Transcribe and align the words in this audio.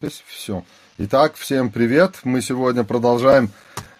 Все. 0.00 0.62
Итак, 0.98 1.34
всем 1.34 1.72
привет. 1.72 2.20
Мы 2.22 2.40
сегодня 2.40 2.84
продолжаем 2.84 3.50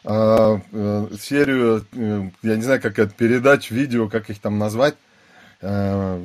э, 0.04 0.58
э, 0.71 1.08
серию, 1.21 1.84
э, 1.92 2.30
я 2.44 2.54
не 2.54 2.62
знаю, 2.62 2.80
как 2.80 3.00
это, 3.00 3.12
передач, 3.12 3.72
видео, 3.72 4.08
как 4.08 4.30
их 4.30 4.38
там 4.38 4.61
назвать. 4.61 4.95
Э, 5.61 6.24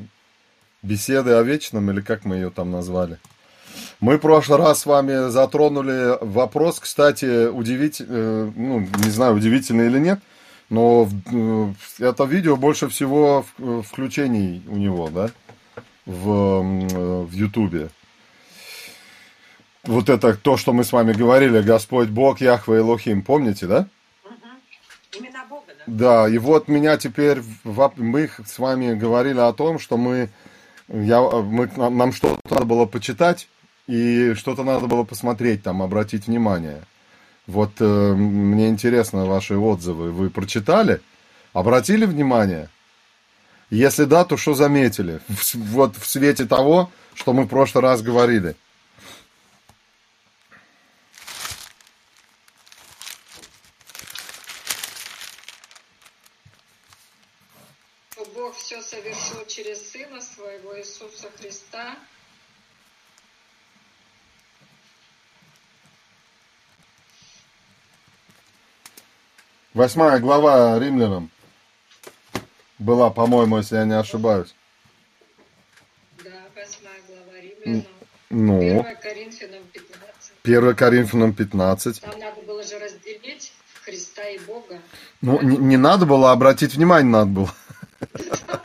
беседы 0.83 1.31
о 1.31 1.41
вечном, 1.41 1.89
или 1.89 2.01
как 2.01 2.23
мы 2.23 2.35
ее 2.35 2.51
там 2.51 2.69
назвали. 2.69 3.17
Мы 3.99 4.17
в 4.17 4.19
прошлый 4.19 4.59
раз 4.59 4.81
с 4.81 4.85
вами 4.85 5.31
затронули 5.31 6.23
вопрос, 6.23 6.79
кстати, 6.79 7.47
удивительный, 7.47 8.09
э, 8.11 8.51
ну, 8.55 8.79
не 9.03 9.09
знаю, 9.09 9.33
удивительный 9.33 9.87
или 9.87 9.97
нет, 9.97 10.19
но 10.69 11.09
э, 11.31 11.73
это 11.97 12.25
видео 12.25 12.57
больше 12.57 12.89
всего 12.89 13.43
включений 13.57 14.61
у 14.67 14.77
него, 14.77 15.09
да, 15.09 15.31
в, 16.05 16.29
э, 16.29 17.23
в 17.23 17.31
Ютубе 17.31 17.89
вот 19.83 20.09
это 20.09 20.35
то, 20.35 20.57
что 20.57 20.73
мы 20.73 20.83
с 20.83 20.91
вами 20.91 21.13
говорили, 21.13 21.61
Господь 21.61 22.09
Бог, 22.09 22.41
Яхве 22.41 22.79
Элохим, 22.79 23.21
помните, 23.21 23.67
да? 23.67 23.87
Имена 25.11 25.45
Бога, 25.45 25.73
да? 25.77 25.83
Да, 25.85 26.29
и 26.29 26.37
вот 26.37 26.67
меня 26.67 26.97
теперь, 26.97 27.41
мы 27.63 28.29
с 28.45 28.59
вами 28.59 28.93
говорили 28.93 29.39
о 29.39 29.53
том, 29.53 29.79
что 29.79 29.97
мы, 29.97 30.29
я, 30.87 31.21
мы 31.21 31.69
нам 31.75 32.13
что-то 32.13 32.39
надо 32.49 32.65
было 32.65 32.85
почитать, 32.85 33.47
и 33.87 34.33
что-то 34.35 34.63
надо 34.63 34.87
было 34.87 35.03
посмотреть 35.03 35.63
там, 35.63 35.81
обратить 35.81 36.27
внимание. 36.27 36.81
Вот 37.45 37.73
э, 37.79 38.13
мне 38.13 38.69
интересно 38.69 39.25
ваши 39.25 39.57
отзывы. 39.57 40.11
Вы 40.11 40.29
прочитали? 40.29 41.01
Обратили 41.51 42.05
внимание? 42.05 42.69
Если 43.69 44.05
да, 44.05 44.23
то 44.23 44.37
что 44.37 44.53
заметили? 44.53 45.19
Вот 45.53 45.97
в 45.97 46.07
свете 46.07 46.45
того, 46.45 46.89
что 47.13 47.33
мы 47.33 47.43
в 47.43 47.49
прошлый 47.49 47.83
раз 47.83 48.01
говорили. 48.01 48.55
все 58.63 58.81
совершил 58.81 59.42
через 59.53 59.91
Сына 59.91 60.19
Своего 60.19 60.79
Иисуса 60.79 61.29
Христа. 61.37 61.95
Восьмая 69.75 70.19
глава 70.19 70.79
римлянам 70.79 71.29
была, 72.79 73.09
по-моему, 73.09 73.57
если 73.57 73.75
я 73.75 73.85
не 73.85 73.97
ошибаюсь. 73.97 74.55
Да, 76.23 76.31
восьмая 76.55 76.99
глава 77.07 77.39
римлянам. 77.39 77.85
Ну. 78.29 78.59
Первая 78.59 78.95
Коринфянам 78.95 79.63
15. 79.71 80.33
Первая 80.41 80.73
Коринфянам 80.73 81.33
15. 81.33 82.01
Там 82.01 82.19
надо 82.19 82.41
было 82.41 82.63
же 82.63 82.79
разделить 82.79 83.53
Христа 83.83 84.27
и 84.29 84.39
Бога. 84.39 84.79
Ну, 85.21 85.41
не, 85.41 85.57
не 85.57 85.77
надо 85.77 86.07
было, 86.07 86.31
обратить 86.31 86.73
внимание 86.73 87.11
надо 87.11 87.29
было. 87.29 87.55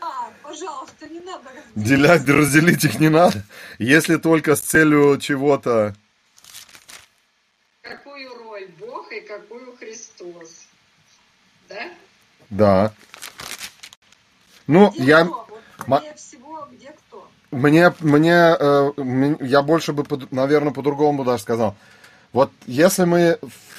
А, 0.00 0.30
пожалуйста, 0.42 1.08
не 1.08 1.20
надо 1.20 1.50
Делять, 1.74 2.28
разделить 2.28 2.84
их 2.84 3.00
не 3.00 3.08
надо. 3.08 3.44
Если 3.78 4.16
только 4.16 4.56
с 4.56 4.60
целью 4.60 5.18
чего-то. 5.18 5.94
Какую 7.82 8.28
роль 8.38 8.68
Бог 8.78 9.10
и 9.12 9.20
какую 9.20 9.76
Христос? 9.76 10.66
Да? 11.68 11.90
Да. 12.50 12.92
Ну, 14.66 14.90
где 14.90 15.04
я... 15.04 15.24
Кто? 15.24 15.46
Вот 15.86 16.02
мне 16.02 16.14
всего, 16.14 16.68
где 16.70 16.92
кто? 16.92 17.28
Мне, 17.50 17.92
мне, 18.00 18.56
э, 18.58 18.92
я 19.40 19.62
больше 19.62 19.92
бы, 19.92 20.04
наверное, 20.30 20.72
по-другому 20.72 21.24
даже 21.24 21.42
сказал. 21.42 21.76
Вот 22.32 22.52
если 22.66 23.04
мы 23.04 23.38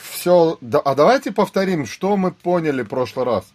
все... 0.09 0.57
А 0.61 0.95
давайте 0.95 1.31
повторим, 1.31 1.85
что 1.85 2.17
мы 2.17 2.31
поняли 2.31 2.81
в 2.81 2.89
прошлый 2.89 3.25
раз. 3.25 3.45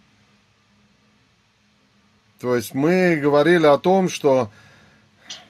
То 2.41 2.55
есть 2.55 2.75
мы 2.75 3.17
говорили 3.17 3.67
о 3.67 3.79
том, 3.79 4.09
что, 4.09 4.51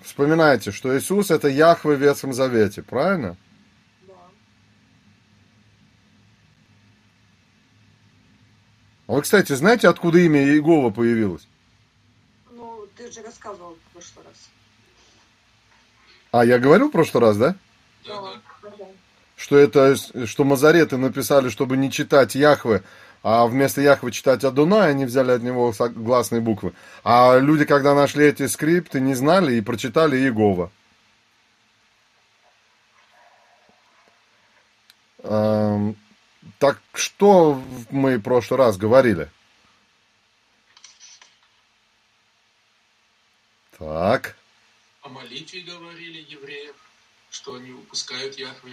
вспоминайте, 0.02 0.70
что 0.70 0.96
Иисус 0.96 1.30
это 1.30 1.48
Яхве 1.48 1.96
в 1.96 2.00
Ветхом 2.00 2.32
Завете, 2.32 2.82
правильно? 2.82 3.36
Да. 4.06 4.14
А 9.08 9.12
вы, 9.12 9.22
кстати, 9.22 9.52
знаете, 9.52 9.88
откуда 9.88 10.18
имя 10.18 10.42
Иегова 10.44 10.90
появилось? 10.90 11.48
Ну, 12.52 12.86
ты 12.96 13.10
же 13.10 13.22
рассказывал 13.22 13.74
в 13.74 13.92
прошлый 13.92 14.24
раз. 14.24 14.48
А, 16.30 16.44
я 16.44 16.58
говорил 16.60 16.88
в 16.88 16.92
прошлый 16.92 17.22
раз, 17.22 17.36
да? 17.36 17.56
Да. 18.06 18.40
Что 19.46 19.58
это, 19.58 19.94
что 20.26 20.42
Мазареты 20.42 20.96
написали, 20.96 21.50
чтобы 21.50 21.76
не 21.76 21.88
читать 21.88 22.34
Яхве, 22.34 22.82
а 23.22 23.46
вместо 23.46 23.80
Яхвы 23.80 24.10
читать 24.10 24.42
Адуна, 24.42 24.86
они 24.86 25.04
взяли 25.04 25.30
от 25.30 25.42
него 25.44 25.72
гласные 25.94 26.40
буквы. 26.40 26.72
А 27.04 27.38
люди, 27.38 27.64
когда 27.64 27.94
нашли 27.94 28.26
эти 28.26 28.48
скрипты, 28.48 28.98
не 28.98 29.14
знали 29.14 29.54
и 29.54 29.60
прочитали 29.60 30.16
Иегова. 30.16 30.72
Эм, 35.22 35.94
так 36.58 36.80
что 36.92 37.62
мы 37.90 38.16
в 38.16 38.22
прошлый 38.22 38.58
раз 38.58 38.76
говорили? 38.76 39.30
Так. 43.78 44.34
О 45.02 45.08
молитве 45.08 45.60
говорили 45.60 46.26
евреев, 46.28 46.74
что 47.30 47.54
они 47.54 47.70
упускают 47.70 48.36
Яхве. 48.36 48.72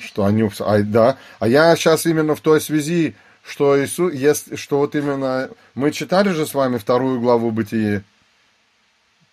Что 0.00 0.24
они 0.24 0.48
а, 0.60 0.78
да. 0.82 1.16
А 1.38 1.48
я 1.48 1.74
сейчас 1.76 2.06
именно 2.06 2.34
в 2.34 2.40
той 2.40 2.60
связи 2.60 3.14
что 3.48 3.82
Иисус, 3.82 4.12
если, 4.12 4.56
что 4.56 4.78
вот 4.78 4.94
именно 4.94 5.48
мы 5.74 5.90
читали 5.90 6.30
же 6.30 6.46
с 6.46 6.52
вами 6.52 6.76
вторую 6.76 7.18
главу 7.18 7.50
Бытие, 7.50 8.04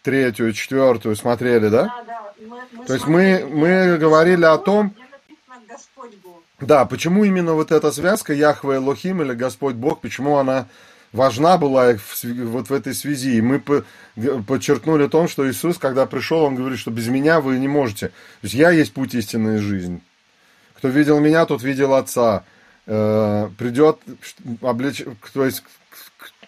третью, 0.04 0.54
четвертую 0.54 1.16
смотрели, 1.18 1.68
да? 1.68 1.84
Да, 1.84 2.04
да. 2.08 2.34
Мы, 2.40 2.62
мы 2.72 2.86
То 2.86 2.94
есть 2.94 3.08
мы, 3.08 3.46
мы 3.46 3.98
говорили 3.98 4.46
о 4.46 4.58
том, 4.58 4.96
да, 6.62 6.86
почему 6.86 7.26
именно 7.26 7.54
вот 7.54 7.72
эта 7.72 7.92
связка 7.92 8.34
Яхве 8.34 8.78
Лохим 8.78 9.22
или 9.22 9.34
Господь 9.34 9.76
Бог, 9.76 10.00
почему 10.00 10.38
она 10.38 10.68
важна 11.12 11.58
была 11.58 11.96
в, 11.96 12.24
вот 12.24 12.70
в 12.70 12.74
этой 12.74 12.94
связи. 12.94 13.36
И 13.36 13.42
мы 13.42 13.60
по, 13.60 13.84
подчеркнули 14.48 15.04
о 15.04 15.10
том, 15.10 15.28
что 15.28 15.50
Иисус, 15.50 15.78
когда 15.78 16.06
пришел, 16.06 16.44
Он 16.44 16.56
говорит, 16.56 16.80
что 16.80 16.92
без 16.92 17.08
меня 17.08 17.42
вы 17.42 17.58
не 17.58 17.68
можете. 17.68 18.08
То 18.08 18.14
есть 18.44 18.56
я 18.56 18.72
есть 18.72 18.94
путь 18.94 19.14
истинной 19.14 19.58
жизни. 19.58 20.02
Кто 20.78 20.90
видел 20.90 21.19
меня, 21.19 21.46
тот 21.46 21.63
видел 21.63 21.94
Отца 21.94 22.44
э, 22.86 23.50
придет, 23.58 24.00
облеч... 24.62 25.03
то 25.34 25.46
есть 25.46 25.63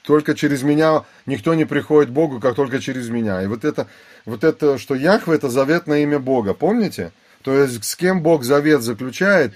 только 0.03 0.35
через 0.35 0.63
меня 0.63 1.03
никто 1.25 1.53
не 1.53 1.65
приходит 1.65 2.09
к 2.09 2.13
Богу, 2.13 2.39
как 2.39 2.55
только 2.55 2.79
через 2.79 3.09
меня. 3.09 3.41
И 3.41 3.47
вот 3.47 3.66
это, 3.66 3.87
вот 4.25 4.43
это, 4.43 4.77
что 4.77 4.95
Яхве, 4.95 5.35
это 5.35 5.49
заветное 5.49 6.03
имя 6.03 6.19
Бога, 6.19 6.53
помните? 6.53 7.11
То 7.43 7.53
есть 7.53 7.83
с 7.83 7.95
кем 7.95 8.21
Бог 8.21 8.43
завет 8.43 8.81
заключает, 8.81 9.53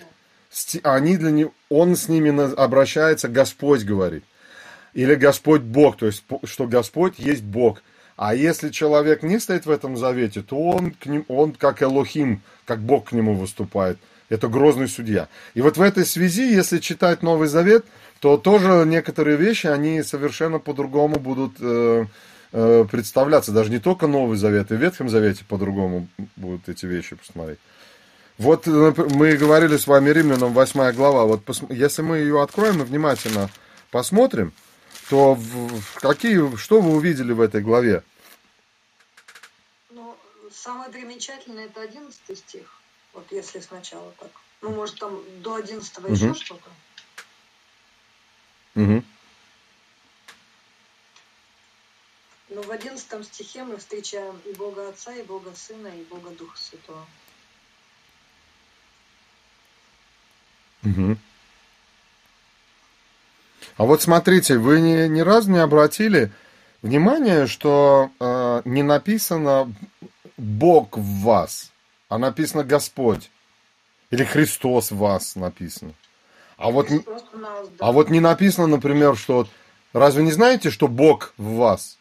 они 0.84 1.18
для 1.18 1.32
него, 1.32 1.54
он 1.70 1.96
с 1.96 2.10
ними 2.10 2.54
обращается, 2.56 3.30
Господь 3.30 3.84
говорит. 3.84 4.24
Или 4.94 5.16
Господь 5.16 5.62
Бог, 5.62 5.98
то 5.98 6.06
есть 6.06 6.24
что 6.44 6.68
Господь 6.68 7.18
есть 7.18 7.44
Бог. 7.44 7.82
А 8.18 8.36
если 8.36 8.70
человек 8.70 9.24
не 9.24 9.40
стоит 9.40 9.66
в 9.66 9.72
этом 9.72 9.96
завете, 9.96 10.42
то 10.42 10.58
он, 10.58 10.92
к 10.92 11.06
ним, 11.06 11.26
он 11.28 11.54
как 11.54 11.82
Элохим, 11.82 12.42
как 12.66 12.82
Бог 12.82 13.10
к 13.10 13.12
нему 13.14 13.36
выступает. 13.36 13.98
Это 14.32 14.48
грозный 14.48 14.88
судья. 14.88 15.28
И 15.56 15.62
вот 15.62 15.76
в 15.76 15.82
этой 15.82 16.06
связи, 16.06 16.54
если 16.54 16.80
читать 16.80 17.22
Новый 17.22 17.50
Завет, 17.50 17.86
то 18.22 18.38
тоже 18.38 18.86
некоторые 18.88 19.36
вещи, 19.36 19.68
они 19.68 20.02
совершенно 20.04 20.58
по-другому 20.58 21.20
будут 21.20 21.58
э, 21.60 22.06
э, 22.54 22.86
представляться. 22.90 23.52
Даже 23.52 23.72
не 23.72 23.80
только 23.80 24.08
Новый 24.08 24.38
Завет, 24.38 24.72
и 24.72 24.76
в 24.76 24.80
Ветхом 24.80 25.10
Завете 25.10 25.44
по-другому 25.44 26.08
будут 26.38 26.70
эти 26.70 26.86
вещи 26.86 27.18
посмотреть. 27.18 27.60
Вот 28.38 28.68
мы 28.68 29.36
говорили 29.36 29.76
с 29.76 29.86
вами 29.86 30.12
Римлянам 30.12 30.54
8 30.54 30.94
глава. 30.94 31.26
Вот 31.26 31.42
если 31.68 32.02
мы 32.02 32.20
ее 32.20 32.42
откроем 32.42 32.82
и 32.82 32.86
внимательно 32.86 33.50
посмотрим, 33.92 34.54
то 35.10 35.38
какие, 35.96 36.56
что 36.56 36.80
вы 36.80 36.94
увидели 36.94 37.34
в 37.34 37.42
этой 37.42 37.62
главе? 37.62 38.02
Ну, 39.90 40.16
самое 40.54 40.90
примечательное 40.90 41.66
это 41.66 41.82
11 41.82 42.38
стих. 42.38 42.81
Вот 43.14 43.32
если 43.32 43.60
сначала 43.60 44.12
так. 44.20 44.32
Ну, 44.62 44.70
может, 44.70 45.00
там 45.00 45.20
до 45.42 45.56
11 45.56 45.98
угу. 45.98 46.08
еще 46.08 46.34
что-то. 46.34 46.70
Угу. 48.76 49.04
Но 52.50 52.62
в 52.62 52.72
11 52.72 53.26
стихе 53.26 53.64
мы 53.64 53.78
встречаем 53.78 54.40
и 54.46 54.54
Бога 54.54 54.90
Отца, 54.90 55.14
и 55.16 55.24
Бога 55.24 55.54
Сына, 55.56 55.88
и 55.88 56.04
Бога 56.04 56.30
Духа 56.32 56.58
Святого. 56.58 57.06
Угу. 60.84 61.18
А 63.78 63.84
вот 63.84 64.02
смотрите, 64.02 64.58
вы 64.58 64.82
ни, 64.82 65.08
ни 65.08 65.22
разу 65.22 65.50
не 65.52 65.60
обратили 65.60 66.32
внимание, 66.82 67.48
что 67.48 68.12
э, 68.20 68.62
не 68.66 68.84
написано 68.84 69.74
Бог 70.38 70.98
в 70.98 71.22
вас 71.22 71.71
а 72.12 72.18
написано 72.18 72.66
Господь. 72.66 73.32
Или 74.10 74.26
Христос 74.26 74.92
в 74.92 74.98
вас 74.98 75.38
написано. 75.38 75.94
А 76.58 76.70
вот, 76.70 76.90
нас, 76.90 77.02
да. 77.34 77.70
а 77.80 77.92
вот 77.94 78.10
не 78.10 78.20
написано, 78.20 78.68
например, 78.68 79.16
что... 79.16 79.48
Разве 79.94 80.22
не 80.22 80.34
знаете, 80.34 80.72
что 80.72 80.90
Бог 80.90 81.34
в 81.38 81.54
вас? 81.56 81.98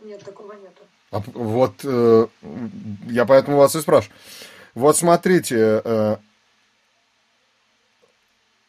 Нет, 0.00 0.24
такого 0.24 0.54
нету. 0.54 0.82
А 1.12 1.22
вот 1.34 1.74
э, 1.84 2.26
я 3.06 3.24
поэтому 3.26 3.58
вас 3.58 3.76
и 3.76 3.80
спрашиваю. 3.80 4.16
Вот 4.74 4.96
смотрите, 4.96 5.82
э, 5.84 6.16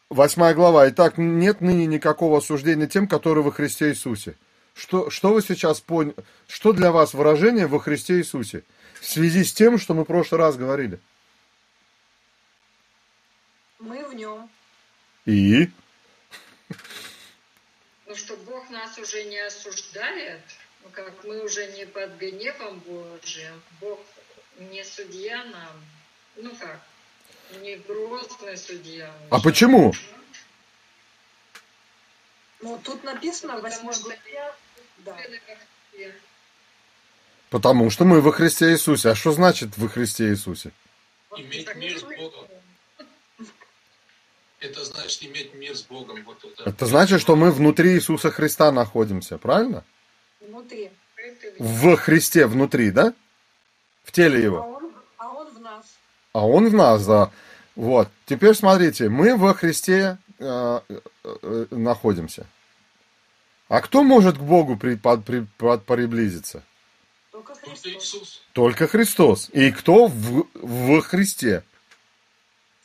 глава. 0.08 0.88
Итак, 0.90 1.18
нет 1.18 1.60
ныне 1.60 1.86
никакого 1.86 2.38
осуждения 2.38 2.86
тем, 2.86 3.08
которые 3.08 3.42
во 3.42 3.50
Христе 3.50 3.90
Иисусе. 3.90 4.36
Что, 4.74 5.10
что 5.10 5.32
вы 5.34 5.42
сейчас 5.42 5.80
поняли? 5.80 6.14
Что 6.46 6.72
для 6.72 6.92
вас 6.92 7.12
выражение 7.12 7.66
во 7.66 7.80
Христе 7.80 8.18
Иисусе? 8.18 8.62
В 9.02 9.06
связи 9.08 9.42
с 9.42 9.52
тем, 9.52 9.80
что 9.80 9.94
мы 9.94 10.04
в 10.04 10.06
прошлый 10.06 10.38
раз 10.38 10.56
говорили. 10.56 11.00
Мы 13.80 14.08
в 14.08 14.14
нем. 14.14 14.48
И? 15.26 15.68
Ну, 18.06 18.14
что 18.14 18.36
Бог 18.36 18.70
нас 18.70 18.96
уже 18.98 19.24
не 19.24 19.40
осуждает, 19.40 20.40
ну, 20.84 20.90
как 20.92 21.24
мы 21.24 21.42
уже 21.42 21.66
не 21.72 21.84
под 21.84 22.16
гневом 22.16 22.78
Божьим, 22.78 23.60
Бог 23.80 23.98
не 24.70 24.84
судья 24.84 25.46
нам, 25.46 25.84
ну 26.36 26.54
как, 26.54 26.80
не 27.60 27.78
грозный 27.78 28.56
судья. 28.56 29.12
А 29.30 29.34
уже. 29.34 29.44
почему? 29.44 29.92
Ну, 32.60 32.80
тут 32.84 33.02
написано 33.02 33.54
в 33.58 33.62
Потому 33.62 33.88
8 33.88 33.92
что 33.94 34.04
главе. 34.04 34.54
Да. 34.98 35.16
Потому 37.52 37.90
что 37.90 38.06
мы 38.06 38.22
во 38.22 38.32
Христе 38.32 38.70
Иисусе. 38.72 39.10
А 39.10 39.14
что 39.14 39.32
значит 39.32 39.76
во 39.76 39.86
Христе 39.86 40.30
Иисусе? 40.30 40.70
Иметь 41.36 41.68
мир 41.76 41.98
с 41.98 42.02
Богом. 42.02 42.46
Это 44.58 44.82
значит 44.86 45.22
иметь 45.24 45.52
мир 45.54 45.76
с 45.76 45.82
Богом. 45.82 46.16
Вот 46.24 46.42
это. 46.42 46.70
Это 46.70 46.86
значит, 46.86 47.20
что 47.20 47.36
мы 47.36 47.50
внутри 47.52 47.92
Иисуса 47.92 48.30
Христа 48.30 48.72
находимся, 48.72 49.36
правильно? 49.36 49.84
Внутри. 50.40 50.90
В 51.58 51.94
Христе 51.96 52.46
внутри, 52.46 52.90
да? 52.90 53.12
В 54.04 54.12
теле 54.12 54.38
А 54.38 54.42
его. 54.42 54.58
он, 54.60 54.92
а 55.18 55.28
он 55.28 55.48
в 55.54 55.60
нас. 55.60 55.84
А 56.32 56.46
он 56.46 56.68
в 56.70 56.74
нас, 56.74 57.06
да. 57.06 57.30
Вот. 57.76 58.08
Теперь 58.24 58.54
смотрите, 58.54 59.10
мы 59.10 59.36
во 59.36 59.52
Христе 59.52 60.16
э, 60.38 60.80
э, 61.24 61.66
находимся. 61.70 62.46
А 63.68 63.82
кто 63.82 64.02
может 64.02 64.38
к 64.38 64.40
Богу 64.40 64.78
при, 64.78 64.94
под- 64.94 65.26
при- 65.26 65.46
под- 65.58 65.84
приблизиться? 65.84 66.62
Только 67.42 67.54
Христос. 67.54 68.42
Только 68.52 68.86
Христос. 68.86 69.50
И 69.52 69.70
кто 69.70 70.06
в, 70.06 70.46
в 70.54 71.00
Христе? 71.00 71.62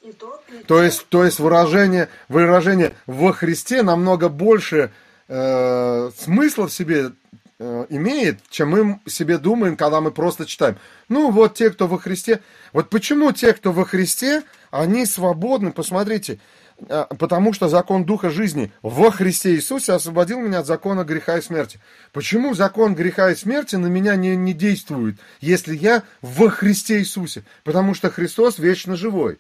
И 0.02 0.12
то, 0.12 0.42
и 0.50 0.64
То 0.64 0.82
есть, 0.82 1.08
то 1.10 1.24
есть 1.24 1.40
выражение, 1.40 2.10
выражение 2.30 2.94
во 3.06 3.34
Христе 3.34 3.84
намного 3.84 4.30
больше 4.30 4.92
э, 5.28 6.12
смысла 6.18 6.68
в 6.68 6.74
себе 6.74 7.12
э, 7.60 7.86
имеет, 7.90 8.40
чем 8.50 8.70
мы 8.70 9.00
себе 9.06 9.38
думаем, 9.38 9.76
когда 9.76 10.02
мы 10.02 10.12
просто 10.12 10.46
читаем. 10.46 10.78
Ну, 11.10 11.32
вот 11.32 11.56
те, 11.56 11.70
кто 11.70 11.88
во 11.88 12.00
Христе. 12.00 12.42
Вот 12.74 12.90
почему 12.90 13.32
те, 13.32 13.54
кто 13.54 13.72
во 13.72 13.86
Христе, 13.86 14.44
они 14.72 15.06
свободны, 15.06 15.72
посмотрите, 15.72 16.34
э, 16.34 16.38
потому 16.86 17.54
что 17.54 17.70
закон 17.70 18.06
Духа 18.06 18.30
жизни 18.30 18.72
во 18.82 19.12
Христе 19.12 19.56
Иисусе 19.56 19.94
освободил 19.94 20.40
меня 20.40 20.60
от 20.60 20.68
закона 20.68 21.04
греха 21.04 21.38
и 21.38 21.42
смерти. 21.42 21.80
Почему 22.14 22.54
закон 22.54 22.94
греха 22.94 23.32
и 23.32 23.36
смерти 23.36 23.76
на 23.76 23.88
меня 23.88 24.16
не, 24.16 24.36
не 24.36 24.54
действует, 24.54 25.18
если 25.42 25.76
я 25.76 26.04
во 26.22 26.50
Христе 26.50 27.00
Иисусе? 27.00 27.44
Потому 27.64 27.94
что 27.94 28.12
Христос 28.12 28.60
вечно 28.60 28.96
живой. 28.96 29.40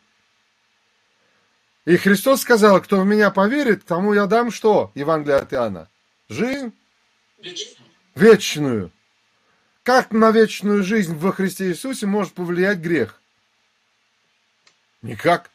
И 1.85 1.95
Христос 1.95 2.41
сказал, 2.41 2.81
кто 2.81 2.99
в 3.01 3.05
меня 3.05 3.29
поверит, 3.29 3.85
тому 3.85 4.13
я 4.13 4.25
дам 4.25 4.51
что? 4.51 4.91
Евангелие 4.95 5.37
от 5.37 5.53
Иоанна. 5.53 5.89
Жизнь 6.27 6.73
Вечно. 7.41 7.85
вечную. 8.15 8.91
Как 9.83 10.11
на 10.11 10.31
вечную 10.31 10.83
жизнь 10.83 11.15
во 11.15 11.31
Христе 11.31 11.69
Иисусе 11.69 12.05
может 12.07 12.33
повлиять 12.33 12.79
грех? 12.79 13.21
Никак. 15.01 15.49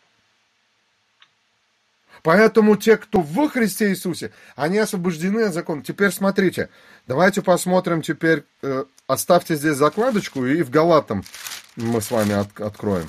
Поэтому 2.23 2.77
те, 2.77 2.97
кто 2.97 3.21
во 3.21 3.49
Христе 3.49 3.89
Иисусе, 3.91 4.33
они 4.55 4.79
освобождены 4.79 5.43
от 5.43 5.55
закона. 5.55 5.83
Теперь 5.83 6.13
смотрите, 6.13 6.69
давайте 7.09 7.43
посмотрим 7.43 8.01
теперь, 8.01 8.45
э, 8.63 8.85
оставьте 9.09 9.57
здесь 9.57 9.77
закладочку 9.77 10.47
и 10.47 10.63
в 10.63 10.71
Галатам 10.71 11.25
мы 11.75 12.01
с 12.01 12.11
вами 12.13 12.35
от- 12.35 12.61
откроем. 12.61 13.09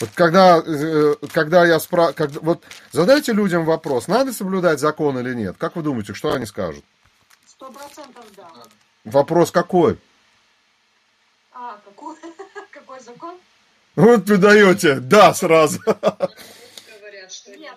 Вот 0.00 0.10
когда, 0.14 0.62
э, 0.66 1.14
когда 1.32 1.64
я 1.64 1.80
спрашиваю, 1.80 2.30
вот 2.42 2.64
задайте 2.92 3.32
людям 3.32 3.64
вопрос, 3.64 4.08
надо 4.08 4.32
соблюдать 4.32 4.78
закон 4.78 5.18
или 5.18 5.32
нет. 5.34 5.56
Как 5.58 5.76
вы 5.76 5.82
думаете, 5.82 6.12
что 6.12 6.34
они 6.34 6.44
скажут? 6.46 6.84
сто 7.46 7.70
процентов 7.70 8.24
да. 8.36 8.46
Вопрос 9.04 9.50
какой? 9.50 9.98
А, 11.52 11.78
какой, 11.84 12.16
какой 12.72 13.00
закон? 13.00 13.36
Вот 13.96 14.28
вы 14.28 14.36
даете, 14.36 14.96
да, 14.96 15.32
сразу. 15.32 15.80
что 17.44 17.56
Нет, 17.56 17.76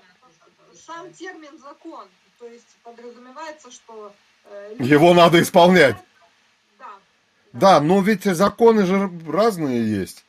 сам 0.73 1.11
термин 1.13 1.57
закон, 1.59 2.07
то 2.39 2.47
есть 2.47 2.77
подразумевается, 2.83 3.69
что... 3.69 4.13
э, 4.45 4.75
Его 4.79 5.13
надо 5.13 5.41
исполнять. 5.41 5.97
Да. 6.79 6.85
Да, 7.51 7.81
но 7.81 8.01
ведь 8.01 8.23
законы 8.23 8.85
же 8.85 9.11
разные 9.27 9.89
есть. 9.89 10.23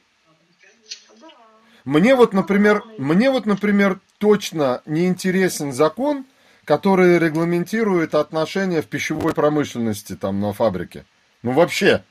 Мне 1.85 2.14
вот, 2.14 2.32
например, 2.35 2.85
мне 2.99 3.31
вот, 3.31 3.46
например, 3.46 4.00
точно 4.19 4.82
не 4.85 5.06
интересен 5.06 5.73
закон, 5.73 6.26
который 6.64 7.19
регламентирует 7.19 8.14
отношения 8.14 8.82
в 8.82 8.87
пищевой 8.87 9.32
промышленности 9.32 10.17
там 10.17 10.40
на 10.40 10.52
фабрике. 10.52 11.06
Ну 11.43 11.52
вообще, 11.52 12.05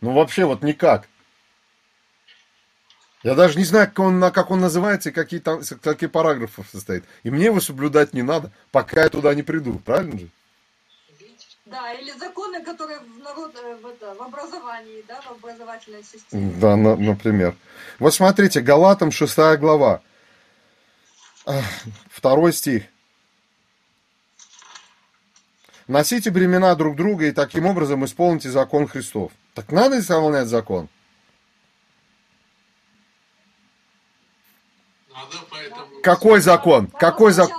ну 0.00 0.12
вообще 0.12 0.44
вот 0.44 0.62
никак. 0.62 1.08
Я 3.26 3.34
даже 3.34 3.58
не 3.58 3.64
знаю, 3.64 3.88
как 3.88 3.98
он, 3.98 4.20
как 4.30 4.52
он 4.52 4.60
называется 4.60 5.08
и 5.08 5.12
какие, 5.12 5.40
там, 5.40 5.60
какие 5.82 6.08
параграфы 6.08 6.62
состоит. 6.70 7.02
И 7.24 7.30
мне 7.30 7.46
его 7.46 7.60
соблюдать 7.60 8.14
не 8.14 8.22
надо, 8.22 8.52
пока 8.70 9.02
я 9.02 9.08
туда 9.08 9.34
не 9.34 9.42
приду, 9.42 9.80
правильно 9.80 10.16
же? 10.16 10.28
Да, 11.64 11.92
или 11.94 12.12
законы, 12.12 12.62
которые 12.62 13.00
в, 13.00 13.18
народ, 13.18 13.52
э, 13.56 13.74
в, 13.82 13.86
это, 13.88 14.14
в 14.14 14.22
образовании, 14.22 15.04
да, 15.08 15.20
в 15.22 15.32
образовательной 15.32 16.04
системе. 16.04 16.52
Да, 16.60 16.76
на- 16.76 16.94
например. 16.94 17.56
Вот 17.98 18.14
смотрите, 18.14 18.60
Галатам 18.60 19.10
6 19.10 19.56
глава. 19.56 20.02
Ах, 21.46 21.64
Второй 22.08 22.52
стих. 22.52 22.84
Носите 25.88 26.30
бремена 26.30 26.76
друг 26.76 26.94
друга 26.94 27.26
и 27.26 27.32
таким 27.32 27.66
образом 27.66 28.04
исполните 28.04 28.50
закон 28.50 28.86
Христов. 28.86 29.32
Так 29.54 29.72
надо 29.72 29.98
исполнять 29.98 30.46
закон? 30.46 30.88
Надо, 35.16 35.38
поэтому... 35.50 35.95
Какой 36.06 36.40
закон? 36.40 36.86
Какой 36.86 37.32
закон? 37.32 37.56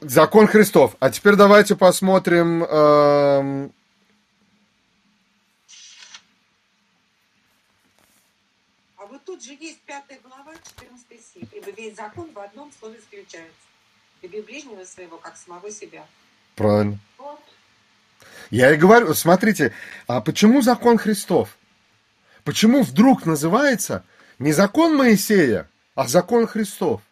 закон 0.00 0.48
Христов. 0.48 0.96
А 0.98 1.08
теперь 1.08 1.36
давайте 1.36 1.76
посмотрим. 1.76 2.64
эм, 2.64 3.72
А 8.96 9.06
вот 9.06 9.22
тут 9.24 9.44
же 9.44 9.52
есть 9.52 9.78
пятая 9.82 10.18
глава, 10.24 10.52
14 10.78 11.24
стих. 11.24 11.48
Ибо 11.52 11.70
весь 11.76 11.94
закон 11.94 12.28
в 12.34 12.38
одном 12.40 12.72
слове 12.76 12.98
заключается. 12.98 13.52
Люби 14.22 14.40
ближнего 14.40 14.84
своего, 14.84 15.18
как 15.18 15.36
самого 15.36 15.70
себя. 15.70 16.04
Правильно. 16.56 16.98
Вот. 17.18 17.38
Я 18.50 18.72
и 18.72 18.76
говорю, 18.76 19.14
смотрите, 19.14 19.72
а 20.08 20.20
почему 20.20 20.60
закон 20.60 20.98
Христов? 20.98 21.56
Почему 22.42 22.82
вдруг 22.82 23.26
называется 23.26 24.04
не 24.40 24.50
закон 24.52 24.96
Моисея, 24.96 25.68
а 25.94 26.08
закон 26.08 26.46
Христов? 26.46 27.02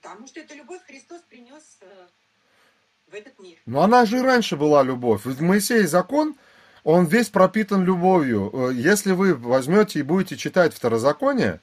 Потому 0.00 0.26
что 0.26 0.40
эту 0.40 0.54
любовь 0.54 0.80
Христос 0.86 1.20
принес 1.28 1.78
э, 1.80 1.86
в 3.10 3.14
этот 3.14 3.38
мир. 3.38 3.58
Но 3.66 3.82
она 3.82 4.06
же 4.06 4.18
и 4.18 4.22
раньше 4.22 4.56
была 4.56 4.82
любовь. 4.82 5.24
Моисей 5.40 5.84
закон, 5.84 6.36
он 6.84 7.06
весь 7.06 7.28
пропитан 7.28 7.84
любовью. 7.84 8.50
Э, 8.52 8.72
Если 8.72 9.12
вы 9.12 9.34
возьмете 9.34 9.98
и 9.98 10.02
будете 10.02 10.36
читать 10.36 10.72
второзаконие, 10.72 11.60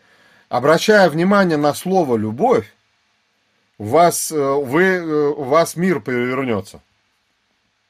обращая 0.50 1.10
внимание 1.10 1.58
на 1.58 1.74
слово 1.74 2.18
«любовь», 2.18 2.72
у 3.78 3.86
вас, 3.86 4.32
э, 4.32 4.36
вы, 4.36 5.32
у 5.32 5.44
вас 5.44 5.76
мир 5.76 6.02
перевернется. 6.02 6.82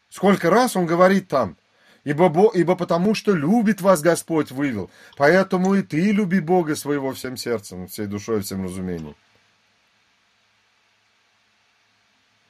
Сколько 0.09 0.49
раз 0.49 0.75
он 0.75 0.85
говорит 0.85 1.27
там, 1.27 1.57
ибо, 2.05 2.29
Бо- 2.29 2.51
ибо 2.53 2.75
потому 2.77 3.13
что 3.13 3.33
любит 3.33 3.81
вас 3.81 4.01
Господь 4.01 4.51
вывел, 4.51 4.89
поэтому 5.17 5.75
и 5.75 5.81
ты 5.81 6.11
люби 6.11 6.39
Бога 6.39 6.75
своего 6.75 7.11
всем 7.11 7.35
сердцем, 7.35 7.87
всей 7.87 8.05
душой, 8.05 8.41
всем 8.41 8.63
разумением. 8.63 9.15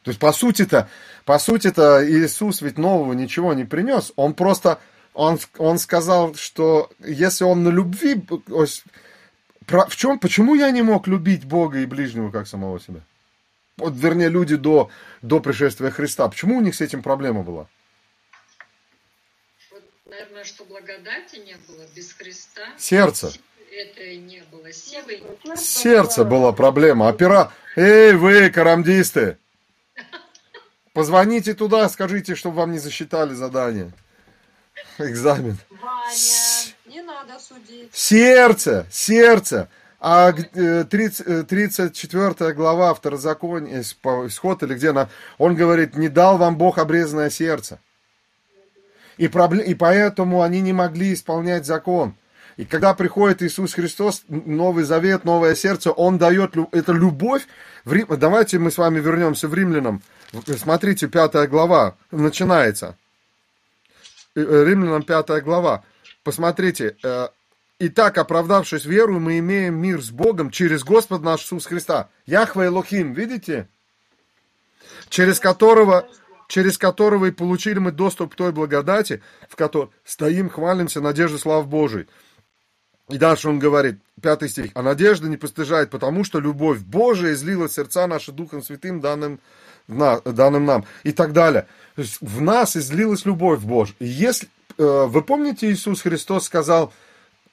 То 0.03 0.09
есть, 0.09 0.19
по 0.19 0.31
сути-то, 0.31 0.87
по 1.25 1.39
сути-то, 1.39 2.07
Иисус 2.07 2.61
ведь 2.61 2.77
нового 2.77 3.13
ничего 3.13 3.55
не 3.55 3.65
принес. 3.65 4.13
Он 4.15 4.35
просто 4.35 4.79
он, 5.15 5.39
он 5.57 5.79
сказал, 5.79 6.35
что 6.35 6.91
если 6.99 7.45
он 7.45 7.63
на 7.63 7.69
любви, 7.69 8.23
в 9.65 9.95
чем, 9.95 10.19
почему 10.19 10.53
я 10.53 10.69
не 10.69 10.83
мог 10.83 11.07
любить 11.07 11.45
Бога 11.45 11.79
и 11.79 11.85
ближнего 11.85 12.29
как 12.29 12.47
самого 12.47 12.79
себя? 12.79 13.01
Вот, 13.77 13.93
вернее, 13.95 14.29
люди 14.29 14.57
до, 14.57 14.89
до 15.21 15.39
пришествия 15.39 15.89
Христа. 15.89 16.27
Почему 16.27 16.57
у 16.57 16.61
них 16.61 16.75
с 16.75 16.81
этим 16.81 17.01
проблема 17.01 17.43
была? 17.43 17.67
Вот, 19.75 19.83
наверное, 20.05 20.45
что 20.45 20.63
благодати 20.63 21.35
не 21.35 21.57
было 21.67 21.85
без 21.93 22.13
Христа. 22.13 22.61
Сердце. 22.77 23.33
Это 23.69 24.15
не 24.15 24.41
было 24.49 24.71
силы. 24.71 25.21
Сердце 25.57 26.23
была 26.23 26.53
проблема. 26.53 27.09
Опера... 27.09 27.51
Эй, 27.75 28.13
вы, 28.13 28.49
карамдисты! 28.49 29.37
Позвоните 30.93 31.55
туда, 31.55 31.89
скажите, 31.89 32.35
чтобы 32.35 32.55
вам 32.55 32.71
не 32.71 32.79
засчитали 32.79 33.33
задание. 33.33 33.91
Экзамен. 34.97 35.57
Ваня, 35.69 36.73
не 36.85 37.01
надо 37.01 37.37
судить. 37.37 37.89
Сердце, 37.91 38.87
сердце. 38.89 39.67
А 39.99 40.31
30, 40.31 41.47
34 41.47 42.35
э, 42.39 42.53
глава 42.53 42.93
Второзакония, 42.93 43.81
исход 43.81 44.63
или 44.63 44.75
где 44.75 44.91
она, 44.91 45.09
он 45.37 45.55
говорит, 45.55 45.97
не 45.97 46.07
дал 46.07 46.37
вам 46.37 46.57
Бог 46.57 46.77
обрезанное 46.77 47.29
сердце. 47.29 47.79
И, 49.17 49.27
проблем, 49.27 49.63
и 49.63 49.73
поэтому 49.73 50.41
они 50.41 50.61
не 50.61 50.73
могли 50.73 51.13
исполнять 51.13 51.65
закон. 51.65 52.15
И 52.57 52.65
когда 52.65 52.93
приходит 52.93 53.43
Иисус 53.43 53.73
Христос, 53.73 54.23
Новый 54.27 54.83
Завет, 54.83 55.25
новое 55.25 55.55
сердце, 55.55 55.91
Он 55.91 56.17
дает 56.17 56.55
это 56.71 56.93
любовь. 56.93 57.47
В 57.83 57.93
Рим... 57.93 58.07
Давайте 58.17 58.59
мы 58.59 58.71
с 58.71 58.77
вами 58.77 58.99
вернемся 58.99 59.47
в 59.47 59.53
Римлянам. 59.53 60.01
Смотрите, 60.57 61.07
пятая 61.07 61.47
глава 61.47 61.95
начинается. 62.11 62.97
Э, 64.35 64.41
э, 64.41 64.63
Римлянам 64.65 65.03
пятая 65.03 65.41
глава. 65.41 65.83
Посмотрите, 66.23 66.95
Итак, 67.77 68.17
оправдавшись 68.17 68.85
веру, 68.85 69.19
мы 69.19 69.39
имеем 69.39 69.75
мир 69.75 70.01
с 70.01 70.09
Богом 70.09 70.49
через 70.49 70.85
Господа 70.85 71.25
наш 71.25 71.41
Иисус 71.41 71.65
Христа. 71.65 72.07
Яхве 72.25 72.67
Элохим, 72.67 73.11
видите? 73.11 73.67
Через 75.09 75.41
которого, 75.41 76.07
через 76.47 76.77
которого 76.77 77.25
и 77.25 77.31
получили 77.31 77.79
мы 77.79 77.91
доступ 77.91 78.33
к 78.33 78.35
той 78.35 78.51
благодати, 78.51 79.21
в 79.49 79.55
которой 79.55 79.89
стоим, 80.03 80.49
хвалимся, 80.49 81.01
надежда, 81.01 81.37
слав 81.37 81.67
Божией. 81.67 82.07
И 83.09 83.17
дальше 83.17 83.49
он 83.49 83.59
говорит, 83.59 83.99
пятый 84.21 84.49
стих, 84.49 84.71
а 84.73 84.81
надежда 84.81 85.27
не 85.27 85.37
постыжает, 85.37 85.91
потому 85.91 86.23
что 86.23 86.39
любовь 86.39 86.79
Божия 86.79 87.33
излила 87.33 87.69
сердца 87.69 88.07
наши 88.07 88.31
Духом 88.31 88.63
Святым, 88.63 88.99
данным, 88.99 89.39
на, 89.87 90.21
данным 90.21 90.65
нам, 90.65 90.85
и 91.03 91.11
так 91.11 91.31
далее. 91.31 91.67
То 91.95 92.01
есть 92.01 92.17
в 92.19 92.41
нас 92.41 92.75
излилась 92.75 93.25
любовь 93.25 93.59
Божия. 93.59 93.95
И 93.99 94.05
если, 94.05 94.47
э, 94.77 95.05
вы 95.07 95.21
помните, 95.21 95.71
Иисус 95.71 96.01
Христос 96.01 96.45
сказал, 96.45 96.91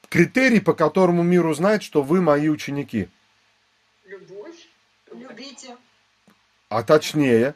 критерий, 0.08 0.60
по 0.60 0.72
которому 0.72 1.22
мир 1.22 1.46
узнает, 1.46 1.82
что 1.82 2.02
вы 2.02 2.22
мои 2.22 2.48
ученики? 2.48 3.10
Любовь. 4.06 4.56
Любите. 5.12 5.76
А 6.70 6.82
точнее? 6.82 7.54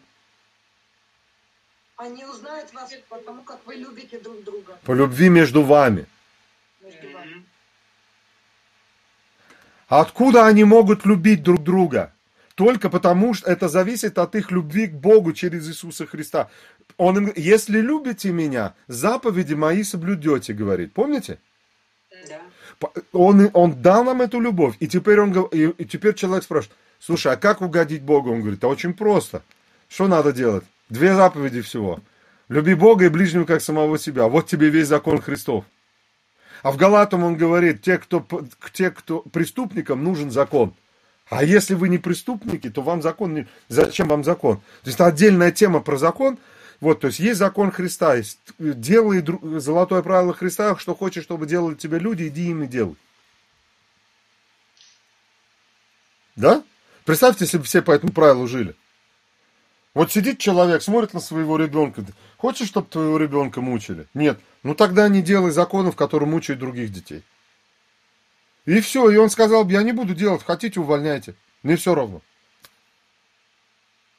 Они 1.97 2.25
узнают 2.25 2.73
вас, 2.75 2.93
потому 3.09 3.43
как 3.43 3.59
вы 3.67 3.77
любите 3.77 4.19
друг 4.19 4.45
друга. 4.45 4.79
По 4.85 4.93
любви 4.93 5.31
между 5.31 5.63
вами. 5.63 6.07
Между 6.83 7.09
вами. 7.11 7.43
Откуда 9.89 10.47
они 10.47 10.65
могут 10.65 11.07
любить 11.07 11.43
друг 11.43 11.63
друга? 11.63 12.13
Только 12.55 12.91
потому, 12.91 13.35
что 13.35 13.51
это 13.51 13.69
зависит 13.69 14.19
от 14.19 14.35
их 14.35 14.51
любви 14.51 14.89
к 14.89 14.93
Богу 14.93 15.33
через 15.33 15.69
Иисуса 15.69 16.07
Христа. 16.07 16.51
Он 16.99 17.17
им, 17.19 17.33
если 17.35 17.81
любите 17.81 18.31
меня, 18.31 18.75
заповеди 18.89 19.55
мои 19.55 19.83
соблюдете, 19.83 20.53
говорит. 20.53 20.93
Помните? 20.93 21.39
Он, 23.13 23.51
он 23.55 23.81
дал 23.81 24.05
нам 24.05 24.21
эту 24.21 24.39
любовь, 24.41 24.77
и 24.81 24.87
теперь, 24.87 25.21
он, 25.21 25.33
и 25.33 25.85
теперь 25.85 26.15
человек 26.15 26.45
спрашивает, 26.45 26.77
слушай, 26.99 27.33
а 27.33 27.37
как 27.37 27.63
угодить 27.63 28.03
Богу? 28.03 28.33
Он 28.33 28.41
говорит, 28.41 28.63
а 28.65 28.69
очень 28.69 28.93
просто. 28.93 29.43
Что 29.89 30.09
надо 30.09 30.33
делать? 30.33 30.65
Две 30.89 31.15
заповеди 31.15 31.61
всего. 31.63 32.01
Люби 32.49 32.75
Бога 32.75 33.07
и 33.07 33.09
ближнего, 33.09 33.45
как 33.45 33.61
самого 33.61 33.99
себя. 33.99 34.29
Вот 34.29 34.47
тебе 34.47 34.69
весь 34.69 34.87
закон 34.87 35.21
Христов. 35.21 35.65
А 36.63 36.71
в 36.71 36.77
Галатам 36.77 37.25
он 37.25 37.37
говорит, 37.37 37.83
те, 37.83 37.99
кто, 37.99 38.27
те, 38.73 38.91
кто 38.91 39.21
преступникам 39.21 40.03
нужен 40.05 40.31
закон. 40.31 40.75
А 41.29 41.43
если 41.43 41.75
вы 41.75 41.89
не 41.89 41.99
преступники, 41.99 42.71
то 42.71 42.83
вам 42.83 43.03
закон 43.03 43.35
не... 43.35 43.49
Зачем 43.69 44.09
вам 44.09 44.23
закон? 44.23 44.59
То 44.59 44.87
есть 44.87 44.97
это 44.97 45.07
отдельная 45.07 45.51
тема 45.51 45.81
про 45.81 45.97
закон, 45.97 46.39
вот, 46.81 47.01
то 47.01 47.09
есть 47.09 47.19
есть 47.19 47.39
закон 47.39 47.73
Христа, 47.73 48.15
есть 48.15 48.39
делай 48.59 49.25
золотое 49.59 50.03
правило 50.03 50.35
Христа, 50.35 50.77
что 50.77 50.95
хочешь, 50.95 51.25
чтобы 51.25 51.47
делали 51.47 51.75
тебе 51.75 51.99
люди, 51.99 52.29
иди 52.29 52.51
им 52.51 52.63
и 52.63 52.67
делай. 52.67 52.97
Да? 56.37 56.63
Представьте, 57.05 57.45
если 57.45 57.59
бы 57.59 57.65
все 57.65 57.83
по 57.83 57.93
этому 57.93 58.13
правилу 58.13 58.47
жили. 58.47 58.77
Вот 59.97 60.13
сидит 60.13 60.39
человек, 60.39 60.83
смотрит 60.83 61.15
на 61.15 61.21
своего 61.21 61.57
ребенка. 61.57 62.05
Хочешь, 62.37 62.69
чтобы 62.69 62.87
твоего 62.87 63.17
ребенка 63.17 63.63
мучили? 63.63 64.07
Нет. 64.13 64.39
Ну 64.63 64.75
тогда 64.75 65.09
не 65.09 65.23
делай 65.23 65.53
законов, 65.53 65.97
которые 65.97 66.29
мучают 66.29 66.61
других 66.61 66.93
детей. 66.93 67.23
И 68.67 68.79
все. 68.81 69.09
И 69.09 69.17
он 69.17 69.31
сказал, 69.31 69.67
я 69.71 69.83
не 69.83 69.93
буду 69.93 70.15
делать, 70.15 70.45
хотите, 70.45 70.81
увольняйте. 70.81 71.35
Мне 71.63 71.77
все 71.77 71.95
равно. 71.95 72.21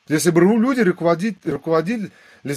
Если 0.08 0.32
бы 0.32 0.42
люди 0.42 0.80
руководили, 0.80 1.38
руководились 1.46 2.10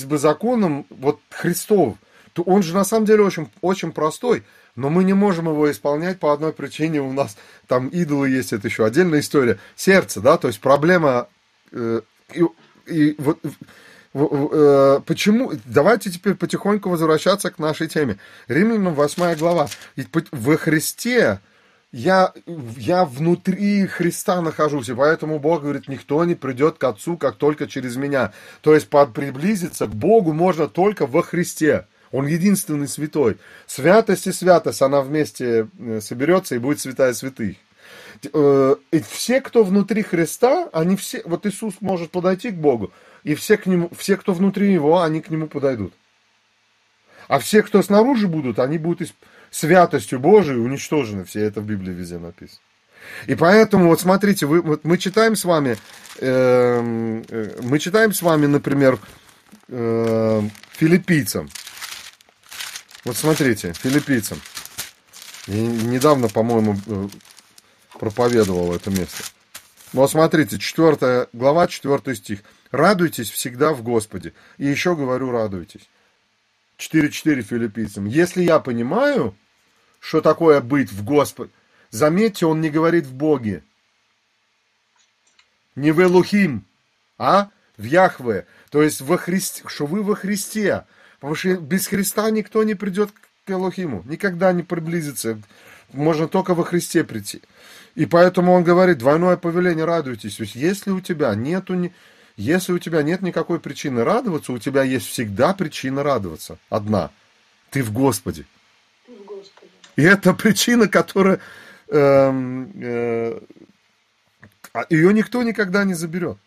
бы 0.07 0.17
законом 0.17 0.87
вот 0.89 1.21
Христов, 1.29 1.99
то 2.33 2.43
он 2.45 2.63
же 2.63 2.73
на 2.73 2.85
самом 2.85 3.05
деле 3.05 3.23
очень, 3.23 3.51
очень 3.61 3.93
простой, 3.93 4.45
но 4.77 4.89
мы 4.89 5.05
не 5.05 5.13
можем 5.13 5.45
его 5.45 5.71
исполнять 5.71 6.19
по 6.19 6.33
одной 6.33 6.55
причине. 6.55 7.03
У 7.03 7.13
нас 7.13 7.37
там 7.67 7.89
идолы 7.89 8.31
есть, 8.31 8.55
это 8.55 8.67
еще 8.67 8.87
отдельная 8.87 9.21
история. 9.21 9.59
Сердце, 9.77 10.23
да, 10.23 10.39
то 10.39 10.49
есть 10.49 10.61
проблема... 10.61 11.29
Э, 11.73 12.01
и, 12.91 13.15
вот 13.19 13.39
э, 14.15 15.01
почему? 15.07 15.53
Давайте 15.65 16.11
теперь 16.11 16.35
потихоньку 16.35 16.91
возвращаться 16.91 17.51
к 17.51 17.59
нашей 17.59 17.89
теме. 17.89 18.19
Римлянам 18.49 18.95
8 18.95 19.37
глава. 19.37 19.69
И 19.97 20.07
во 20.33 20.57
Христе 20.57 21.41
я, 21.93 22.33
я 22.77 23.05
внутри 23.05 23.87
Христа 23.87 24.41
нахожусь, 24.41 24.89
и 24.89 24.95
поэтому 24.95 25.39
Бог 25.39 25.63
говорит, 25.63 25.89
никто 25.89 26.25
не 26.25 26.35
придет 26.35 26.79
к 26.79 26.85
Отцу, 26.85 27.17
как 27.17 27.37
только 27.37 27.67
через 27.67 27.97
меня. 27.97 28.33
То 28.61 28.75
есть 28.75 28.89
приблизиться 28.89 29.87
к 29.87 29.95
Богу 29.95 30.33
можно 30.33 30.69
только 30.69 31.07
во 31.07 31.23
Христе. 31.23 31.87
Он 32.13 32.27
единственный 32.27 32.89
святой. 32.89 33.39
Святость 33.67 34.27
и 34.27 34.33
святость, 34.33 34.83
она 34.83 35.01
вместе 35.01 35.69
э, 35.79 36.01
соберется 36.01 36.57
и 36.57 36.59
будет 36.59 36.81
святая 36.81 37.13
святых. 37.13 37.57
Э, 38.33 38.77
и 38.91 39.01
все, 39.01 39.41
кто 39.41 39.65
внутри 39.65 40.03
Христа, 40.03 40.69
они 40.73 40.97
все, 40.97 41.23
вот 41.25 41.47
Иисус 41.47 41.75
может 41.81 42.11
подойти 42.11 42.51
к 42.51 42.55
Богу, 42.55 42.93
и 43.25 43.35
все, 43.35 43.57
к 43.57 43.67
нему, 43.67 43.91
все, 43.97 44.17
кто 44.17 44.33
внутри 44.33 44.73
Него, 44.73 45.01
они 45.01 45.21
к 45.21 45.31
Нему 45.31 45.47
подойдут. 45.47 45.93
А 47.29 47.39
все, 47.39 47.63
кто 47.63 47.83
снаружи 47.83 48.27
будут, 48.27 48.59
они 48.59 48.79
будут 48.79 49.13
святостью 49.51 50.19
Божией 50.19 50.59
уничтожены. 50.59 51.25
Все 51.25 51.41
это 51.41 51.61
в 51.61 51.65
Библии 51.65 51.93
везде 51.93 52.19
написано. 52.19 52.61
И 53.27 53.35
поэтому, 53.35 53.87
вот 53.87 54.01
смотрите, 54.01 54.47
вы, 54.47 54.61
вот 54.63 54.85
мы 54.85 54.99
читаем 54.99 55.37
с 55.37 55.45
вами, 55.45 55.77
эм, 56.19 57.25
э, 57.29 57.61
мы 57.63 57.79
читаем 57.79 58.13
с 58.13 58.23
вами, 58.23 58.47
например, 58.47 58.99
э, 59.69 60.43
филиппийцам. 60.73 61.49
Вот 63.05 63.17
смотрите, 63.17 63.73
филиппийцам. 63.73 64.41
Я 65.47 65.63
недавно, 65.63 66.29
по-моему, 66.29 66.77
э, 66.87 67.09
проповедовал 68.01 68.75
это 68.75 68.91
место. 68.91 69.23
Вот 69.93 70.11
смотрите, 70.11 70.59
4 70.59 71.29
глава, 71.35 71.69
4 71.69 72.17
стих. 72.17 72.41
«Радуйтесь 72.71 73.31
всегда 73.31 73.73
в 73.75 73.83
Господе». 73.83 74.33
И 74.57 74.67
еще 74.67 74.97
говорю, 74.97 75.31
радуйтесь. 75.31 75.89
4.4 76.79 77.43
филиппийцам. 77.43 78.07
Если 78.07 78.43
я 78.43 78.59
понимаю, 78.59 79.35
что 79.99 80.23
такое 80.23 80.63
быть 80.63 80.91
в 80.91 81.05
Господе, 81.05 81.51
заметьте, 81.91 82.47
он 82.47 82.63
не 82.63 82.71
говорит 82.71 83.05
в 83.07 83.13
Боге. 83.13 83.63
Не 85.75 85.91
в 85.91 86.01
Элухим, 86.01 86.65
а 87.19 87.51
в 87.77 87.85
Яхве. 87.85 88.47
То 88.71 88.83
есть 88.83 89.03
во 89.03 89.19
Христе, 89.19 89.65
что 89.67 89.85
вы 89.85 90.03
во 90.03 90.15
Христе. 90.15 90.87
Потому 91.19 91.35
что 91.35 91.57
без 91.57 91.87
Христа 91.87 92.31
никто 92.31 92.63
не 92.63 92.75
придет 92.75 93.11
к 93.45 93.51
Элохиму. 93.51 94.03
Никогда 94.07 94.53
не 94.53 94.63
приблизится. 94.63 95.39
Можно 95.93 96.29
только 96.29 96.55
во 96.55 96.65
Христе 96.65 97.05
прийти. 97.05 97.43
И 97.95 98.07
поэтому 98.07 98.53
он 98.53 98.65
говорит, 98.65 98.99
двойное 98.99 99.37
повеление, 99.37 99.85
радуйтесь. 99.85 100.37
То 100.37 100.43
есть 100.43 100.55
если 100.55 100.91
у 100.91 101.01
тебя 101.01 101.35
нету 101.35 101.91
если 102.37 102.73
у 102.73 102.79
тебя 102.79 103.03
нет 103.03 103.21
никакой 103.21 103.61
причины 103.61 104.03
радоваться, 104.03 104.53
у 104.53 104.59
тебя 104.59 104.83
есть 104.83 105.07
всегда 105.09 105.53
причина 105.53 106.03
радоваться. 106.03 106.57
Одна. 106.71 107.11
Ты 107.71 107.83
в 107.83 107.93
Господе. 107.93 108.47
Ты 109.07 109.13
в 109.13 109.25
Господе. 109.25 109.69
И 109.97 110.03
это 110.03 110.33
причина, 110.33 110.89
которая... 110.89 111.41
Э, 111.89 112.33
э, 112.83 113.41
ее 114.89 115.13
никто 115.13 115.43
никогда 115.43 115.85
не 115.85 115.93
заберет. 115.93 116.39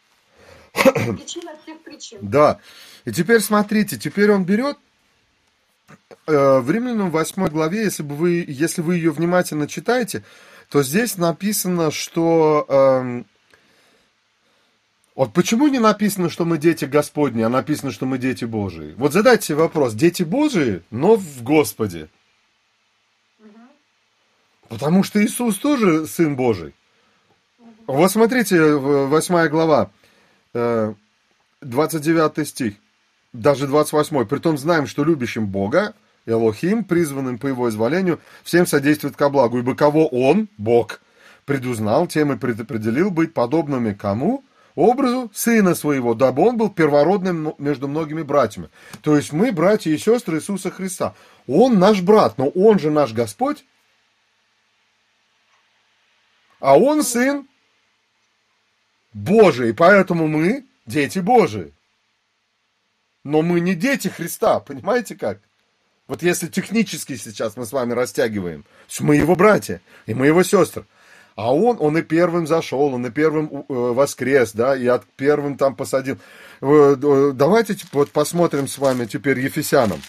Причина 0.74 1.52
всех 1.62 1.80
причин. 1.84 2.18
Да. 2.24 2.60
И 3.06 3.12
теперь 3.12 3.42
смотрите, 3.42 3.98
теперь 3.98 4.32
он 4.32 4.46
берет 4.46 4.78
в 6.26 6.72
Римлянам 6.72 7.12
8 7.12 7.48
главе, 7.48 7.84
если, 7.84 8.04
бы 8.04 8.16
вы, 8.16 8.46
если 8.48 8.82
вы 8.82 8.96
ее 8.96 9.12
внимательно 9.12 9.68
читаете, 9.68 10.24
то 10.70 10.84
здесь 10.84 11.18
написано, 11.18 11.92
что... 11.92 12.66
Э, 12.68 13.24
вот 15.16 15.34
почему 15.34 15.68
не 15.68 15.78
написано, 15.78 16.30
что 16.30 16.46
мы 16.46 16.58
дети 16.58 16.86
Господни, 16.86 17.44
а 17.44 17.50
написано, 17.50 17.92
что 17.92 18.08
мы 18.08 18.18
дети 18.18 18.46
Божии? 18.46 18.96
Вот 18.98 19.14
задайте 19.14 19.46
себе 19.48 19.58
вопрос. 19.58 19.94
Дети 19.94 20.24
Божии, 20.24 20.82
но 20.90 21.16
в 21.16 21.44
Господе. 21.44 22.10
Потому 24.70 25.04
что 25.04 25.24
Иисус 25.24 25.58
тоже 25.58 26.08
Сын 26.08 26.36
Божий. 26.36 26.74
Вот 27.86 28.12
смотрите, 28.12 28.74
8 28.74 29.48
глава, 29.50 29.92
29 30.54 32.38
э, 32.38 32.46
стих, 32.46 32.74
даже 33.34 33.68
28. 33.68 34.26
Притом 34.26 34.58
знаем, 34.58 34.88
что 34.88 35.04
любящим 35.04 35.48
Бога, 35.48 35.94
Элохим, 36.26 36.84
призванным 36.84 37.38
по 37.38 37.48
его 37.48 37.68
изволению, 37.70 38.20
всем 38.44 38.66
содействует 38.66 39.16
ко 39.18 39.30
благу, 39.30 39.60
ибо 39.60 39.76
кого 39.76 40.08
он, 40.08 40.48
Бог, 40.58 41.02
предузнал, 41.46 42.08
тем 42.08 42.32
и 42.32 42.38
предопределил 42.38 43.12
быть 43.12 43.34
подобными 43.34 43.94
кому? 43.94 44.44
Образу 44.76 45.30
сына 45.36 45.76
своего, 45.76 46.16
дабы 46.16 46.48
он 46.48 46.58
был 46.58 46.70
первородным 46.70 47.54
между 47.60 47.88
многими 47.88 48.24
братьями. 48.24 48.70
То 49.02 49.16
есть 49.16 49.32
мы 49.32 49.52
братья 49.52 49.92
и 49.92 49.98
сестры 49.98 50.38
Иисуса 50.38 50.72
Христа. 50.72 51.14
Он 51.48 51.78
наш 51.78 52.02
брат, 52.02 52.40
но 52.40 52.48
он 52.48 52.80
же 52.80 52.90
наш 52.90 53.14
Господь. 53.14 53.66
А 56.60 56.76
он 56.80 57.04
сын 57.04 57.48
Божий, 59.14 59.76
поэтому 59.76 60.28
мы 60.28 60.66
дети 60.88 61.20
Божии. 61.20 61.72
Но 63.24 63.42
мы 63.42 63.60
не 63.60 63.76
дети 63.76 64.10
Христа, 64.10 64.60
понимаете 64.60 65.16
как? 65.16 65.40
Вот 66.08 66.22
если 66.22 66.48
технически 66.48 67.16
сейчас 67.16 67.56
мы 67.56 67.66
с 67.66 67.72
вами 67.72 67.94
растягиваем, 67.94 68.66
мы 69.00 69.16
его 69.16 69.36
братья, 69.36 69.82
и 70.06 70.14
мы 70.14 70.28
его 70.28 70.44
сестры. 70.44 70.86
А 71.36 71.54
он, 71.54 71.78
он 71.80 71.98
и 71.98 72.02
первым 72.02 72.46
зашел, 72.46 72.94
он 72.94 73.06
и 73.06 73.10
первым 73.10 73.50
э, 73.52 73.64
воскрес, 73.68 74.52
да, 74.54 74.76
и 74.76 74.86
от 74.86 75.06
первым 75.16 75.58
там 75.58 75.76
посадил. 75.76 76.20
Э, 76.62 76.96
давайте 77.34 77.76
вот 77.92 78.12
посмотрим 78.12 78.68
с 78.68 78.78
вами 78.78 79.06
теперь 79.06 79.40
Ефесянам. 79.40 80.02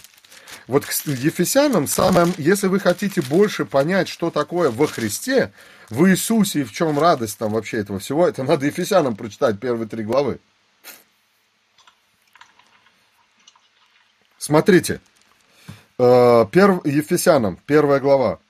Вот 0.67 0.85
к 0.85 0.91
Ефесянам, 1.07 1.87
самое, 1.87 2.29
если 2.37 2.67
вы 2.67 2.81
хотите 2.81 3.23
больше 3.23 3.65
понять, 3.65 4.09
что 4.09 4.31
такое 4.31 4.71
во 4.71 4.87
Христе, 4.87 5.53
в 5.89 6.07
Иисусе 6.07 6.61
и 6.61 6.65
в 6.65 6.73
чем 6.73 6.99
радость 6.99 7.39
там 7.39 7.53
вообще 7.53 7.79
этого 7.79 7.99
всего, 7.99 8.27
это 8.27 8.43
надо 8.43 8.67
Ефесянам 8.67 9.17
прочитать 9.17 9.61
первые 9.61 9.89
три 9.89 10.05
главы. 10.05 10.41
Смотрите, 14.45 15.01
э, 15.99 16.47
перв, 16.53 16.85
Ефесянам, 16.85 17.59
первая 17.65 17.99
глава. 17.99 18.41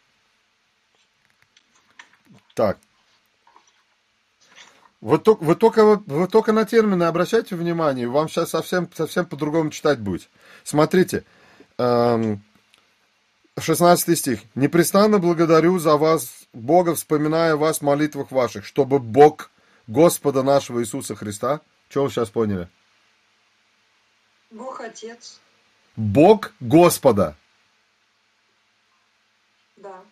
Так. 2.54 2.78
Вы 5.00 5.18
только, 5.18 5.44
вы, 5.44 5.54
только, 5.54 5.84
вы 5.84 6.26
только 6.26 6.50
на 6.50 6.64
термины 6.64 7.04
обращайте 7.04 7.54
внимание, 7.54 8.08
вам 8.08 8.28
сейчас 8.28 8.50
совсем, 8.50 8.90
совсем 8.92 9.24
по-другому 9.24 9.70
читать 9.70 10.00
будет. 10.00 10.28
Смотрите, 10.64 11.22
16 11.78 12.48
эм, 14.08 14.16
стих. 14.16 14.40
«Непрестанно 14.56 15.20
благодарю 15.20 15.78
за 15.78 15.96
вас, 15.96 16.48
Бога, 16.52 16.96
вспоминая 16.96 17.54
вас 17.54 17.78
в 17.78 17.82
молитвах 17.82 18.32
ваших, 18.32 18.64
чтобы 18.64 18.98
Бог 18.98 19.52
Господа 19.86 20.42
нашего 20.42 20.80
Иисуса 20.80 21.14
Христа...» 21.14 21.60
Что 21.88 22.02
вы 22.02 22.10
сейчас 22.10 22.30
поняли? 22.30 22.68
Бог 24.50 24.80
Отец. 24.80 25.38
Бог 25.96 26.52
Господа. 26.60 27.36
Да. 29.76 30.02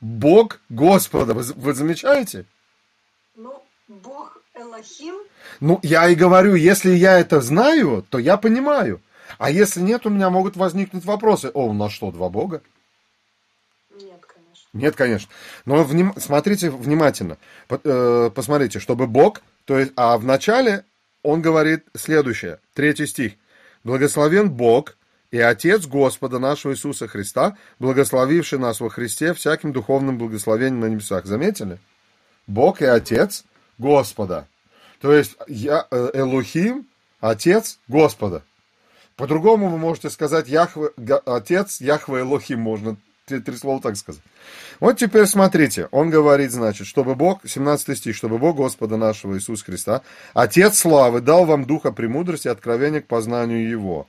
Бог 0.00 0.60
Господа. 0.68 1.34
Вы, 1.34 1.42
вы 1.42 1.74
замечаете? 1.74 2.44
Ну, 3.34 3.62
Бог 3.88 4.42
Элохим. 4.54 5.16
Ну, 5.60 5.80
я 5.82 6.08
и 6.08 6.14
говорю, 6.14 6.54
если 6.54 6.90
я 6.90 7.18
это 7.18 7.40
знаю, 7.40 8.06
то 8.08 8.18
я 8.18 8.36
понимаю. 8.36 9.00
А 9.38 9.50
если 9.50 9.80
нет, 9.80 10.06
у 10.06 10.10
меня 10.10 10.30
могут 10.30 10.56
возникнуть 10.56 11.04
вопросы. 11.04 11.50
О, 11.52 11.66
у 11.66 11.72
нас 11.72 11.92
что, 11.92 12.12
два 12.12 12.28
Бога? 12.28 12.62
Нет, 13.90 14.24
конечно. 14.24 14.68
Нет, 14.72 14.96
конечно. 14.96 15.30
Но 15.64 15.82
вним... 15.82 16.14
смотрите 16.16 16.70
внимательно. 16.70 17.38
Э, 17.68 18.30
посмотрите, 18.32 18.78
чтобы 18.78 19.06
Бог, 19.06 19.42
то 19.64 19.78
есть, 19.78 19.92
а 19.96 20.16
в 20.16 20.24
начале 20.24 20.84
он 21.26 21.42
говорит 21.42 21.84
следующее, 21.96 22.60
третий 22.72 23.06
стих. 23.06 23.32
«Благословен 23.82 24.50
Бог 24.50 24.96
и 25.32 25.38
Отец 25.38 25.86
Господа 25.86 26.38
нашего 26.38 26.72
Иисуса 26.72 27.08
Христа, 27.08 27.56
благословивший 27.80 28.60
нас 28.60 28.80
во 28.80 28.90
Христе 28.90 29.34
всяким 29.34 29.72
духовным 29.72 30.18
благословением 30.18 30.80
на 30.80 30.86
небесах». 30.86 31.26
Заметили? 31.26 31.78
Бог 32.46 32.80
и 32.80 32.84
Отец 32.84 33.44
Господа. 33.76 34.46
То 35.00 35.12
есть 35.12 35.36
я, 35.48 35.86
э, 35.90 36.10
Элухим, 36.14 36.86
Отец 37.20 37.80
Господа. 37.88 38.42
По-другому 39.16 39.68
вы 39.68 39.78
можете 39.78 40.10
сказать 40.10 40.48
Яхве, 40.48 40.90
Отец 41.24 41.80
Яхве 41.80 42.20
Элохим, 42.20 42.60
можно 42.60 42.96
три, 43.26 43.56
слова 43.56 43.80
так 43.80 43.96
сказать. 43.96 44.22
Вот 44.80 44.98
теперь 44.98 45.26
смотрите, 45.26 45.88
он 45.90 46.10
говорит, 46.10 46.52
значит, 46.52 46.86
чтобы 46.86 47.14
Бог, 47.14 47.40
17 47.44 47.98
стих, 47.98 48.16
чтобы 48.16 48.38
Бог 48.38 48.56
Господа 48.56 48.96
нашего 48.96 49.36
Иисуса 49.36 49.64
Христа, 49.64 50.02
Отец 50.34 50.78
славы, 50.78 51.20
дал 51.20 51.44
вам 51.44 51.64
духа 51.64 51.92
премудрости 51.92 52.48
и 52.48 52.50
откровения 52.50 53.00
к 53.00 53.06
познанию 53.06 53.68
Его. 53.68 54.08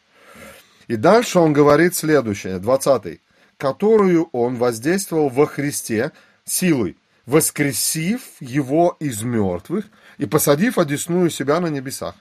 И 0.87 0.95
дальше 0.95 1.39
он 1.39 1.53
говорит 1.53 1.95
следующее, 1.95 2.59
20 2.59 3.19
которую 3.57 4.29
он 4.31 4.55
воздействовал 4.55 5.29
во 5.29 5.47
Христе 5.47 6.11
силой, 6.45 6.95
воскресив 7.25 8.21
его 8.39 8.95
из 8.99 9.23
мертвых 9.23 9.85
и 10.17 10.25
посадив 10.25 10.77
одесную 10.77 11.29
себя 11.29 11.59
на 11.59 11.67
небесах 11.67 12.15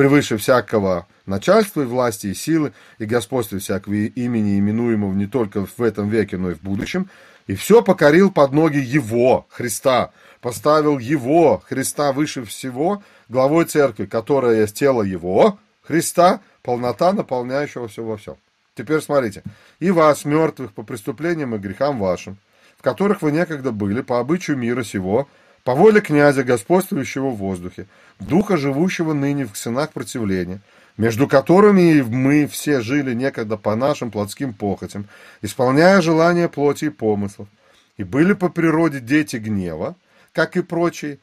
превыше 0.00 0.38
всякого 0.38 1.06
начальства 1.26 1.82
и 1.82 1.84
власти 1.84 2.28
и 2.28 2.34
силы, 2.34 2.72
и 2.96 3.04
господства 3.04 3.58
всякого 3.58 3.92
имени, 3.92 4.58
именуемого 4.58 5.12
не 5.12 5.26
только 5.26 5.66
в 5.66 5.82
этом 5.82 6.08
веке, 6.08 6.38
но 6.38 6.52
и 6.52 6.54
в 6.54 6.62
будущем, 6.62 7.10
и 7.46 7.54
все 7.54 7.82
покорил 7.82 8.30
под 8.30 8.52
ноги 8.52 8.78
Его, 8.78 9.46
Христа, 9.50 10.12
поставил 10.40 10.98
Его, 10.98 11.62
Христа, 11.68 12.12
выше 12.12 12.46
всего, 12.46 13.02
главой 13.28 13.66
церкви, 13.66 14.06
которая 14.06 14.62
есть 14.62 14.74
тело 14.74 15.02
Его, 15.02 15.58
Христа, 15.82 16.40
полнота, 16.62 17.12
наполняющего 17.12 17.86
все 17.88 18.02
во 18.02 18.16
всем. 18.16 18.36
Теперь 18.74 19.02
смотрите. 19.02 19.42
«И 19.80 19.90
вас, 19.90 20.24
мертвых 20.24 20.72
по 20.72 20.82
преступлениям 20.82 21.54
и 21.54 21.58
грехам 21.58 21.98
вашим, 21.98 22.38
в 22.78 22.82
которых 22.82 23.20
вы 23.20 23.32
некогда 23.32 23.70
были, 23.70 24.00
по 24.00 24.18
обычаю 24.18 24.56
мира 24.56 24.82
сего, 24.82 25.28
по 25.64 25.74
воле 25.74 26.00
князя, 26.00 26.42
господствующего 26.42 27.30
в 27.30 27.36
воздухе, 27.36 27.86
духа, 28.18 28.56
живущего 28.56 29.12
ныне 29.12 29.46
в 29.46 29.56
сынах 29.56 29.92
противления, 29.92 30.60
между 30.96 31.28
которыми 31.28 32.02
мы 32.02 32.46
все 32.46 32.80
жили 32.80 33.14
некогда 33.14 33.56
по 33.56 33.74
нашим 33.76 34.10
плотским 34.10 34.54
похотям, 34.54 35.08
исполняя 35.42 36.00
желания 36.00 36.48
плоти 36.48 36.86
и 36.86 36.90
помыслов, 36.90 37.48
и 37.96 38.04
были 38.04 38.32
по 38.32 38.48
природе 38.48 39.00
дети 39.00 39.36
гнева, 39.36 39.96
как 40.32 40.56
и 40.56 40.62
прочие. 40.62 41.18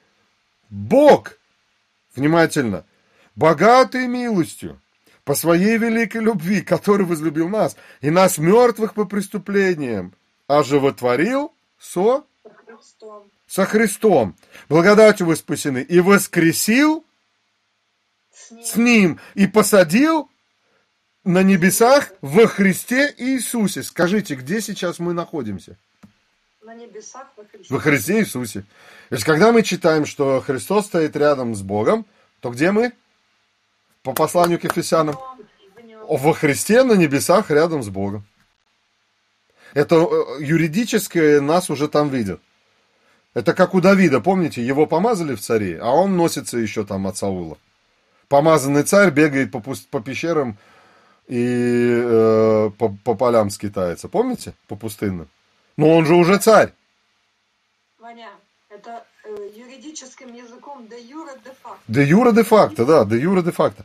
Бог, 0.70 1.38
внимательно, 2.16 2.86
богатый 3.36 4.08
милостью, 4.08 4.80
по 5.24 5.36
своей 5.36 5.78
великой 5.78 6.22
любви, 6.22 6.62
который 6.62 7.06
возлюбил 7.06 7.50
нас, 7.50 7.76
и 8.00 8.10
нас 8.10 8.38
мертвых 8.38 8.94
по 8.94 9.06
преступлениям, 9.06 10.14
оживотворил 10.48 11.52
со 11.80 12.24
Христом 12.66 13.30
со 13.48 13.66
Христом, 13.66 14.36
благодатью 14.70 15.28
вы 15.28 15.36
спасены, 15.36 15.82
и 15.82 16.00
воскресил 16.00 17.06
с 18.32 18.52
ним, 18.52 18.64
с 18.64 18.76
ним 18.76 19.20
и 19.36 19.48
посадил 19.48 20.30
на 21.24 21.44
небесах 21.44 22.12
во 22.22 22.48
Христе 22.48 23.14
Иисусе. 23.18 23.84
Скажите, 23.84 24.36
где 24.36 24.62
сейчас 24.62 25.00
мы 25.00 25.14
находимся? 25.14 25.78
На 26.62 26.76
небесах 26.76 27.28
во 27.38 27.46
Христе. 27.46 27.74
Во 27.74 27.80
Христе 27.80 28.20
Иисусе. 28.20 28.62
То 29.10 29.16
есть, 29.16 29.24
когда 29.24 29.52
мы 29.54 29.64
читаем, 29.64 30.06
что 30.06 30.42
Христос 30.42 30.88
стоит 30.88 31.16
рядом 31.16 31.56
с 31.56 31.62
Богом, 31.62 32.06
то 32.42 32.50
где 32.50 32.72
мы? 32.72 32.92
По 34.04 34.14
посланию 34.14 34.60
к 34.60 34.66
Ефесянам. 34.66 35.18
Во 36.10 36.34
Христе 36.34 36.84
на 36.84 36.94
небесах 36.94 37.50
рядом 37.52 37.84
с 37.84 37.90
Богом. 37.90 38.26
Это 39.74 39.96
э, 39.96 40.44
юридически 40.44 41.40
нас 41.40 41.70
уже 41.70 41.88
там 41.88 42.10
видят. 42.10 42.42
Это 43.38 43.54
как 43.54 43.76
у 43.76 43.82
Давида, 43.82 44.20
помните, 44.20 44.64
его 44.64 44.88
помазали 44.88 45.36
в 45.36 45.40
цари, 45.40 45.78
а 45.80 45.92
он 45.92 46.18
носится 46.18 46.58
еще 46.58 46.84
там 46.84 47.06
от 47.06 47.18
Саула. 47.18 47.60
Помазанный 48.30 48.82
царь 48.82 49.12
бегает 49.12 49.52
по, 49.52 49.62
по 49.92 50.02
пещерам 50.02 50.58
и 51.28 52.02
э, 52.04 52.72
по, 52.80 52.90
по 53.04 53.14
полям 53.14 53.52
скитается, 53.52 54.08
помните, 54.08 54.54
по 54.68 54.76
пустынным? 54.76 55.28
Но 55.78 55.96
он 55.96 56.08
же 56.08 56.16
уже 56.16 56.40
царь. 56.40 56.74
Ваня, 58.00 58.32
это, 58.70 59.06
э, 59.24 59.50
юридическим 59.56 60.34
языком 60.34 60.88
де 60.88 61.00
юра 61.00 61.34
де 61.44 61.52
факто. 61.62 61.84
Де 61.88 62.06
юра 62.06 62.32
де 62.32 62.44
факто, 62.44 62.86
да, 62.86 63.06
де 63.06 63.20
юра 63.20 63.44
де 63.44 63.52
факто. 63.52 63.84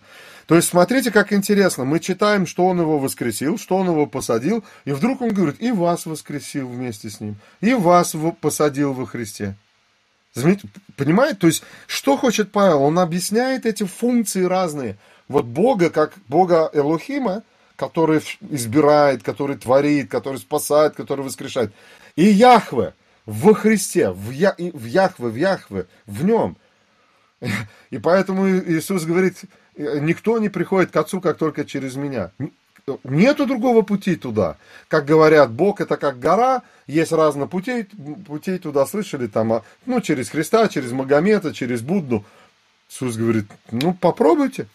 То 0.53 0.57
есть 0.57 0.69
смотрите, 0.69 1.11
как 1.11 1.33
интересно. 1.33 1.87
Мы 1.87 1.99
читаем, 1.99 2.47
что 2.47 2.67
он 2.67 2.79
его 2.79 2.99
воскресил, 2.99 3.57
что 3.57 3.79
он 3.79 3.87
его 3.87 4.05
посадил, 4.05 4.63
и 4.85 4.93
вдруг 4.93 5.23
он 5.23 5.31
говорит, 5.33 5.63
и 5.63 5.73
вас 5.73 6.05
воскресил 6.05 6.69
вместе 6.69 7.09
с 7.09 7.21
ним, 7.21 7.37
и 7.63 7.73
вас 7.73 8.15
посадил 8.39 8.93
во 8.93 9.07
Христе. 9.07 9.57
Понимаете? 10.99 11.37
То 11.37 11.47
есть, 11.47 11.65
что 11.87 12.19
хочет 12.19 12.53
Павел? 12.53 12.83
Он 12.83 12.99
объясняет 12.99 13.65
эти 13.65 13.85
функции 13.85 14.45
разные. 14.45 14.99
Вот 15.27 15.47
Бога, 15.47 15.89
как 15.89 16.13
Бога 16.29 16.69
Элохима, 16.75 17.45
который 17.77 18.21
избирает, 18.51 19.23
который 19.23 19.57
творит, 19.57 20.11
который 20.11 20.37
спасает, 20.37 20.95
который 20.95 21.25
воскрешает. 21.25 21.73
И 22.15 22.25
Яхве 22.25 22.93
во 23.25 23.55
Христе, 23.55 24.11
в, 24.11 24.31
Я, 24.31 24.55
в 24.59 24.85
Яхве, 24.85 25.29
в 25.29 25.35
Яхве, 25.35 25.87
в 26.05 26.27
нем. 26.27 26.59
И 27.89 27.97
поэтому 27.97 28.47
Иисус 28.51 29.05
говорит, 29.05 29.47
никто 29.77 30.39
не 30.39 30.49
приходит 30.49 30.91
к 30.91 30.97
Отцу, 30.97 31.21
как 31.21 31.39
только 31.39 31.65
через 31.65 31.97
меня. 31.97 32.31
Нету 33.05 33.47
другого 33.47 33.83
пути 33.83 34.17
туда. 34.17 34.57
Как 34.89 35.05
говорят, 35.05 35.53
Бог 35.53 35.81
это 35.81 35.97
как 35.97 36.19
гора, 36.19 36.63
есть 36.87 37.13
разные 37.13 37.49
путей, 37.49 37.87
путей 38.27 38.59
туда 38.59 38.87
слышали, 38.87 39.29
там, 39.29 39.53
а, 39.53 39.63
ну, 39.87 40.01
через 40.01 40.31
Христа, 40.31 40.67
через 40.69 40.91
Магомета, 40.91 41.55
через 41.55 41.81
Будду. 41.81 42.25
Иисус 42.91 43.17
говорит, 43.17 43.47
ну, 43.71 43.95
попробуйте. 43.95 44.67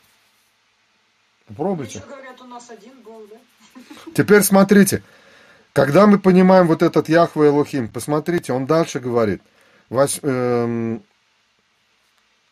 Попробуйте. 1.47 1.99
Еще 1.99 2.07
говорят, 2.07 2.41
у 2.41 2.45
нас 2.45 2.69
один 2.69 2.93
Бог, 3.03 3.23
да? 3.29 3.81
Теперь 4.15 4.43
смотрите, 4.43 5.03
когда 5.73 6.07
мы 6.07 6.17
понимаем 6.17 6.67
вот 6.67 6.81
этот 6.81 7.09
Яхве 7.09 7.49
Элохим, 7.49 7.89
посмотрите, 7.89 8.53
он 8.53 8.65
дальше 8.65 8.99
говорит, 8.99 9.41
8, 9.89 10.19
эм, 10.23 10.95
э, 10.95 10.99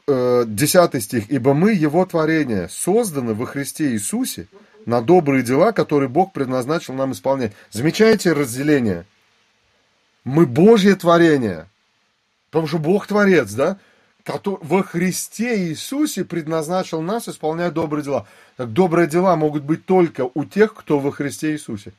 10 0.08 1.02
стих, 1.02 1.32
«Ибо 1.32 1.54
мы, 1.54 1.74
Его 1.74 2.06
творение, 2.06 2.70
созданы 2.70 3.34
во 3.34 3.46
Христе 3.46 3.92
Иисусе 3.92 4.48
на 4.86 5.02
добрые 5.02 5.42
дела, 5.42 5.72
которые 5.72 6.10
Бог 6.10 6.32
предназначил 6.32 6.94
нам 6.94 7.14
исполнять». 7.14 7.54
Замечаете 7.72 8.34
разделение? 8.34 9.06
Мы 10.24 10.46
Божье 10.46 10.96
творение, 10.96 11.68
потому 12.52 12.68
что 12.68 12.78
Бог 12.78 13.08
творец, 13.08 13.52
да? 13.54 13.80
который 14.24 14.58
во 14.64 14.84
Христе 14.84 15.68
Иисусе 15.68 16.26
предназначил 16.26 17.02
нас 17.02 17.28
исполнять 17.30 17.74
добрые 17.74 18.04
дела. 18.04 18.28
Так 18.58 18.74
добрые 18.74 19.08
дела 19.08 19.36
могут 19.36 19.64
быть 19.64 19.86
только 19.86 20.30
у 20.34 20.46
тех, 20.46 20.74
кто 20.74 21.00
во 21.00 21.12
Христе 21.12 21.52
Иисусе. 21.52 21.94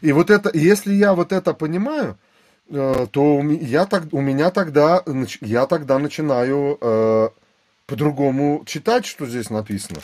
И 0.00 0.10
вот 0.12 0.30
это, 0.30 0.50
если 0.52 0.94
я 0.94 1.14
вот 1.14 1.32
это 1.32 1.54
понимаю, 1.54 2.12
э, 2.12 2.27
то 2.70 3.42
я 3.42 3.86
так, 3.86 4.04
у 4.12 4.20
меня 4.20 4.50
тогда, 4.50 5.02
я 5.40 5.66
тогда 5.66 5.98
начинаю 5.98 6.76
э, 6.80 7.28
по-другому 7.86 8.62
читать, 8.66 9.06
что 9.06 9.26
здесь 9.26 9.48
написано. 9.48 10.00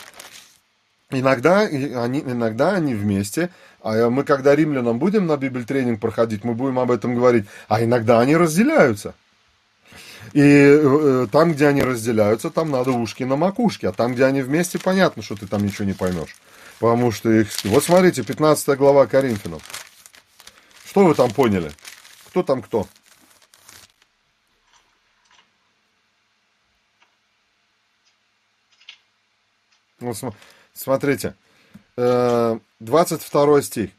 Иногда 1.11 1.59
они, 1.59 2.19
иногда 2.19 2.73
они 2.73 2.95
вместе, 2.95 3.51
а 3.81 4.09
мы 4.09 4.23
когда 4.23 4.55
римлянам 4.55 4.97
будем 4.97 5.27
на 5.27 5.37
Библь-тренинг 5.37 5.99
проходить, 5.99 6.43
мы 6.43 6.55
будем 6.55 6.79
об 6.79 6.89
этом 6.89 7.13
говорить, 7.13 7.45
а 7.67 7.83
иногда 7.83 8.19
они 8.19 8.35
разделяются. 8.35 9.13
И 10.33 10.41
э, 10.41 11.27
там, 11.31 11.53
где 11.53 11.67
они 11.67 11.83
разделяются, 11.83 12.49
там 12.49 12.71
надо 12.71 12.91
ушки 12.91 13.23
на 13.23 13.35
макушке, 13.35 13.89
а 13.89 13.91
там, 13.91 14.15
где 14.15 14.25
они 14.25 14.41
вместе, 14.41 14.79
понятно, 14.79 15.21
что 15.21 15.35
ты 15.35 15.45
там 15.45 15.63
ничего 15.63 15.85
не 15.85 15.93
поймешь. 15.93 16.35
Потому 16.79 17.11
что 17.11 17.29
их... 17.29 17.47
Вот 17.63 17.83
смотрите, 17.83 18.23
15 18.23 18.77
глава 18.77 19.05
Коринфянам. 19.05 19.61
Что 20.85 21.05
вы 21.05 21.13
там 21.13 21.29
поняли? 21.29 21.71
Кто 22.35 22.43
там 22.43 22.61
кто? 22.61 22.85
Вот 30.01 30.17
смотрите, 30.73 31.37
22 31.95 33.57
э, 33.57 33.61
стих. 33.61 33.91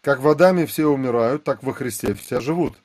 Как 0.00 0.20
в 0.20 0.28
Адаме 0.28 0.64
все 0.64 0.86
умирают, 0.86 1.44
так 1.44 1.62
во 1.62 1.74
Христе 1.74 2.14
все 2.14 2.40
живут. 2.40 2.78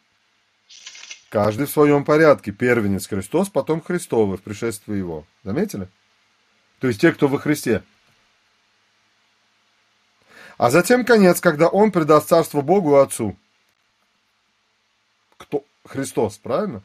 Каждый 1.30 1.68
в 1.68 1.72
своем 1.72 2.04
порядке. 2.04 2.52
Первенец 2.52 3.08
Христос, 3.08 3.50
потом 3.50 3.80
Христовы 3.80 4.36
в 4.36 4.42
пришествии 4.42 4.98
Его. 4.98 5.26
Заметили? 5.46 5.88
То 6.80 6.90
есть 6.90 7.00
те, 7.00 7.14
кто 7.14 7.30
во 7.30 7.40
Христе. 7.40 7.82
А 10.58 10.70
затем 10.70 11.06
конец, 11.06 11.40
когда 11.40 11.70
Он 11.70 11.94
предаст 11.94 12.28
царство 12.28 12.60
Богу 12.60 12.98
и 12.98 13.00
Отцу. 13.00 13.38
Кто? 15.42 15.66
Христос, 15.86 16.38
правильно? 16.38 16.84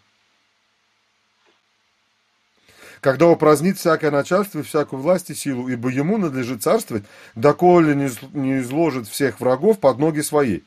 Когда 3.00 3.28
упразднит 3.28 3.76
всякое 3.76 4.10
начальство 4.10 4.60
и 4.60 4.62
всякую 4.62 5.02
власть 5.02 5.30
и 5.30 5.34
силу, 5.34 5.68
ибо 5.68 5.90
ему 5.90 6.16
надлежит 6.16 6.62
царствовать, 6.62 7.04
доколе 7.34 7.94
не 7.94 8.58
изложит 8.60 9.06
всех 9.06 9.40
врагов 9.40 9.78
под 9.78 9.98
ноги 9.98 10.22
свои. 10.22 10.62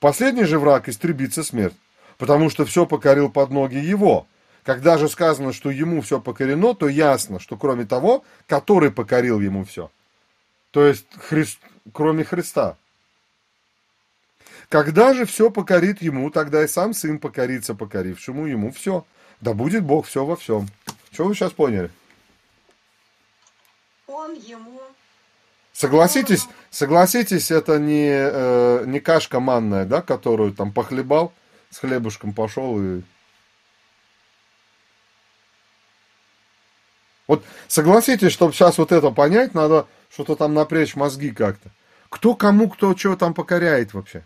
Последний 0.00 0.44
же 0.44 0.58
враг 0.58 0.88
истребится 0.88 1.44
смерть, 1.44 1.76
потому 2.18 2.50
что 2.50 2.64
все 2.64 2.84
покорил 2.86 3.30
под 3.30 3.50
ноги 3.50 3.76
его. 3.76 4.26
Когда 4.64 4.98
же 4.98 5.08
сказано, 5.08 5.52
что 5.52 5.70
ему 5.70 6.02
все 6.02 6.20
покорено, 6.20 6.74
то 6.74 6.88
ясно, 6.88 7.38
что 7.38 7.56
кроме 7.56 7.84
того, 7.84 8.24
который 8.48 8.90
покорил 8.90 9.40
ему 9.40 9.64
все. 9.64 9.90
То 10.72 10.84
есть, 10.84 11.06
Христ, 11.16 11.60
кроме 11.92 12.24
Христа. 12.24 12.76
Когда 14.72 15.12
же 15.12 15.26
все 15.26 15.50
покорит 15.50 16.00
ему, 16.00 16.30
тогда 16.30 16.64
и 16.64 16.66
сам 16.66 16.94
сын 16.94 17.18
покорится 17.18 17.74
покорившему 17.74 18.46
ему 18.46 18.72
все. 18.72 19.04
Да 19.42 19.52
будет 19.52 19.84
Бог 19.84 20.06
все 20.06 20.24
во 20.24 20.34
всем. 20.34 20.66
Что 21.10 21.24
вы 21.24 21.34
сейчас 21.34 21.52
поняли? 21.52 21.90
Он 24.06 24.32
ему... 24.32 24.80
Согласитесь, 25.74 26.48
согласитесь, 26.70 27.50
это 27.50 27.78
не, 27.78 28.12
э, 28.14 28.84
не 28.86 28.98
кашка 29.00 29.40
манная, 29.40 29.84
да, 29.84 30.00
которую 30.00 30.54
там 30.54 30.72
похлебал, 30.72 31.34
с 31.68 31.76
хлебушком 31.76 32.32
пошел 32.32 32.82
и... 32.82 33.02
Вот 37.26 37.44
согласитесь, 37.68 38.32
чтобы 38.32 38.54
сейчас 38.54 38.78
вот 38.78 38.90
это 38.90 39.10
понять, 39.10 39.52
надо 39.52 39.86
что-то 40.08 40.34
там 40.34 40.54
напрячь 40.54 40.94
мозги 40.96 41.30
как-то. 41.30 41.68
Кто 42.08 42.34
кому, 42.34 42.70
кто 42.70 42.96
что 42.96 43.16
там 43.16 43.34
покоряет 43.34 43.92
вообще? 43.92 44.24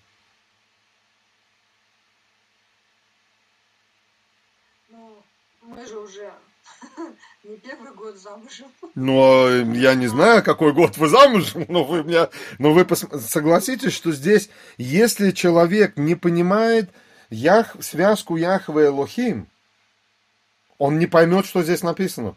не 7.44 7.56
первый 7.58 7.92
год 7.94 8.15
замужем. 8.26 8.66
Ну, 8.94 9.72
я 9.74 9.94
не 9.94 10.06
знаю, 10.06 10.42
какой 10.42 10.72
год 10.72 10.96
вы 10.96 11.08
замужем, 11.08 11.64
но 11.68 11.84
вы, 11.84 12.02
меня, 12.02 12.28
но 12.58 12.72
вы 12.72 12.84
пос... 12.84 13.04
согласитесь, 13.20 13.92
что 13.92 14.12
здесь, 14.12 14.50
если 14.78 15.30
человек 15.30 15.96
не 15.96 16.14
понимает 16.14 16.90
Ях... 17.30 17.76
связку 17.80 18.36
Яхве 18.36 18.86
и 18.86 18.88
Лохим, 18.88 19.46
он 20.78 20.98
не 20.98 21.06
поймет, 21.06 21.46
что 21.46 21.62
здесь 21.62 21.82
написано. 21.82 22.36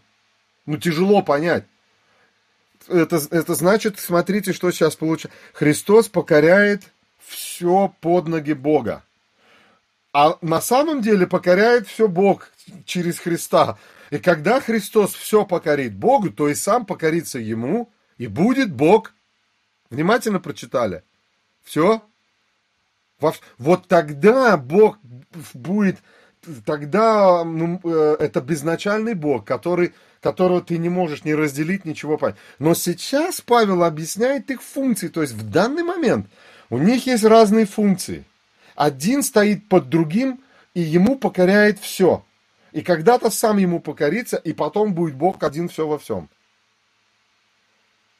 Ну, 0.65 0.77
тяжело 0.77 1.21
понять. 1.21 1.65
Это, 2.87 3.19
это 3.31 3.53
значит, 3.55 3.99
смотрите, 3.99 4.53
что 4.53 4.71
сейчас 4.71 4.95
получается. 4.95 5.37
Христос 5.53 6.07
покоряет 6.07 6.83
все 7.19 7.93
под 7.99 8.27
ноги 8.27 8.53
Бога. 8.53 9.03
А 10.13 10.37
на 10.41 10.61
самом 10.61 11.01
деле 11.01 11.27
покоряет 11.27 11.87
все 11.87 12.07
Бог 12.07 12.49
через 12.85 13.19
Христа. 13.19 13.77
И 14.09 14.17
когда 14.17 14.59
Христос 14.59 15.13
все 15.13 15.45
покорит 15.45 15.95
Богу, 15.95 16.31
то 16.31 16.49
и 16.49 16.55
сам 16.55 16.85
покорится 16.85 17.39
Ему, 17.39 17.91
и 18.17 18.27
будет 18.27 18.73
Бог. 18.73 19.13
Внимательно 19.89 20.39
прочитали? 20.39 21.03
Все? 21.63 22.01
Вот 23.57 23.87
тогда 23.87 24.57
Бог 24.57 24.97
будет, 25.53 25.97
тогда 26.65 27.43
ну, 27.43 27.79
э, 27.83 28.15
это 28.19 28.39
безначальный 28.39 29.13
Бог, 29.13 29.45
который, 29.45 29.93
которого 30.21 30.61
ты 30.61 30.77
не 30.77 30.89
можешь 30.89 31.25
не 31.25 31.35
разделить, 31.35 31.85
ничего 31.85 32.17
понять. 32.17 32.37
Но 32.59 32.73
сейчас 32.73 33.41
Павел 33.41 33.83
объясняет 33.83 34.49
их 34.49 34.63
функции, 34.63 35.09
то 35.09 35.21
есть 35.21 35.33
в 35.33 35.49
данный 35.49 35.83
момент 35.83 36.27
у 36.69 36.77
них 36.77 37.07
есть 37.07 37.25
разные 37.25 37.65
функции. 37.65 38.23
Один 38.75 39.21
стоит 39.21 39.67
под 39.67 39.89
другим, 39.89 40.39
и 40.73 40.79
ему 40.79 41.17
покоряет 41.17 41.79
все 41.79 42.23
и 42.71 42.81
когда-то 42.81 43.29
сам 43.29 43.57
ему 43.57 43.79
покорится, 43.79 44.37
и 44.37 44.53
потом 44.53 44.93
будет 44.93 45.15
Бог 45.15 45.43
один 45.43 45.69
все 45.69 45.87
во 45.87 45.97
всем. 45.97 46.29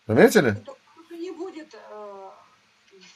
Заметили? 0.08 0.58
Не 1.12 1.32
будет 1.32 1.74
э, 1.74 2.30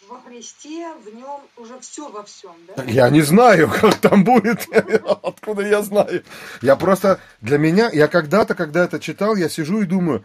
во 0.08 0.20
Христе, 0.22 0.94
в 1.04 1.14
нем 1.14 1.42
уже 1.58 1.80
все 1.80 2.10
во 2.10 2.24
всем, 2.24 2.56
да? 2.68 2.84
Я 2.84 3.10
не 3.10 3.22
знаю, 3.22 3.70
как 3.82 3.96
там 3.96 4.24
будет, 4.24 4.68
откуда 5.24 5.64
я 5.64 5.82
знаю. 5.82 6.24
Я 6.62 6.76
просто, 6.76 7.20
для 7.42 7.58
меня, 7.58 7.90
я 7.92 8.08
когда-то, 8.08 8.54
когда 8.54 8.84
это 8.84 9.00
читал, 9.00 9.36
я 9.36 9.50
сижу 9.50 9.82
и 9.82 9.86
думаю, 9.86 10.24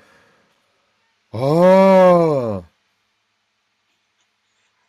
а, 1.32 2.64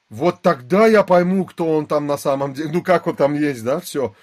вот 0.10 0.42
тогда 0.42 0.88
я 0.88 1.04
пойму, 1.04 1.46
кто 1.46 1.78
он 1.78 1.86
там 1.86 2.08
на 2.08 2.18
самом 2.18 2.54
деле, 2.54 2.72
ну 2.72 2.82
как 2.82 3.08
он 3.08 3.16
там 3.16 3.34
есть, 3.36 3.64
да, 3.64 3.80
все. 3.80 4.14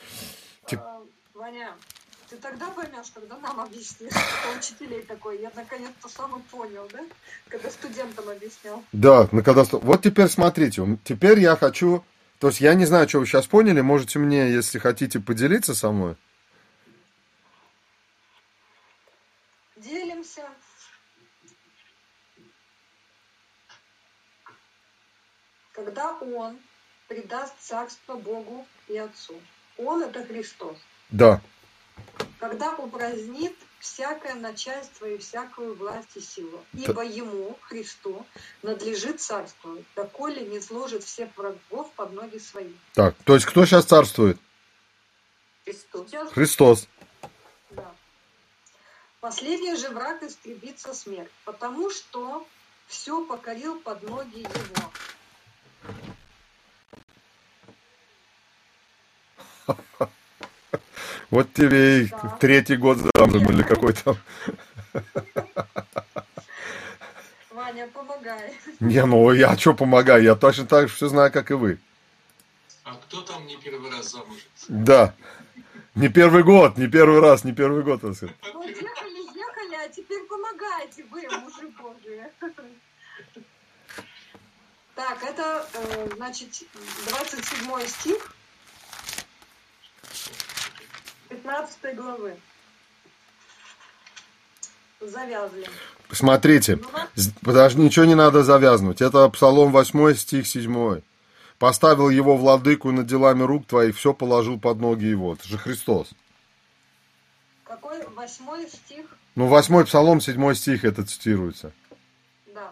Тогда 2.57 2.73
поймешь, 2.73 3.11
когда 3.13 3.39
нам 3.39 3.61
объяснишь. 3.61 4.13
Это 4.13 4.59
учителей 4.59 5.03
такой. 5.03 5.41
Я 5.41 5.51
наконец-то 5.55 6.09
сам 6.09 6.43
понял, 6.51 6.89
да? 6.93 7.05
Когда 7.49 7.71
студентам 7.71 8.29
объяснял. 8.29 8.83
Да, 8.93 9.29
ну 9.33 9.43
когда... 9.43 9.65
Вот 9.65 10.03
теперь 10.03 10.29
смотрите, 10.29 10.99
теперь 11.05 11.39
я 11.41 11.57
хочу... 11.57 12.05
То 12.39 12.49
есть 12.49 12.61
я 12.61 12.75
не 12.75 12.85
знаю, 12.85 13.09
что 13.09 13.21
вы 13.21 13.27
сейчас 13.27 13.47
поняли, 13.47 13.81
можете 13.81 14.19
мне, 14.19 14.51
если 14.51 14.79
хотите, 14.79 15.21
поделиться 15.21 15.75
со 15.75 15.91
мной. 15.91 16.17
Делимся. 19.77 20.43
Когда 25.73 26.13
Он 26.19 26.59
предаст 27.09 27.55
царство 27.61 28.17
Богу 28.17 28.67
и 28.89 28.97
Отцу. 28.99 29.35
Он– 29.79 30.03
это 30.05 30.25
Христос. 30.25 30.77
Да. 31.11 31.41
Когда 32.39 32.75
упразднит 32.77 33.55
всякое 33.81 34.35
начальство 34.35 35.07
и 35.07 35.19
всякую 35.19 35.75
власть 35.75 36.17
и 36.17 36.21
силу. 36.21 36.65
Ибо 36.75 37.03
Ему, 37.05 37.59
Христу, 37.63 38.27
надлежит 38.63 39.21
царствовать, 39.21 39.85
доколе 39.95 40.47
не 40.47 40.61
сложит 40.61 41.05
всех 41.05 41.35
врагов 41.37 41.91
под 41.93 42.13
ноги 42.13 42.39
свои. 42.39 42.73
Так, 42.95 43.15
то 43.25 43.35
есть 43.35 43.47
кто 43.47 43.65
сейчас 43.65 43.85
царствует? 43.85 44.39
Христос. 45.65 46.09
Сейчас, 46.09 46.33
Христос. 46.33 46.89
да. 47.71 47.95
Последний 49.21 49.75
же 49.77 49.89
враг 49.91 50.23
истребится 50.23 50.95
смерть, 50.95 51.31
потому 51.45 51.91
что 51.91 52.47
все 52.87 53.25
покорил 53.25 53.81
под 53.81 54.03
ноги 54.03 54.41
Его. 54.41 54.93
Вот 61.31 61.53
тебе 61.53 62.03
и 62.03 62.09
Да. 62.09 62.37
третий 62.41 62.77
год 62.77 62.99
замужем 62.99 63.51
или 63.51 63.63
какой 63.63 63.93
там. 63.95 64.17
Ваня, 67.51 67.89
помогай. 67.89 68.55
Не, 68.81 69.05
ну 69.07 69.33
я 69.33 69.57
что 69.57 69.75
помогаю, 69.75 70.23
я 70.23 70.35
точно 70.37 70.67
так 70.67 70.89
же 70.89 70.95
все 70.95 71.09
знаю, 71.09 71.33
как 71.33 71.51
и 71.51 71.55
вы. 71.55 71.79
А 72.85 72.95
кто 72.95 73.23
там 73.23 73.47
не 73.47 73.57
первый 73.57 73.91
раз 73.91 74.13
замужем? 74.13 74.45
Да. 74.69 75.15
Не 75.95 76.09
первый 76.09 76.43
год, 76.45 76.77
не 76.77 76.87
первый 76.87 77.21
раз, 77.21 77.43
не 77.45 77.53
первый 77.53 77.83
год. 77.83 78.03
Вот 78.03 78.21
ехали, 78.21 79.37
ехали, 79.37 79.75
а 79.75 79.89
теперь 79.89 80.23
помогайте 80.25 81.05
вы, 81.11 81.23
мужи 81.41 81.69
божьи. 81.81 82.23
Так, 84.95 85.23
это, 85.25 85.67
э, 85.75 86.09
значит, 86.17 86.49
27 87.09 87.87
стих 87.87 88.33
15 91.51 91.95
главы. 91.97 92.37
Завязли. 95.01 95.67
Смотрите, 96.11 96.77
Ну, 96.77 96.89
Подожди, 97.43 97.81
ничего 97.83 98.05
не 98.05 98.15
надо 98.15 98.43
завязывать. 98.43 99.01
Это 99.03 99.29
Псалом 99.29 99.71
8, 99.73 100.15
стих 100.15 100.47
7. 100.47 101.03
Поставил 101.59 102.09
его 102.11 102.37
владыку 102.37 102.91
над 102.91 103.07
делами 103.07 103.43
рук 103.43 103.67
твоих, 103.67 103.97
все 103.97 104.13
положил 104.13 104.59
под 104.59 104.81
ноги 104.81 105.05
его. 105.05 105.35
Это 105.35 105.47
же 105.47 105.57
Христос. 105.59 106.11
Какой 107.65 108.07
восьмой 108.09 108.69
стих? 108.69 109.07
Ну, 109.37 109.47
8 109.47 109.85
Псалом, 109.85 110.21
7 110.21 110.55
стих 110.55 110.85
это 110.85 111.05
цитируется. 111.05 111.73
Да. 112.55 112.71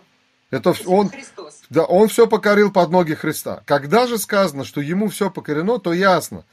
Это 0.51 0.71
вс- 0.71 0.87
он, 0.87 1.11
Христос. 1.11 1.63
да, 1.71 1.85
он 1.85 2.09
все 2.09 2.27
покорил 2.27 2.73
под 2.73 2.91
ноги 2.91 3.15
Христа. 3.15 3.63
Когда 3.67 4.07
же 4.07 4.19
сказано, 4.19 4.65
что 4.65 4.81
ему 4.81 5.09
все 5.09 5.31
покорено, 5.31 5.79
то 5.79 5.93
ясно, 5.93 6.45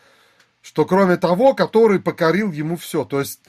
что 0.61 0.85
кроме 0.85 1.17
того, 1.17 1.53
который 1.53 1.99
покорил 1.99 2.51
ему 2.51 2.77
все. 2.77 3.03
То 3.05 3.19
есть 3.19 3.41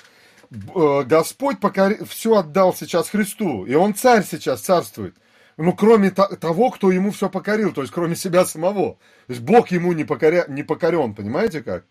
э, 0.50 1.02
Господь 1.04 1.60
покори... 1.60 2.04
все 2.04 2.38
отдал 2.38 2.74
сейчас 2.74 3.10
Христу, 3.10 3.64
и 3.66 3.74
он 3.74 3.94
царь 3.94 4.24
сейчас 4.24 4.60
царствует. 4.62 5.16
Ну, 5.58 5.74
кроме 5.74 6.10
то- 6.10 6.34
того, 6.36 6.70
кто 6.70 6.90
ему 6.90 7.10
все 7.10 7.28
покорил, 7.28 7.72
то 7.72 7.82
есть 7.82 7.92
кроме 7.92 8.16
себя 8.16 8.44
самого. 8.46 8.94
То 9.26 9.32
есть 9.32 9.42
Бог 9.42 9.70
ему 9.70 9.92
не, 9.92 10.04
покоря... 10.04 10.46
не 10.48 10.62
покорен, 10.62 11.14
понимаете 11.14 11.62
как? 11.62 11.84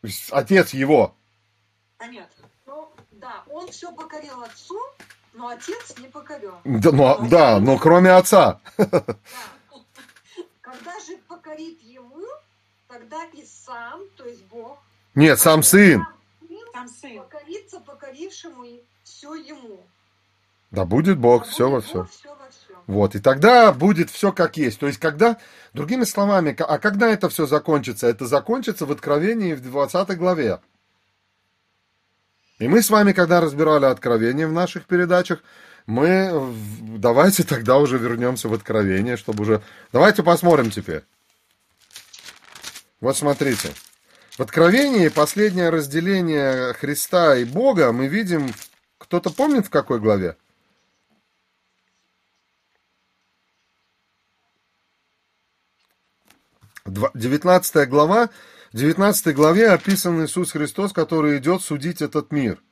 То 0.00 0.06
есть 0.06 0.28
Отец 0.32 0.74
его. 0.74 1.14
Понятно. 1.96 2.48
Ну, 2.66 2.90
да, 3.12 3.44
он 3.50 3.68
все 3.68 3.92
покорил 3.92 4.42
отцу, 4.42 4.78
но 5.34 5.48
отец 5.48 5.94
не 5.98 6.08
покорен. 6.08 6.54
Да, 6.64 6.90
ну, 6.92 7.06
а- 7.06 7.18
да, 7.28 7.60
но 7.60 7.78
кроме 7.78 8.10
Отца. 8.10 8.60
Да. 8.76 9.04
Когда 10.60 10.98
же 11.00 11.18
покорит 11.28 11.82
ему, 11.82 12.19
тогда 12.90 13.24
и 13.32 13.44
сам, 13.44 14.00
то 14.16 14.24
есть 14.26 14.44
Бог, 14.46 14.78
Нет, 15.14 15.38
сам 15.38 15.62
Сын. 15.62 16.04
Там 16.72 16.88
сын. 16.88 17.18
покорится 17.22 17.80
покорившему 17.80 18.64
все 19.02 19.34
ему. 19.34 19.84
Да 20.70 20.84
будет 20.84 21.18
Бог, 21.18 21.42
А 21.42 21.44
все 21.46 21.68
во 21.68 21.76
будет 21.76 21.84
все. 21.84 21.98
Бог 21.98 22.10
всё 22.10 22.28
во 22.30 22.48
всем. 22.48 22.76
Вот, 22.86 23.14
и 23.16 23.18
тогда 23.18 23.72
будет 23.72 24.08
все 24.08 24.32
как 24.32 24.56
есть. 24.56 24.78
То 24.78 24.86
есть, 24.86 24.98
когда, 24.98 25.36
другими 25.72 26.04
словами, 26.04 26.56
а 26.58 26.78
когда 26.78 27.08
это 27.08 27.28
все 27.28 27.46
закончится? 27.46 28.06
Это 28.06 28.26
закончится 28.26 28.86
в 28.86 28.92
Откровении 28.92 29.54
в 29.54 29.62
20 29.62 30.16
главе. 30.16 30.60
И 32.60 32.68
мы 32.68 32.82
с 32.82 32.90
вами, 32.90 33.12
когда 33.12 33.40
разбирали 33.40 33.86
Откровение 33.86 34.46
в 34.46 34.52
наших 34.52 34.86
передачах, 34.86 35.42
мы 35.86 36.54
давайте 36.98 37.42
тогда 37.42 37.78
уже 37.78 37.98
вернемся 37.98 38.48
в 38.48 38.54
Откровение, 38.54 39.16
чтобы 39.16 39.42
уже... 39.42 39.62
Давайте 39.92 40.22
посмотрим 40.22 40.70
теперь. 40.70 41.02
Вот 43.00 43.16
смотрите. 43.16 43.72
В 44.32 44.40
Откровении 44.40 45.08
последнее 45.08 45.70
разделение 45.70 46.72
Христа 46.74 47.36
и 47.36 47.44
Бога 47.44 47.92
мы 47.92 48.08
видим... 48.08 48.52
Кто-то 48.98 49.30
помнит 49.30 49.66
в 49.66 49.70
какой 49.70 49.98
главе? 49.98 50.36
19 56.86 57.88
глава, 57.88 58.30
в 58.72 58.76
19 58.76 59.34
главе 59.34 59.70
описан 59.70 60.24
Иисус 60.24 60.52
Христос, 60.52 60.92
который 60.92 61.38
идет 61.38 61.62
судить 61.62 62.02
этот 62.02 62.30
мир. 62.30 62.62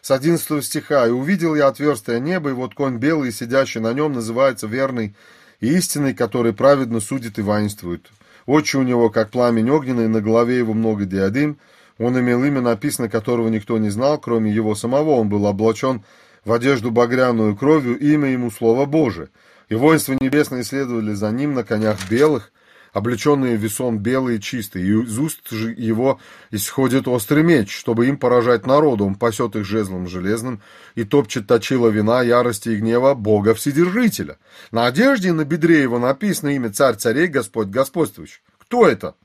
С 0.00 0.10
11 0.10 0.64
стиха. 0.64 1.06
«И 1.06 1.10
увидел 1.10 1.54
я 1.54 1.68
отверстие 1.68 2.20
неба, 2.20 2.50
и 2.50 2.52
вот 2.52 2.74
конь 2.74 2.98
белый, 2.98 3.32
сидящий 3.32 3.80
на 3.80 3.92
нем, 3.92 4.12
называется 4.12 4.66
верный 4.66 5.16
и 5.60 5.74
истинный, 5.74 6.14
который 6.14 6.52
праведно 6.52 7.00
судит 7.00 7.38
и 7.38 7.42
воинствует. 7.42 8.10
Очи 8.46 8.76
у 8.76 8.82
него, 8.82 9.10
как 9.10 9.30
пламень 9.30 9.70
огненный, 9.70 10.08
на 10.08 10.20
голове 10.20 10.58
его 10.58 10.74
много 10.74 11.04
диадим. 11.04 11.58
Он 11.98 12.18
имел 12.18 12.44
имя, 12.44 12.60
написано 12.60 13.08
которого 13.08 13.48
никто 13.48 13.78
не 13.78 13.90
знал, 13.90 14.18
кроме 14.18 14.52
его 14.52 14.74
самого. 14.74 15.12
Он 15.12 15.28
был 15.28 15.46
облачен 15.46 16.02
в 16.44 16.52
одежду 16.52 16.90
багряную 16.90 17.56
кровью, 17.56 17.98
имя 17.98 18.30
ему 18.30 18.50
Слово 18.50 18.84
Божие. 18.84 19.28
И 19.68 19.74
воинства 19.74 20.16
небесные 20.20 20.64
следовали 20.64 21.14
за 21.14 21.30
ним 21.30 21.54
на 21.54 21.64
конях 21.64 21.98
белых, 22.10 22.52
облеченные 22.94 23.56
весом 23.56 23.98
белые 23.98 24.38
и 24.38 24.40
чистые, 24.40 24.86
и 24.86 25.02
из 25.02 25.18
уст 25.18 25.50
же 25.50 25.72
его 25.72 26.20
исходит 26.52 27.08
острый 27.08 27.42
меч, 27.42 27.76
чтобы 27.76 28.06
им 28.06 28.16
поражать 28.16 28.66
народу, 28.66 29.04
он 29.04 29.16
пасет 29.16 29.56
их 29.56 29.64
жезлом 29.64 30.06
железным 30.06 30.62
и 30.94 31.02
топчет 31.02 31.48
точила 31.48 31.88
вина 31.88 32.22
ярости 32.22 32.68
и 32.68 32.76
гнева 32.76 33.14
Бога 33.14 33.54
Вседержителя. 33.54 34.38
На 34.70 34.86
одежде 34.86 35.32
на 35.32 35.44
бедре 35.44 35.82
его 35.82 35.98
написано 35.98 36.54
имя 36.54 36.72
Царь 36.72 36.94
царей, 36.94 37.26
Господь 37.26 37.66
господствующий. 37.66 38.40
Кто 38.58 38.86
это? 38.86 39.16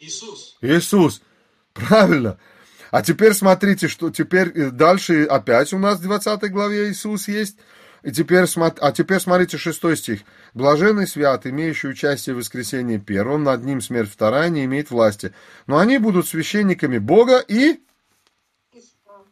Иисус. 0.00 0.58
Иисус. 0.60 1.22
Правильно. 1.72 2.38
А 2.90 3.02
теперь 3.02 3.34
смотрите, 3.34 3.86
что 3.86 4.10
теперь 4.10 4.48
э, 4.48 4.70
дальше 4.70 5.24
опять 5.24 5.72
у 5.72 5.78
нас 5.78 5.98
в 5.98 6.02
20 6.02 6.50
главе 6.50 6.90
Иисус 6.90 7.28
есть. 7.28 7.56
И 8.02 8.10
теперь, 8.10 8.46
а 8.56 8.92
теперь 8.92 9.20
смотрите 9.20 9.58
шестой 9.58 9.96
стих. 9.96 10.20
Блаженный 10.54 11.06
свят, 11.06 11.46
имеющий 11.46 11.88
участие 11.88 12.34
в 12.34 12.38
воскресении 12.38 12.98
первом, 12.98 13.44
над 13.44 13.64
ним 13.64 13.80
смерть 13.80 14.10
вторая 14.10 14.48
не 14.48 14.64
имеет 14.64 14.90
власти. 14.90 15.34
Но 15.66 15.78
они 15.78 15.98
будут 15.98 16.26
священниками 16.26 16.98
Бога 16.98 17.38
и 17.38 17.80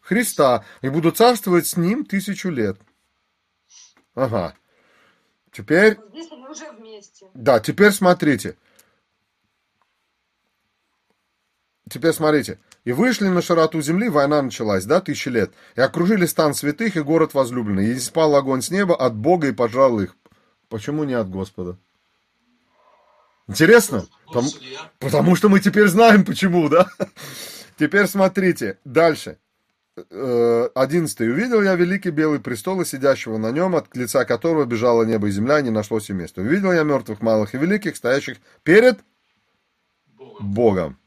Христа, 0.03 0.65
и 0.83 0.89
будут 0.89 1.17
царствовать 1.17 1.67
с 1.67 1.77
ним 1.77 2.05
тысячу 2.05 2.49
лет. 2.51 2.79
Ага. 4.15 4.55
Теперь, 5.53 5.99
Здесь 6.11 6.31
они 6.31 6.47
уже 6.47 6.71
вместе. 6.71 7.27
да, 7.35 7.59
теперь 7.59 7.91
смотрите. 7.91 8.57
Теперь 11.91 12.13
смотрите. 12.13 12.59
И 12.85 12.93
вышли 12.93 13.27
на 13.27 13.43
широту 13.43 13.81
земли, 13.81 14.09
война 14.09 14.43
началась, 14.43 14.85
да, 14.85 15.01
тысячи 15.01 15.29
лет. 15.29 15.53
И 15.75 15.81
окружили 15.81 16.27
стан 16.27 16.55
святых 16.55 16.97
и 16.97 17.01
город 17.01 17.35
возлюбленный. 17.35 17.89
И 17.89 17.99
спал 17.99 18.37
огонь 18.37 18.63
с 18.63 18.71
неба 18.71 18.95
от 18.95 19.17
Бога 19.17 19.49
и 19.49 19.53
пожрал 19.53 19.99
их. 19.99 20.15
Почему 20.69 21.05
не 21.05 21.15
от 21.15 21.31
Господа? 21.31 21.79
Интересно? 23.49 24.07
Потому, 24.27 24.51
потому 24.99 25.37
что 25.37 25.49
мы 25.49 25.61
теперь 25.61 25.87
знаем 25.87 26.25
почему, 26.25 26.69
да? 26.69 26.89
Теперь 27.79 28.07
смотрите, 28.07 28.79
дальше. 28.85 29.39
Э, 30.11 30.69
Одиннадцатый. 30.75 31.31
«Увидел 31.31 31.63
я 31.63 31.75
великий 31.75 32.11
белый 32.11 32.39
престол, 32.39 32.83
и 32.83 32.85
сидящего 32.85 33.39
на 33.39 33.51
нем, 33.51 33.75
от 33.77 33.97
лица 33.97 34.25
которого 34.25 34.65
бежало 34.65 35.05
небо 35.05 35.29
и 35.29 35.31
земля, 35.31 35.61
и 35.61 35.63
не 35.63 35.71
нашлось 35.71 36.11
и 36.11 36.13
места. 36.13 36.43
Увидел 36.43 36.73
я 36.73 36.83
мертвых 36.83 37.23
малых 37.23 37.55
и 37.55 37.59
великих, 37.59 37.97
стоящих 37.97 38.39
перед 38.63 38.99
Богом. 40.19 40.47
Богом. 40.47 40.99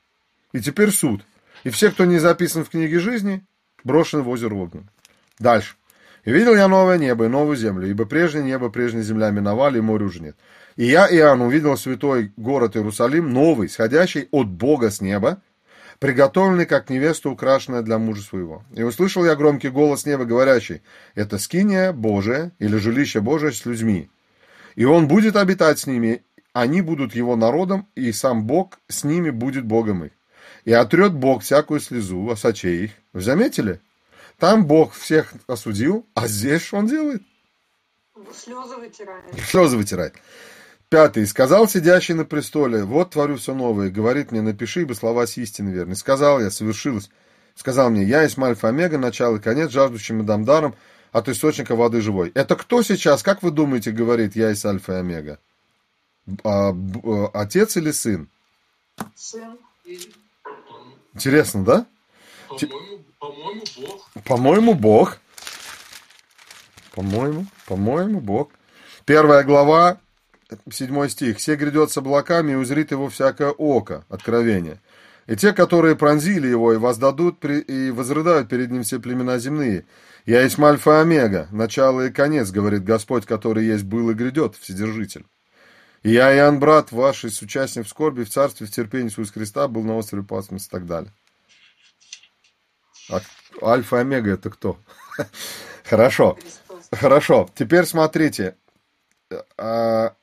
И 0.53 0.59
теперь 0.59 0.91
суд. 0.91 1.23
И 1.63 1.69
все, 1.69 1.91
кто 1.91 2.05
не 2.05 2.17
записан 2.17 2.65
в 2.65 2.69
книге 2.69 2.99
жизни, 2.99 3.45
брошены 3.83 4.23
в 4.23 4.29
озеро 4.29 4.55
Огнен. 4.55 4.89
Дальше. 5.37 5.75
И 6.25 6.31
видел 6.31 6.55
я 6.55 6.67
новое 6.67 6.97
небо 6.97 7.25
и 7.25 7.29
новую 7.29 7.55
землю, 7.55 7.89
ибо 7.89 8.05
прежнее 8.05 8.43
небо, 8.43 8.69
прежняя 8.69 9.03
земля 9.03 9.31
миновали, 9.31 9.77
и 9.77 9.81
моря 9.81 10.05
уже 10.05 10.21
нет. 10.21 10.35
И 10.75 10.85
я, 10.85 11.07
Иоанн, 11.07 11.41
увидел 11.41 11.77
святой 11.77 12.31
город 12.37 12.75
Иерусалим, 12.75 13.31
новый, 13.31 13.69
сходящий 13.69 14.27
от 14.31 14.47
Бога 14.47 14.91
с 14.91 15.01
неба, 15.01 15.41
приготовленный, 15.99 16.65
как 16.65 16.89
невеста, 16.89 17.29
украшенная 17.29 17.81
для 17.81 17.97
мужа 17.97 18.21
своего. 18.21 18.63
И 18.73 18.83
услышал 18.83 19.25
я 19.25 19.35
громкий 19.35 19.69
голос 19.69 20.05
неба, 20.05 20.25
говорящий, 20.25 20.81
это 21.15 21.37
скиния 21.37 21.91
Божия 21.91 22.51
или 22.59 22.77
жилище 22.77 23.21
Божие 23.21 23.51
с 23.51 23.65
людьми. 23.65 24.09
И 24.75 24.85
он 24.85 25.07
будет 25.07 25.35
обитать 25.35 25.79
с 25.79 25.87
ними, 25.87 26.23
они 26.53 26.81
будут 26.81 27.15
его 27.15 27.35
народом, 27.35 27.87
и 27.95 28.11
сам 28.11 28.45
Бог 28.45 28.79
с 28.87 29.03
ними 29.03 29.29
будет 29.29 29.65
Богом 29.65 30.05
их. 30.05 30.11
И 30.65 30.73
отрет 30.73 31.13
Бог 31.13 31.43
всякую 31.43 31.79
слезу 31.79 32.33
с 32.35 32.45
очей 32.45 32.85
их. 32.85 32.91
Вы 33.13 33.21
заметили? 33.21 33.81
Там 34.39 34.65
Бог 34.65 34.93
всех 34.93 35.33
осудил, 35.47 36.07
а 36.13 36.27
здесь 36.27 36.61
что 36.61 36.77
он 36.77 36.87
делает? 36.87 37.21
Слезы 38.33 38.75
вытирает. 38.77 39.25
Слезы 39.45 39.77
вытирает. 39.77 40.15
Пятый. 40.87 41.27
Сказал 41.27 41.67
сидящий 41.67 42.13
на 42.13 42.25
престоле, 42.25 42.83
вот 42.83 43.11
творю 43.11 43.35
все 43.35 43.53
новое. 43.53 43.89
Говорит 43.89 44.31
мне, 44.31 44.41
напиши, 44.41 44.81
ибо 44.81 44.93
слова 44.93 45.27
с 45.27 45.37
истины 45.37 45.69
верны. 45.69 45.95
Сказал 45.95 46.39
я, 46.39 46.49
совершилось. 46.49 47.09
Сказал 47.55 47.89
мне, 47.89 48.03
я 48.03 48.23
есть 48.23 48.39
Альфа 48.39 48.69
Омега, 48.69 48.97
начало 48.97 49.35
и 49.37 49.41
конец, 49.41 49.71
жаждущим 49.71 50.21
и 50.21 50.23
дам 50.23 50.45
даром 50.45 50.75
от 51.11 51.27
источника 51.27 51.75
воды 51.75 51.99
живой. 51.99 52.31
Это 52.33 52.55
кто 52.55 52.81
сейчас, 52.81 53.23
как 53.23 53.43
вы 53.43 53.51
думаете, 53.51 53.91
говорит, 53.91 54.35
я 54.35 54.49
есть 54.49 54.65
Альфа 54.65 54.93
и 54.93 54.95
Омега? 54.95 55.39
А, 56.43 56.71
б, 56.71 57.29
отец 57.33 57.75
или 57.75 57.91
сын? 57.91 58.29
Сын. 59.15 59.57
Интересно, 61.13 61.63
да? 61.63 61.85
По-моему, 62.47 62.98
по-моему, 63.49 63.63
Бог. 63.77 64.11
По-моему, 64.25 64.73
Бог. 64.73 65.17
По-моему, 66.93 67.45
по-моему, 67.67 68.19
Бог. 68.21 68.51
Первая 69.05 69.43
глава, 69.43 69.99
седьмой 70.71 71.09
стих. 71.09 71.37
«Все 71.37 71.55
грядет 71.55 71.91
с 71.91 71.97
облаками, 71.97 72.53
и 72.53 72.55
узрит 72.55 72.91
его 72.91 73.09
всякое 73.09 73.51
око». 73.51 74.05
Откровение. 74.09 74.81
«И 75.27 75.35
те, 75.35 75.53
которые 75.53 75.95
пронзили 75.95 76.47
его, 76.47 76.73
и 76.73 76.77
воздадут, 76.77 77.43
и 77.45 77.91
возрыдают 77.91 78.49
перед 78.49 78.71
ним 78.71 78.83
все 78.83 78.99
племена 78.99 79.37
земные. 79.37 79.85
Я 80.25 80.41
есть 80.41 80.59
Альфа 80.59 80.99
и 80.99 81.01
Омега, 81.01 81.47
начало 81.51 82.07
и 82.07 82.11
конец, 82.11 82.51
говорит 82.51 82.83
Господь, 82.83 83.25
который 83.25 83.65
есть, 83.65 83.83
был 83.83 84.09
и 84.09 84.13
грядет, 84.13 84.55
Вседержитель. 84.55 85.25
И 86.03 86.11
я, 86.11 86.35
Иоанн, 86.35 86.59
брат 86.59 86.91
ваш, 86.91 87.25
и 87.25 87.27
участник 87.27 87.85
в 87.85 87.89
скорби, 87.89 88.23
в 88.23 88.29
царстве, 88.29 88.67
в 88.67 88.71
терпении 88.71 89.07
Иисуса 89.07 89.33
Христа, 89.33 89.67
был 89.67 89.83
на 89.83 89.95
острове 89.97 90.23
Пасмос 90.23 90.67
и 90.67 90.69
так 90.69 90.85
далее. 90.85 91.11
А 93.09 93.21
Альфа 93.63 93.97
и 93.97 93.99
Омега 94.01 94.33
это 94.33 94.49
кто? 94.49 94.77
Хорошо. 95.83 96.37
Хорошо. 96.91 97.49
Теперь 97.55 97.85
смотрите. 97.85 98.55
А, 99.57 100.13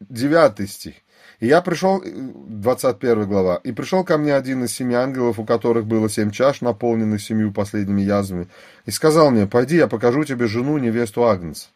девятый 0.00 0.68
стих. 0.68 0.94
И 1.40 1.48
я 1.48 1.60
пришел, 1.60 2.00
21 2.04 3.26
глава, 3.26 3.56
и 3.56 3.72
пришел 3.72 4.04
ко 4.04 4.16
мне 4.16 4.32
один 4.32 4.62
из 4.62 4.72
семи 4.72 4.94
ангелов, 4.94 5.40
у 5.40 5.44
которых 5.44 5.86
было 5.86 6.08
семь 6.08 6.30
чаш, 6.30 6.60
наполненных 6.60 7.20
семью 7.20 7.52
последними 7.52 8.00
язвами, 8.00 8.48
и 8.86 8.92
сказал 8.92 9.32
мне, 9.32 9.48
пойди, 9.48 9.76
я 9.76 9.88
покажу 9.88 10.22
тебе 10.22 10.46
жену, 10.46 10.78
невесту 10.78 11.24
Агнца. 11.24 11.68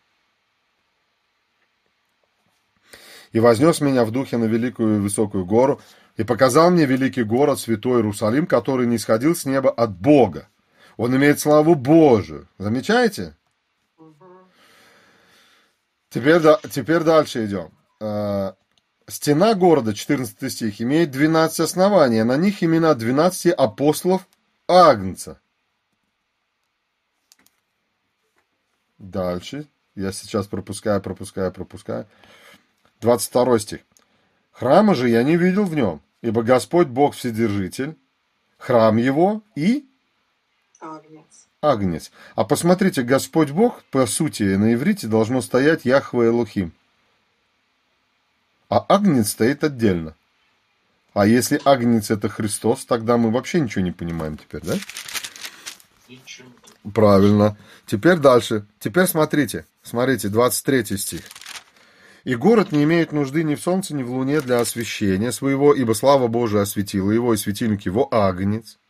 И 3.33 3.41
вознес 3.41 3.81
меня 3.81 4.05
в 4.05 4.13
духе 4.13 4.37
на 4.37 4.45
великую 4.45 4.99
и 4.99 5.01
высокую 5.01 5.45
гору, 5.45 5.81
и 6.17 6.25
показал 6.25 6.71
мне 6.71 6.87
великий 6.87 7.23
город, 7.23 7.61
святой 7.61 7.99
Иерусалим, 7.99 8.47
который 8.47 8.87
не 8.87 8.99
сходил 8.99 9.35
с 9.37 9.45
неба 9.45 9.71
от 9.71 9.97
Бога. 9.97 10.49
Он 10.97 11.15
имеет 11.17 11.41
славу 11.41 11.75
Божию. 11.75 12.49
Замечаете? 12.59 13.37
Теперь, 16.09 16.41
теперь 16.71 17.03
дальше 17.03 17.45
идем. 17.45 17.71
А, 18.01 18.55
стена 19.07 19.55
города, 19.55 19.93
14 19.93 20.51
стих, 20.51 20.81
имеет 20.81 21.11
12 21.11 21.61
оснований. 21.61 22.23
На 22.23 22.37
них 22.37 22.63
имена 22.63 22.95
12 22.95 23.53
апостолов 23.53 24.27
Агнца. 24.67 25.39
Дальше. 28.99 29.67
Я 29.95 30.13
сейчас 30.13 30.47
пропускаю, 30.47 31.03
пропускаю, 31.03 31.53
пропускаю. 31.53 32.07
22 33.01 33.59
стих. 33.59 33.81
Храма 34.53 34.95
же 34.95 35.11
я 35.11 35.23
не 35.23 35.37
видел 35.37 35.65
в 35.65 35.75
нем, 35.75 36.01
ибо 36.27 36.43
Господь 36.43 36.89
Бог 36.89 37.15
Вседержитель, 37.15 37.97
храм 38.59 38.97
его 38.97 39.43
и 39.55 39.87
Агнец. 40.81 41.47
Агнец. 41.63 42.11
А 42.35 42.45
посмотрите, 42.45 43.03
Господь 43.03 43.51
Бог, 43.51 43.85
по 43.91 44.07
сути, 44.07 44.43
на 44.43 44.75
иврите 44.75 45.07
должно 45.07 45.41
стоять 45.41 45.85
Яхве 45.85 46.27
Элухим. 46.27 46.73
А 48.69 48.85
Агнец 48.89 49.31
стоит 49.31 49.63
отдельно. 49.63 50.15
А 51.15 51.27
если 51.27 51.61
Агнец 51.65 52.11
это 52.11 52.29
Христос, 52.29 52.85
тогда 52.85 53.17
мы 53.17 53.31
вообще 53.31 53.61
ничего 53.61 53.85
не 53.85 53.93
понимаем 53.93 54.37
теперь, 54.37 54.63
да? 54.63 54.75
Ничего. 56.09 56.49
Правильно. 56.93 57.57
Теперь 57.87 58.19
дальше. 58.19 58.67
Теперь 58.81 59.07
смотрите. 59.07 59.65
Смотрите, 59.83 60.29
23 60.29 60.97
стих. 60.97 61.23
И 62.27 62.35
город 62.35 62.73
не 62.73 62.83
имеет 62.83 63.13
нужды 63.13 63.45
ни 63.45 63.55
в 63.55 63.61
солнце, 63.61 63.95
ни 63.95 64.03
в 64.03 64.11
луне 64.11 64.41
для 64.41 64.59
освещения 64.59 65.31
своего, 65.31 65.73
ибо 65.73 65.93
слава 65.93 66.27
Божия 66.27 66.63
осветила 66.63 67.13
его, 67.13 67.33
и 67.33 67.37
светильник 67.37 67.83
его 67.83 68.13
агнец. 68.13 68.81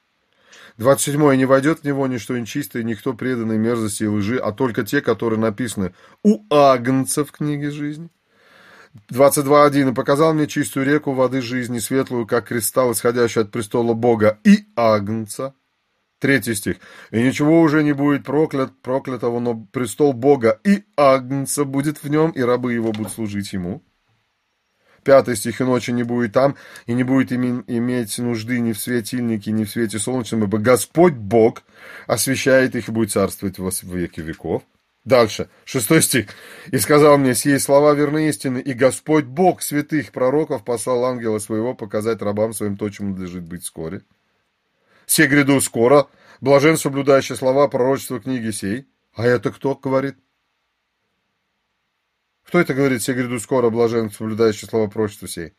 27. 0.79 1.37
Не 1.37 1.45
войдет 1.45 1.81
в 1.81 1.85
него 1.85 2.07
ничто 2.07 2.39
нечистое, 2.39 2.83
никто 2.83 3.13
преданный 3.13 3.59
мерзости 3.59 4.05
и 4.05 4.07
лжи, 4.07 4.39
а 4.39 4.53
только 4.53 4.85
те, 4.85 5.03
которые 5.03 5.39
написаны 5.39 5.93
у 6.23 6.45
агнца 6.49 7.27
в 7.27 7.33
книге 7.33 7.71
жизни. 7.71 8.09
22.1. 9.11 9.91
И 9.91 9.95
показал 9.95 10.33
мне 10.33 10.47
чистую 10.47 10.87
реку 10.87 11.13
воды 11.13 11.43
жизни, 11.43 11.79
светлую, 11.79 12.27
как 12.27 12.49
кристалл, 12.49 12.93
исходящий 12.93 13.43
от 13.43 13.51
престола 13.51 13.93
Бога 13.93 14.39
и 14.45 14.65
агнца. 14.77 15.53
Третий 16.19 16.55
стих. 16.55 16.77
«И 17.11 17.23
ничего 17.23 17.61
уже 17.61 17.83
не 17.83 17.93
будет 17.93 18.25
проклят, 18.25 18.73
проклятого, 18.81 19.39
но 19.39 19.55
престол 19.55 20.15
Бога 20.15 20.59
и 20.65 20.85
Агнца 20.97 21.65
будет 21.65 22.03
в 22.03 22.09
нем, 22.09 22.31
и 22.31 22.41
рабы 22.41 22.73
его 22.73 22.93
будут 22.93 23.13
служить 23.13 23.53
ему». 23.53 23.83
Пятый 25.05 25.37
стих. 25.37 25.61
«И 25.61 25.65
ночи 25.65 25.91
не 25.91 26.05
будет 26.05 26.33
там, 26.33 26.57
и 26.87 26.95
не 26.95 27.03
будет 27.03 27.33
име, 27.33 27.63
иметь 27.67 28.17
нужды 28.19 28.61
ни 28.61 28.73
в 28.73 28.79
светильнике, 28.79 29.53
ни 29.53 29.65
в 29.65 29.71
свете 29.71 29.99
солнечном, 29.99 30.45
ибо 30.45 30.57
Господь 30.57 31.15
Бог 31.15 31.65
освещает 32.07 32.75
их 32.77 32.89
и 32.89 32.93
будет 32.93 33.13
царствовать 33.13 33.59
во 33.59 33.71
веки 33.83 34.21
веков». 34.21 34.63
Дальше, 35.05 35.51
шестой 35.67 36.01
стих. 36.01 36.29
«И 36.73 36.79
сказал 36.79 37.19
мне, 37.19 37.35
сие 37.35 37.61
слова 37.61 37.93
верны 37.93 38.29
истины, 38.29 38.59
и 38.59 38.73
Господь 38.73 39.27
Бог 39.27 39.61
святых 39.61 40.13
пророков 40.13 40.65
послал 40.65 41.05
ангела 41.05 41.39
своего 41.41 41.75
показать 41.75 42.23
рабам 42.23 42.55
своим 42.55 42.79
то, 42.79 42.89
чему 42.89 43.11
надлежит 43.11 43.43
быть 43.43 43.65
вскоре» 43.65 44.01
все 45.07 45.27
гряду 45.27 45.61
скоро, 45.61 46.09
блажен 46.41 46.77
соблюдающий 46.77 47.37
слова 47.37 47.69
пророчества 47.69 48.21
книги 48.21 48.51
сей. 48.51 48.87
А 49.15 49.25
это 49.25 49.51
кто 49.51 49.75
говорит? 49.75 50.17
Кто 52.45 52.61
это 52.61 52.75
говорит, 52.75 53.03
все 53.03 53.15
гряду 53.15 53.41
скоро, 53.41 53.71
блажен 53.71 54.11
соблюдающий 54.11 54.69
слова 54.69 54.89
пророчества 54.89 55.29
сей? 55.29 55.55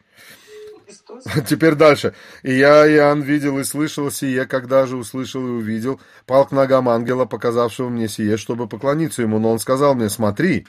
Христос. 0.85 1.23
Теперь 1.49 1.75
дальше. 1.75 2.13
«И 2.43 2.53
я, 2.53 2.89
Иоанн, 2.89 3.21
видел 3.21 3.59
и 3.59 3.63
слышал 3.63 4.09
сие, 4.09 4.45
когда 4.45 4.85
же 4.85 4.95
услышал 4.95 5.45
и 5.45 5.49
увидел, 5.49 5.99
пал 6.25 6.45
к 6.45 6.51
ногам 6.51 6.87
ангела, 6.87 7.25
показавшего 7.25 7.89
мне 7.89 8.07
сие, 8.07 8.37
чтобы 8.37 8.67
поклониться 8.67 9.21
ему. 9.21 9.37
Но 9.39 9.51
он 9.51 9.59
сказал 9.59 9.95
мне, 9.95 10.09
смотри, 10.09 10.65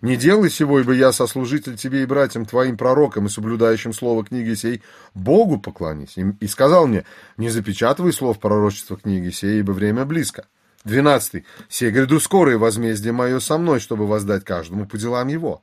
не 0.00 0.16
делай 0.16 0.50
сего, 0.50 0.80
ибо 0.80 0.92
я 0.92 1.12
сослужитель 1.12 1.76
тебе 1.76 2.02
и 2.02 2.06
братьям 2.06 2.46
твоим 2.46 2.76
пророкам 2.76 3.26
и 3.26 3.30
соблюдающим 3.30 3.92
слово 3.92 4.24
книги 4.24 4.54
сей, 4.54 4.82
Богу 5.14 5.58
поклонись. 5.58 6.16
И 6.40 6.46
сказал 6.46 6.86
мне, 6.86 7.04
не 7.36 7.48
запечатывай 7.48 8.12
слов 8.12 8.38
пророчества 8.38 8.96
книги 8.96 9.30
сей, 9.30 9.60
ибо 9.60 9.72
время 9.72 10.04
близко. 10.04 10.46
Двенадцатый. 10.84 11.44
Се 11.68 11.90
гряду 11.90 12.20
скорое 12.20 12.58
возмездие 12.58 13.12
мое 13.12 13.40
со 13.40 13.58
мной, 13.58 13.80
чтобы 13.80 14.06
воздать 14.06 14.44
каждому 14.44 14.86
по 14.86 14.96
делам 14.96 15.28
его. 15.28 15.62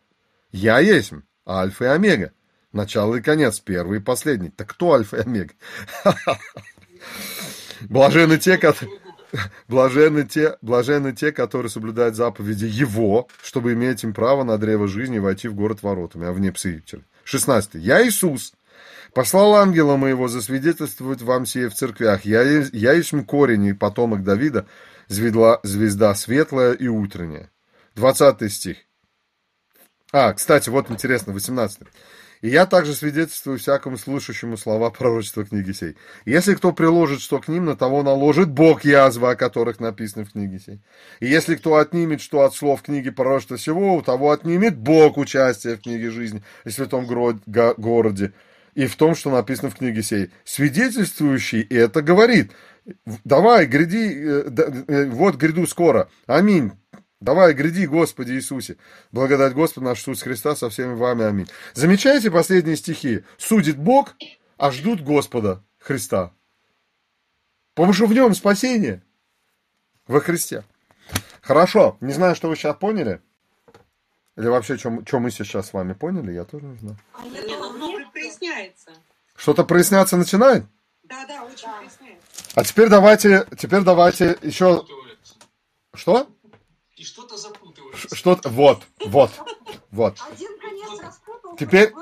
Я 0.51 0.79
есть 0.79 1.13
Альфа 1.47 1.85
и 1.85 1.87
Омега, 1.87 2.31
начало 2.73 3.15
и 3.15 3.21
конец, 3.21 3.59
первый 3.59 3.99
и 3.99 4.01
последний. 4.01 4.49
Так 4.49 4.71
кто 4.71 4.93
Альфа 4.93 5.17
и 5.17 5.21
Омега? 5.21 5.53
Блажены 7.81 8.37
те, 8.37 8.57
которые... 8.57 8.99
Блаженны 9.67 10.25
те, 10.25 10.57
блаженны 10.61 11.13
те, 11.13 11.31
которые 11.31 11.69
соблюдают 11.69 12.15
заповеди 12.15 12.65
Его, 12.65 13.27
чтобы 13.41 13.73
иметь 13.73 14.03
им 14.03 14.13
право 14.13 14.43
на 14.43 14.57
древо 14.57 14.87
жизни 14.87 15.19
войти 15.19 15.47
в 15.47 15.55
город 15.55 15.83
воротами, 15.83 16.27
а 16.27 16.31
вне 16.31 16.51
псы. 16.51 16.83
16. 17.23 17.75
Я 17.75 18.05
Иисус, 18.07 18.53
послал 19.13 19.55
ангела 19.55 19.97
моего 19.97 20.27
засвидетельствовать 20.27 21.21
вам 21.21 21.45
сие 21.45 21.69
в 21.69 21.73
церквях. 21.73 22.25
Я, 22.25 22.43
я 22.43 22.93
есть 22.93 23.13
корень 23.25 23.65
и 23.65 23.73
потомок 23.73 24.23
Давида, 24.23 24.67
звезда, 25.07 25.59
звезда 25.63 26.13
светлая 26.15 26.73
и 26.73 26.87
утренняя. 26.87 27.49
20 27.95 28.51
стих. 28.51 28.77
А, 30.11 30.33
кстати, 30.33 30.69
вот 30.69 30.89
интересно, 30.91 31.33
18. 31.33 31.81
И 32.45 32.49
я 32.49 32.67
также 32.67 32.93
свидетельствую 32.93 33.57
всякому 33.57 33.97
слушающему 33.97 34.55
слова 34.55 34.91
пророчества 34.91 35.45
книги 35.45 35.71
сей. 35.71 35.95
Если 36.25 36.53
кто 36.53 36.73
приложит 36.73 37.21
что 37.21 37.39
к 37.39 37.47
ним, 37.47 37.65
на 37.65 37.75
того 37.75 38.03
наложит 38.03 38.51
Бог 38.51 38.85
язвы, 38.85 39.31
о 39.31 39.35
которых 39.35 39.79
написано 39.79 40.25
в 40.25 40.31
книге 40.31 40.59
сей. 40.59 40.79
И 41.19 41.25
если 41.25 41.55
кто 41.55 41.77
отнимет 41.77 42.21
что 42.21 42.41
от 42.41 42.53
слов 42.53 42.83
книги 42.83 43.09
пророчества 43.09 43.57
всего, 43.57 43.95
у 43.95 44.03
того 44.03 44.29
отнимет 44.29 44.77
Бог 44.77 45.17
участие 45.17 45.77
в 45.77 45.81
книге 45.81 46.11
жизни 46.11 46.43
и 46.65 46.69
святом 46.69 47.07
городе 47.07 48.33
и 48.75 48.85
в 48.85 48.95
том, 48.95 49.15
что 49.15 49.31
написано 49.31 49.71
в 49.71 49.77
книге 49.77 50.03
сей. 50.03 50.29
Свидетельствующий 50.43 51.63
это 51.63 52.03
говорит. 52.03 52.51
Давай, 53.23 53.65
гряди, 53.65 54.13
э, 54.13 54.83
э, 54.87 55.05
вот 55.09 55.37
гряду 55.37 55.65
скоро. 55.65 56.09
Аминь. 56.27 56.73
Давай, 57.25 57.55
гряди, 57.55 57.87
Господи 57.87 58.33
Иисусе. 58.33 58.77
Благодать 59.11 59.55
Господа 59.55 59.87
наш 59.87 60.01
Иисус 60.01 60.21
Христа 60.21 60.55
со 60.55 60.69
всеми 60.69 60.93
вами. 60.93 61.25
Аминь. 61.25 61.49
Замечаете 61.73 62.29
последние 62.29 62.75
стихи? 62.75 63.23
Судит 63.39 63.77
Бог, 63.77 64.15
а 64.57 64.69
ждут 64.69 65.01
Господа 65.01 65.63
Христа. 65.79 66.31
Потому 67.73 67.93
что 67.93 68.05
в 68.05 68.13
нем 68.13 68.35
спасение. 68.35 69.01
Во 70.05 70.19
Христе. 70.19 70.63
Хорошо. 71.41 71.97
Не 71.99 72.13
знаю, 72.13 72.35
что 72.35 72.47
вы 72.47 72.55
сейчас 72.55 72.75
поняли. 72.75 73.19
Или 74.37 74.45
вообще, 74.45 74.77
что 74.77 75.19
мы 75.19 75.31
сейчас 75.31 75.69
с 75.69 75.73
вами 75.73 75.93
поняли, 75.93 76.31
я 76.31 76.43
тоже 76.43 76.67
не 76.67 76.77
знаю. 76.77 76.99
А 77.13 77.25
нет, 77.25 77.43
ну, 77.47 78.11
проясняется. 78.11 78.91
Что-то 79.35 79.63
проясняться 79.63 80.15
начинает? 80.15 80.65
Да, 81.01 81.25
да, 81.25 81.43
очень 81.43 81.65
да. 81.65 81.77
проясняется. 81.77 82.27
А 82.53 82.63
теперь 82.63 82.89
давайте, 82.89 83.47
теперь 83.57 83.81
давайте 83.81 84.37
еще... 84.43 84.85
Что? 85.95 86.29
Что-то 87.05 87.37
запутывается. 87.37 88.15
Что-то, 88.15 88.49
вот, 88.49 88.83
вот, 89.05 89.31
вот. 89.91 90.17
Один 90.29 90.59
конец 90.59 91.01
распутал, 91.01 91.55
теперь, 91.55 91.93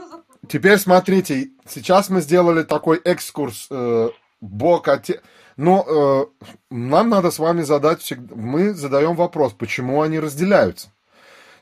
теперь 0.47 0.78
смотрите, 0.78 1.51
сейчас 1.68 2.10
мы 2.10 2.22
сделали 2.22 2.64
такой 2.64 2.97
экскурс 2.97 3.68
э, 3.70 4.10
Бог, 4.41 4.88
Отец... 4.88 5.22
Но 5.56 5.86
э, 5.88 6.45
нам 6.72 7.10
надо 7.10 7.30
с 7.30 7.38
вами 7.38 7.62
задать, 7.62 8.01
всегда, 8.01 8.34
мы 8.36 8.74
задаем 8.74 9.16
вопрос, 9.16 9.54
почему 9.54 10.01
они 10.01 10.20
разделяются. 10.20 10.89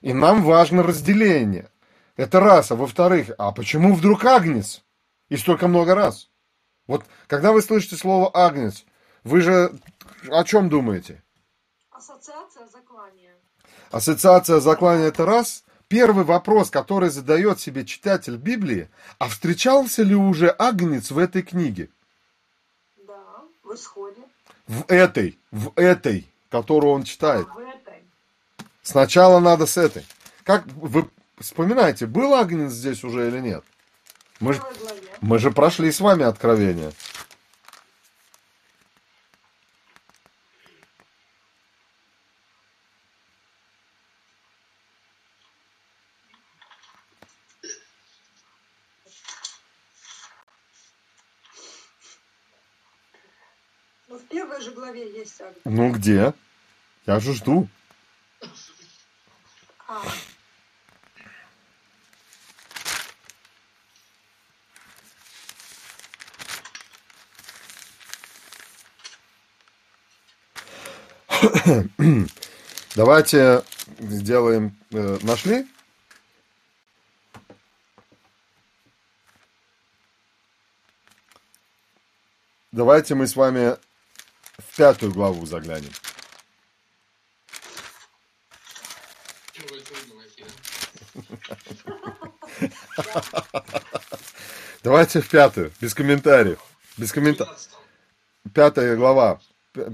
И 0.01 0.13
нам 0.13 0.43
важно 0.43 0.83
разделение. 0.83 1.69
Это 2.15 2.39
раз. 2.39 2.71
А 2.71 2.75
во-вторых, 2.75 3.31
а 3.37 3.51
почему 3.51 3.93
вдруг 3.95 4.25
Агнец? 4.25 4.83
И 5.29 5.37
столько 5.37 5.67
много 5.67 5.95
раз. 5.95 6.29
Вот 6.87 7.03
когда 7.27 7.51
вы 7.51 7.61
слышите 7.61 7.95
слово 7.95 8.29
Агнец, 8.33 8.85
вы 9.23 9.41
же 9.41 9.71
о 10.29 10.43
чем 10.43 10.69
думаете? 10.69 11.23
Ассоциация. 11.91 12.50
Ассоциация 13.91 14.59
заклания 14.59 15.07
это 15.07 15.25
раз. 15.25 15.63
Первый 15.87 16.23
вопрос, 16.23 16.69
который 16.69 17.09
задает 17.09 17.59
себе 17.59 17.85
читатель 17.85 18.37
Библии, 18.37 18.89
а 19.19 19.27
встречался 19.27 20.03
ли 20.03 20.15
уже 20.15 20.49
Агнец 20.49 21.11
в 21.11 21.17
этой 21.17 21.41
книге? 21.41 21.89
Да, 23.05 23.13
в 23.63 23.75
исходе. 23.75 24.21
В 24.67 24.85
этой, 24.87 25.37
в 25.51 25.73
этой, 25.75 26.31
которую 26.49 26.93
он 26.93 27.03
читает. 27.03 27.45
В 27.49 27.59
этой. 27.59 28.05
Сначала 28.81 29.41
надо 29.41 29.65
с 29.65 29.75
этой. 29.75 30.05
Как 30.45 30.65
вы 30.67 31.09
вспоминаете, 31.39 32.05
был 32.05 32.35
Агнец 32.35 32.71
здесь 32.71 33.03
уже 33.03 33.27
или 33.27 33.41
нет? 33.41 33.65
Мы 34.39 34.53
же, 34.53 34.61
мы 35.19 35.39
же 35.39 35.51
прошли 35.51 35.91
с 35.91 35.99
вами 35.99 36.23
откровение. 36.23 36.93
Ну, 54.11 54.17
в 54.17 54.23
главе 54.91 55.11
есть 55.19 55.41
Агнец. 55.41 55.61
Ну, 55.65 55.91
где? 55.91 56.33
Я 57.05 57.19
же 57.19 57.33
жду. 57.33 57.67
А. 59.87 60.01
Давайте 72.95 73.63
сделаем... 73.99 74.75
Э, 74.91 75.17
нашли? 75.21 75.65
Давайте 82.71 83.15
мы 83.15 83.27
с 83.27 83.35
вами 83.35 83.77
в 84.69 84.77
пятую 84.77 85.11
главу 85.13 85.45
заглянем. 85.45 85.91
Давайте 94.83 95.21
в 95.21 95.29
пятую, 95.29 95.71
без 95.79 95.93
комментариев. 95.93 96.59
Без 96.97 97.11
комментариев. 97.11 97.57
Пятая 98.53 98.95
глава 98.95 99.39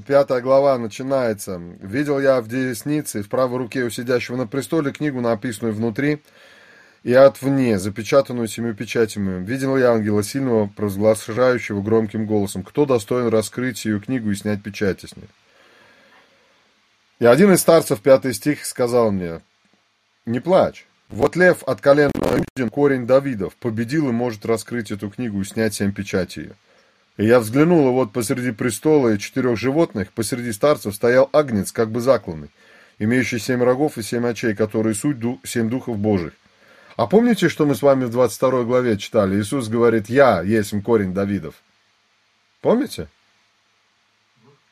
пятая 0.07 0.41
глава 0.41 0.78
начинается. 0.78 1.57
«Видел 1.57 2.20
я 2.20 2.41
в 2.41 2.47
деснице 2.47 3.22
в 3.22 3.30
правой 3.30 3.59
руке 3.59 3.84
у 3.84 3.89
сидящего 3.89 4.36
на 4.36 4.47
престоле 4.47 4.91
книгу, 4.91 5.22
написанную 5.22 5.74
внутри 5.76 6.24
и 7.07 7.13
отвне, 7.13 7.79
запечатанную 7.79 8.49
семью 8.49 8.75
печатями. 8.75 9.41
Видел 9.41 9.77
я 9.77 9.91
ангела 9.91 10.21
сильного, 10.23 10.67
провозглашающего 10.67 11.81
громким 11.81 12.25
голосом, 12.25 12.63
кто 12.63 12.85
достоин 12.85 13.29
раскрыть 13.29 13.85
ее 13.85 14.01
книгу 14.01 14.29
и 14.29 14.35
снять 14.35 14.61
печати 14.61 15.05
с 15.05 15.15
ней. 15.15 15.29
И 17.19 17.25
один 17.25 17.53
из 17.53 17.61
старцев, 17.61 18.01
пятый 18.01 18.33
стих, 18.33 18.65
сказал 18.65 19.11
мне, 19.11 19.39
не 20.25 20.41
плачь. 20.41 20.85
Вот 21.07 21.37
лев 21.37 21.63
от 21.63 21.79
колена 21.79 22.11
Юдин, 22.57 22.69
корень 22.69 23.07
Давидов, 23.07 23.55
победил 23.55 24.09
и 24.09 24.11
может 24.11 24.45
раскрыть 24.45 24.91
эту 24.91 25.09
книгу 25.09 25.39
и 25.39 25.45
снять 25.45 25.75
семь 25.75 25.93
печати 25.93 26.39
ее. 26.39 26.55
И 27.15 27.25
я 27.25 27.39
взглянул, 27.39 27.87
и 27.87 27.93
вот 27.93 28.11
посреди 28.11 28.51
престола 28.51 29.13
и 29.13 29.17
четырех 29.17 29.57
животных, 29.57 30.11
посреди 30.11 30.51
старцев 30.51 30.93
стоял 30.93 31.29
агнец, 31.31 31.71
как 31.71 31.89
бы 31.89 32.01
закланный, 32.01 32.49
имеющий 32.99 33.39
семь 33.39 33.63
рогов 33.63 33.97
и 33.97 34.03
семь 34.03 34.27
очей, 34.27 34.53
которые 34.53 34.93
суть 34.93 35.19
ду 35.19 35.39
семь 35.45 35.69
духов 35.69 35.97
Божьих. 35.97 36.33
А 36.97 37.05
помните, 37.05 37.47
что 37.47 37.67
мы 37.67 37.75
с 37.75 37.83
вами 37.83 38.05
в 38.05 38.09
22 38.09 38.63
главе 38.63 38.97
читали? 38.97 39.39
Иисус 39.39 39.67
говорит, 39.67 40.09
я 40.09 40.41
есть 40.41 40.73
корень 40.83 41.13
Давидов. 41.13 41.53
Помните? 42.59 43.07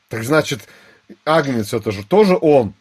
Так 0.08 0.24
значит, 0.24 0.68
агнец 1.24 1.72
это 1.72 1.92
же 1.92 2.04
тоже 2.04 2.36
он. 2.40 2.74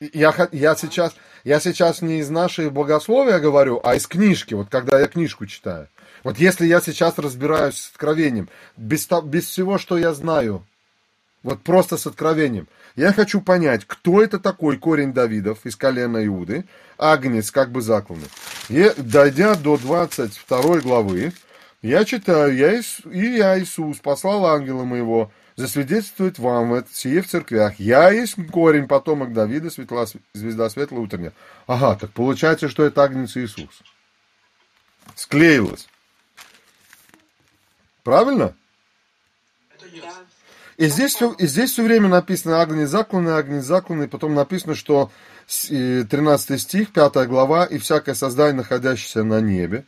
Я, 0.00 0.34
я, 0.52 0.74
сейчас, 0.74 1.14
я 1.44 1.60
сейчас 1.60 2.00
не 2.00 2.20
из 2.20 2.30
нашей 2.30 2.70
богословия 2.70 3.40
говорю, 3.40 3.78
а 3.84 3.94
из 3.94 4.06
книжки, 4.06 4.54
вот 4.54 4.68
когда 4.70 5.00
я 5.00 5.06
книжку 5.06 5.44
читаю. 5.44 5.88
Вот 6.24 6.38
если 6.38 6.66
я 6.66 6.80
сейчас 6.80 7.18
разбираюсь 7.18 7.76
с 7.76 7.90
откровением, 7.90 8.48
без, 8.78 9.06
без 9.24 9.48
всего, 9.48 9.76
что 9.76 9.98
я 9.98 10.14
знаю, 10.14 10.64
вот 11.46 11.62
просто 11.62 11.96
с 11.96 12.08
откровением, 12.08 12.66
я 12.96 13.12
хочу 13.12 13.40
понять, 13.40 13.84
кто 13.86 14.20
это 14.20 14.40
такой 14.40 14.78
корень 14.78 15.12
Давидов 15.12 15.64
из 15.64 15.76
колена 15.76 16.26
Иуды, 16.26 16.64
Агнец 16.98 17.52
как 17.52 17.70
бы 17.70 17.82
закланный. 17.82 18.26
И, 18.68 18.92
дойдя 18.96 19.54
до 19.54 19.76
22 19.76 20.80
главы, 20.80 21.32
я 21.82 22.04
читаю, 22.04 22.52
я, 22.56 22.72
и 22.72 23.36
я, 23.36 23.60
Иисус, 23.60 23.98
послал 23.98 24.44
ангела 24.46 24.82
моего, 24.82 25.30
засвидетельствовать 25.54 26.40
вам 26.40 26.74
это 26.74 26.92
сие 26.92 27.22
в 27.22 27.28
церквях. 27.28 27.78
Я 27.78 28.10
есть 28.10 28.34
корень, 28.50 28.88
потомок 28.88 29.32
Давида, 29.32 29.70
светла, 29.70 30.06
звезда 30.34 30.68
светлая 30.68 31.02
утренняя. 31.02 31.32
Ага, 31.68 31.94
так 31.94 32.10
получается, 32.10 32.68
что 32.68 32.82
это 32.82 33.04
Агнец 33.04 33.36
Иисус. 33.36 33.82
Склеилось. 35.14 35.86
Правильно? 38.02 38.56
И 40.76 40.88
здесь, 40.88 41.14
все, 41.14 41.32
и 41.32 41.46
здесь 41.46 41.72
все 41.72 41.84
время 41.84 42.08
написано 42.08 42.60
огни 42.60 42.84
закланы, 42.84 43.30
огни 43.30 43.60
закланы, 43.60 44.08
потом 44.08 44.34
написано, 44.34 44.74
что 44.74 45.10
13 45.46 46.60
стих, 46.60 46.92
5 46.92 47.26
глава, 47.28 47.64
и 47.64 47.78
всякое 47.78 48.14
создание, 48.14 48.56
находящееся 48.56 49.22
на 49.22 49.40
небе, 49.40 49.86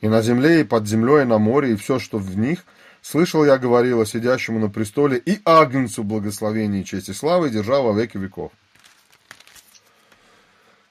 и 0.00 0.08
на 0.08 0.22
земле, 0.22 0.62
и 0.62 0.64
под 0.64 0.86
землей, 0.88 1.22
и 1.22 1.26
на 1.26 1.38
море, 1.38 1.72
и 1.72 1.76
все, 1.76 1.98
что 1.98 2.16
в 2.16 2.38
них, 2.38 2.64
слышал 3.02 3.44
я 3.44 3.58
говорила 3.58 4.06
сидящему 4.06 4.58
на 4.58 4.70
престоле 4.70 5.18
и 5.18 5.40
агнцу 5.44 6.04
благословения 6.04 6.80
и 6.80 6.84
чести 6.86 7.10
славы, 7.10 7.50
держа 7.50 7.80
во 7.80 7.92
веки 7.92 8.16
веков. 8.16 8.50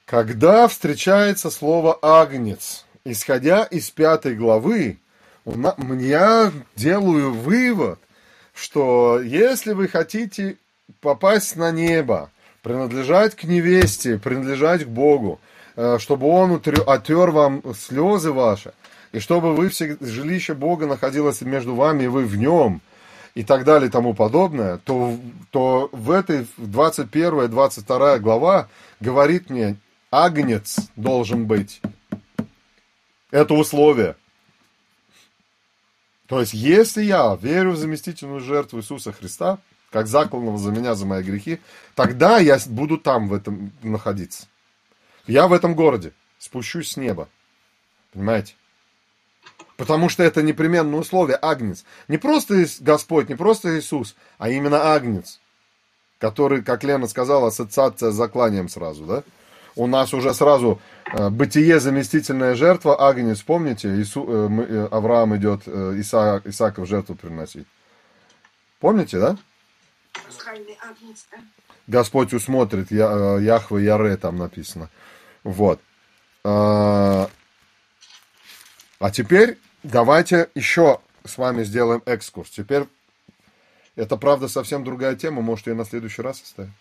Когда 0.05 0.67
встречается 0.67 1.49
слово 1.49 1.97
«агнец», 2.03 2.85
исходя 3.03 3.63
из 3.63 3.89
пятой 3.89 4.35
главы, 4.35 4.99
я 5.45 6.51
делаю 6.75 7.33
вывод, 7.33 7.99
что 8.59 9.21
если 9.21 9.73
вы 9.73 9.87
хотите 9.87 10.57
попасть 11.01 11.55
на 11.55 11.71
небо, 11.71 12.29
принадлежать 12.61 13.35
к 13.35 13.45
невесте, 13.45 14.17
принадлежать 14.17 14.83
к 14.85 14.87
Богу, 14.87 15.39
э, 15.75 15.97
чтобы 15.99 16.27
Он 16.27 16.61
отер 16.87 17.31
вам 17.31 17.63
слезы 17.73 18.31
ваши, 18.31 18.73
и 19.11 19.19
чтобы 19.19 19.55
вы 19.55 19.69
все, 19.69 19.97
жилище 20.01 20.53
Бога 20.53 20.87
находилось 20.87 21.41
между 21.41 21.73
вами, 21.75 22.03
и 22.03 22.07
вы 22.07 22.25
в 22.25 22.35
нем, 22.35 22.81
и 23.33 23.43
так 23.43 23.63
далее 23.63 23.87
и 23.87 23.91
тому 23.91 24.13
подобное, 24.13 24.77
то, 24.77 25.17
то 25.51 25.89
в 25.93 26.11
этой 26.11 26.45
21-22 26.57 28.19
глава 28.19 28.67
говорит 28.99 29.49
мне, 29.49 29.77
агнец 30.11 30.77
должен 30.95 31.45
быть. 31.45 31.81
Это 33.31 33.53
условие. 33.53 34.15
То 36.29 36.39
есть, 36.39 36.53
если 36.53 37.01
я 37.01 37.35
верю 37.41 37.71
в 37.71 37.77
заместительную 37.77 38.39
жертву 38.39 38.79
Иисуса 38.79 39.11
Христа, 39.11 39.57
как 39.89 40.05
закланного 40.05 40.59
за 40.59 40.71
меня, 40.71 40.93
за 40.93 41.07
мои 41.07 41.23
грехи, 41.23 41.59
тогда 41.95 42.37
я 42.37 42.59
буду 42.67 42.99
там 42.99 43.27
в 43.27 43.33
этом 43.33 43.71
находиться. 43.81 44.45
Я 45.25 45.47
в 45.47 45.53
этом 45.53 45.73
городе 45.73 46.13
спущусь 46.37 46.91
с 46.91 46.97
неба. 46.97 47.27
Понимаете? 48.13 48.53
Потому 49.75 50.07
что 50.07 50.21
это 50.21 50.43
непременное 50.43 50.99
условие, 50.99 51.39
агнец. 51.41 51.83
Не 52.07 52.19
просто 52.19 52.63
Господь, 52.79 53.27
не 53.27 53.35
просто 53.35 53.79
Иисус, 53.79 54.15
а 54.37 54.49
именно 54.49 54.93
агнец, 54.93 55.39
который, 56.19 56.61
как 56.61 56.83
Лена 56.83 57.07
сказала, 57.07 57.47
ассоциация 57.47 58.11
с 58.11 58.15
закланием 58.15 58.69
сразу, 58.69 59.03
да? 59.05 59.23
у 59.79 59.87
нас 59.87 60.13
уже 60.13 60.33
сразу 60.33 60.79
бытие 61.13 61.79
заместительная 61.79 62.55
жертва, 62.55 63.07
агнец, 63.07 63.41
помните, 63.41 63.89
Иису, 63.95 64.25
э, 64.27 64.49
э, 64.67 64.87
Авраам 64.91 65.35
идет 65.37 65.67
Исаак, 65.67 66.45
Исаака 66.45 66.81
в 66.81 66.85
жертву 66.85 67.15
приносить. 67.15 67.67
Помните, 68.79 69.19
да? 69.19 69.37
Господь 71.87 72.33
усмотрит, 72.33 72.91
Я, 72.91 73.37
Яхве 73.39 73.83
Яре 73.83 74.17
там 74.17 74.37
написано. 74.37 74.89
Вот. 75.43 75.79
А 76.43 77.27
теперь 79.11 79.57
давайте 79.83 80.49
еще 80.55 80.99
с 81.25 81.37
вами 81.37 81.63
сделаем 81.63 82.03
экскурс. 82.05 82.49
Теперь 82.49 82.85
это, 83.95 84.15
правда, 84.17 84.47
совсем 84.47 84.83
другая 84.83 85.15
тема, 85.15 85.41
может, 85.41 85.67
ее 85.67 85.73
на 85.73 85.85
следующий 85.85 86.21
раз 86.21 86.41
оставим. 86.41 86.73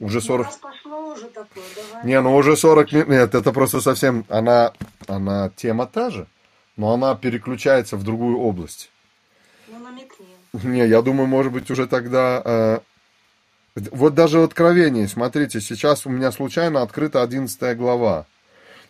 Уже 0.00 0.20
40... 0.20 0.46
Ну, 0.46 0.52
пошло 0.60 1.12
уже 1.12 1.26
такое, 1.26 1.64
давай. 1.76 2.06
Не, 2.06 2.20
ну 2.20 2.34
уже 2.34 2.56
40 2.56 2.92
минут. 2.92 3.08
Нет, 3.08 3.34
это 3.34 3.52
просто 3.52 3.80
совсем... 3.80 4.24
Она, 4.28 4.72
она 5.06 5.50
тема 5.56 5.86
та 5.86 6.10
же, 6.10 6.26
но 6.76 6.92
она 6.92 7.14
переключается 7.14 7.96
в 7.96 8.02
другую 8.02 8.38
область. 8.38 8.90
Ну, 9.68 9.78
намекни. 9.78 10.26
Не, 10.52 10.86
я 10.86 11.00
думаю, 11.02 11.26
может 11.26 11.52
быть, 11.52 11.70
уже 11.70 11.86
тогда... 11.86 12.42
Э... 12.44 12.78
Вот 13.76 14.14
даже 14.14 14.38
в 14.38 14.44
Откровении, 14.44 15.06
смотрите, 15.06 15.60
сейчас 15.60 16.06
у 16.06 16.10
меня 16.10 16.30
случайно 16.30 16.82
открыта 16.82 17.22
11 17.22 17.76
глава. 17.76 18.26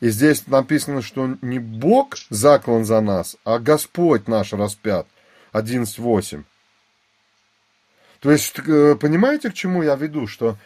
И 0.01 0.11
здесь 0.11 0.47
написано, 0.47 1.01
что 1.01 1.37
не 1.41 1.59
Бог 1.59 2.17
заклан 2.29 2.85
за 2.85 3.01
нас, 3.01 3.37
а 3.45 3.59
Господь 3.59 4.29
наш 4.29 4.53
распят. 4.53 5.07
11.8. 5.55 6.45
То 8.21 8.31
есть, 8.31 8.59
э, 8.59 8.97
понимаете, 8.97 9.51
к 9.51 9.55
чему 9.55 9.83
я 9.83 9.95
веду? 9.95 10.27
Что 10.27 10.57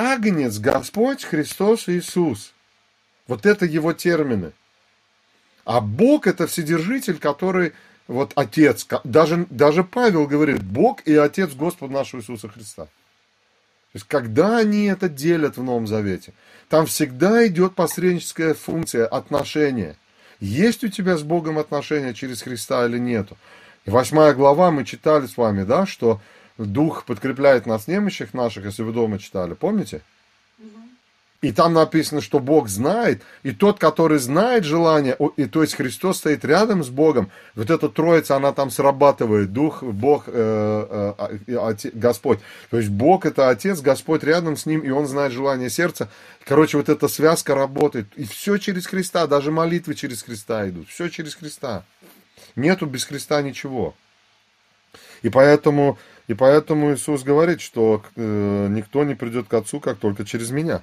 Агнец 0.00 0.58
Господь 0.58 1.24
Христос 1.24 1.86
Иисус. 1.90 2.54
Вот 3.26 3.44
это 3.44 3.66
его 3.66 3.92
термины. 3.92 4.52
А 5.66 5.82
Бог 5.82 6.26
это 6.26 6.46
Вседержитель, 6.46 7.18
который 7.18 7.74
вот 8.08 8.32
Отец. 8.34 8.86
Даже, 9.04 9.46
даже 9.50 9.84
Павел 9.84 10.26
говорит, 10.26 10.62
Бог 10.62 11.02
и 11.02 11.14
Отец 11.14 11.52
Господа 11.52 11.92
нашего 11.92 12.20
Иисуса 12.20 12.48
Христа. 12.48 12.84
То 12.86 13.96
есть, 13.96 14.06
когда 14.08 14.56
они 14.56 14.86
это 14.86 15.10
делят 15.10 15.58
в 15.58 15.62
Новом 15.62 15.86
Завете, 15.86 16.32
там 16.70 16.86
всегда 16.86 17.46
идет 17.46 17.74
посредническая 17.74 18.54
функция 18.54 19.06
отношения. 19.06 19.96
Есть 20.40 20.82
у 20.82 20.88
тебя 20.88 21.18
с 21.18 21.22
Богом 21.22 21.58
отношения 21.58 22.14
через 22.14 22.40
Христа 22.40 22.86
или 22.86 22.98
нету. 22.98 23.36
Восьмая 23.84 24.32
глава 24.32 24.70
мы 24.70 24.86
читали 24.86 25.26
с 25.26 25.36
вами, 25.36 25.64
да, 25.64 25.84
что 25.84 26.22
Дух 26.58 27.04
подкрепляет 27.04 27.66
нас 27.66 27.88
немощах 27.88 28.34
наших, 28.34 28.64
если 28.64 28.82
вы 28.82 28.92
дома 28.92 29.18
читали, 29.18 29.54
помните? 29.54 30.02
И 31.42 31.52
там 31.52 31.72
написано, 31.72 32.20
что 32.20 32.38
Бог 32.38 32.68
знает, 32.68 33.22
и 33.42 33.52
тот, 33.52 33.78
который 33.78 34.18
знает 34.18 34.64
желание, 34.64 35.16
и 35.38 35.46
то 35.46 35.62
есть 35.62 35.74
Христос 35.74 36.18
стоит 36.18 36.44
рядом 36.44 36.84
с 36.84 36.90
Богом, 36.90 37.30
вот 37.54 37.70
эта 37.70 37.88
троица, 37.88 38.36
она 38.36 38.52
там 38.52 38.70
срабатывает, 38.70 39.50
Дух, 39.50 39.82
Бог, 39.82 40.24
э, 40.26 41.14
э, 41.18 41.38
э, 41.46 41.56
Отец, 41.56 41.92
Господь. 41.94 42.40
То 42.70 42.76
есть 42.76 42.90
Бог 42.90 43.24
это 43.24 43.48
Отец, 43.48 43.80
Господь 43.80 44.22
рядом 44.22 44.58
с 44.58 44.66
ним, 44.66 44.80
и 44.80 44.90
Он 44.90 45.06
знает 45.06 45.32
желание 45.32 45.70
сердца. 45.70 46.10
Короче, 46.44 46.76
вот 46.76 46.90
эта 46.90 47.08
связка 47.08 47.54
работает, 47.54 48.08
и 48.16 48.24
все 48.26 48.58
через 48.58 48.86
Христа, 48.86 49.26
даже 49.26 49.50
молитвы 49.50 49.94
через 49.94 50.22
Христа 50.22 50.68
идут, 50.68 50.90
все 50.90 51.08
через 51.08 51.36
Христа. 51.36 51.84
Нету 52.54 52.84
без 52.84 53.04
Христа 53.04 53.40
ничего. 53.40 53.94
И 55.22 55.28
поэтому 55.28 55.98
и 56.30 56.34
поэтому 56.34 56.94
Иисус 56.94 57.24
говорит, 57.24 57.60
что 57.60 58.04
э, 58.14 58.66
никто 58.70 59.02
не 59.02 59.16
придет 59.16 59.48
к 59.48 59.54
Отцу, 59.54 59.80
как 59.80 59.98
только 59.98 60.24
через 60.24 60.50
меня. 60.50 60.82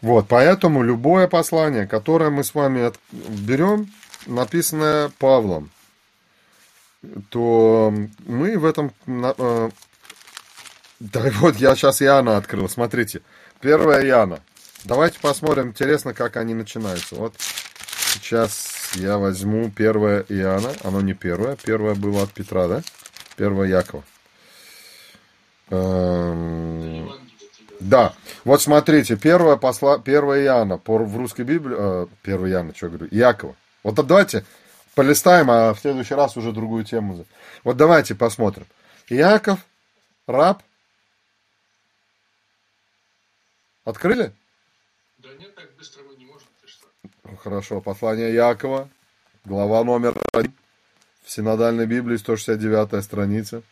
Вот, 0.00 0.28
поэтому 0.28 0.82
любое 0.82 1.28
послание, 1.28 1.86
которое 1.86 2.30
мы 2.30 2.42
с 2.42 2.54
вами 2.54 2.90
берем, 3.12 3.92
написанное 4.26 5.10
Павлом, 5.18 5.68
то 7.28 7.92
мы 8.26 8.58
в 8.58 8.64
этом... 8.64 8.92
Э, 9.06 9.68
да 11.00 11.30
вот 11.34 11.56
я 11.56 11.76
сейчас 11.76 12.00
Иоанна 12.00 12.38
открыл, 12.38 12.70
смотрите. 12.70 13.20
Первая 13.60 14.02
Иоанна. 14.06 14.40
Давайте 14.84 15.18
посмотрим, 15.20 15.68
интересно, 15.68 16.14
как 16.14 16.36
они 16.36 16.54
начинаются. 16.54 17.14
Вот 17.16 17.34
Сейчас 18.14 18.92
я 18.94 19.18
возьму 19.18 19.70
первое 19.70 20.24
Иоанна. 20.28 20.72
Оно 20.84 21.00
не 21.00 21.14
первое. 21.14 21.56
Первое 21.56 21.96
было 21.96 22.22
от 22.22 22.32
Петра, 22.32 22.68
да? 22.68 22.82
Первое 23.36 23.66
Якова. 23.66 24.04
Эм... 25.70 27.10
Да. 27.80 28.14
Вот 28.44 28.62
смотрите, 28.62 29.16
первое, 29.16 29.56
посла... 29.56 29.98
первое 29.98 30.44
Иоанна 30.44 30.78
по... 30.78 30.96
в 30.98 31.16
русской 31.16 31.42
Библии... 31.42 31.76
Э, 31.76 32.06
первое 32.22 32.52
Иоанна, 32.52 32.72
что 32.72 32.86
я 32.86 32.92
говорю? 32.92 33.08
Якова. 33.10 33.56
Вот 33.82 33.96
давайте 33.96 34.44
полистаем, 34.94 35.50
а 35.50 35.74
в 35.74 35.80
следующий 35.80 36.14
раз 36.14 36.36
уже 36.36 36.52
другую 36.52 36.84
тему. 36.84 37.26
Вот 37.64 37.76
давайте 37.76 38.14
посмотрим. 38.14 38.66
Яков, 39.08 39.58
раб. 40.28 40.62
Открыли? 43.84 44.32
Да 45.18 45.30
нет, 45.38 45.52
так 45.56 45.74
быстро 45.76 46.04
вы 46.04 46.14
не 46.14 46.26
можете. 46.26 46.44
Хорошо. 47.44 47.82
Послание 47.82 48.32
Якова, 48.32 48.88
глава 49.44 49.84
номер 49.84 50.18
один. 50.32 50.54
В 51.22 51.30
синодальной 51.30 51.86
Библии, 51.86 52.16
169 52.16 53.04
страница. 53.04 53.62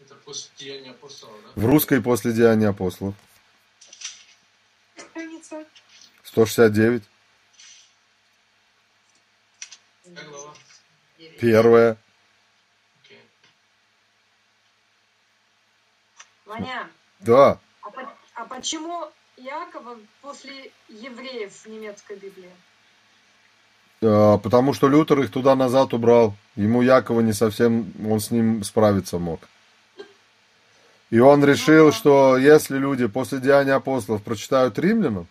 Это 0.00 0.16
после 0.16 0.50
Деяния 0.58 0.90
апостолов, 0.90 1.36
да? 1.44 1.60
В 1.60 1.64
русской 1.64 2.02
после 2.02 2.32
Деяния 2.32 2.70
апостолов. 2.70 3.14
Страница. 4.96 5.64
169. 6.24 7.04
Первая. 11.38 11.96
Ваня. 16.46 16.90
Да. 17.20 17.60
А, 17.82 17.90
по, 17.90 18.12
а 18.34 18.44
почему 18.46 19.08
Иакова 19.42 19.96
после 20.22 20.70
евреев 20.88 21.52
в 21.52 21.66
немецкой 21.66 22.16
Библии? 22.16 22.50
А, 24.02 24.38
потому 24.38 24.72
что 24.72 24.88
Лютер 24.88 25.20
их 25.20 25.30
туда 25.30 25.54
назад 25.54 25.94
убрал. 25.94 26.34
Ему 26.56 26.82
Якова 26.82 27.20
не 27.20 27.32
совсем, 27.32 27.92
он 28.08 28.20
с 28.20 28.30
ним 28.30 28.62
справиться 28.64 29.18
мог. 29.18 29.40
И 31.10 31.18
он 31.18 31.44
решил, 31.44 31.92
что 31.92 32.36
если 32.36 32.78
люди 32.78 33.06
после 33.06 33.40
Деяния 33.40 33.74
апостолов 33.74 34.22
прочитают 34.22 34.78
римлянам 34.78 35.26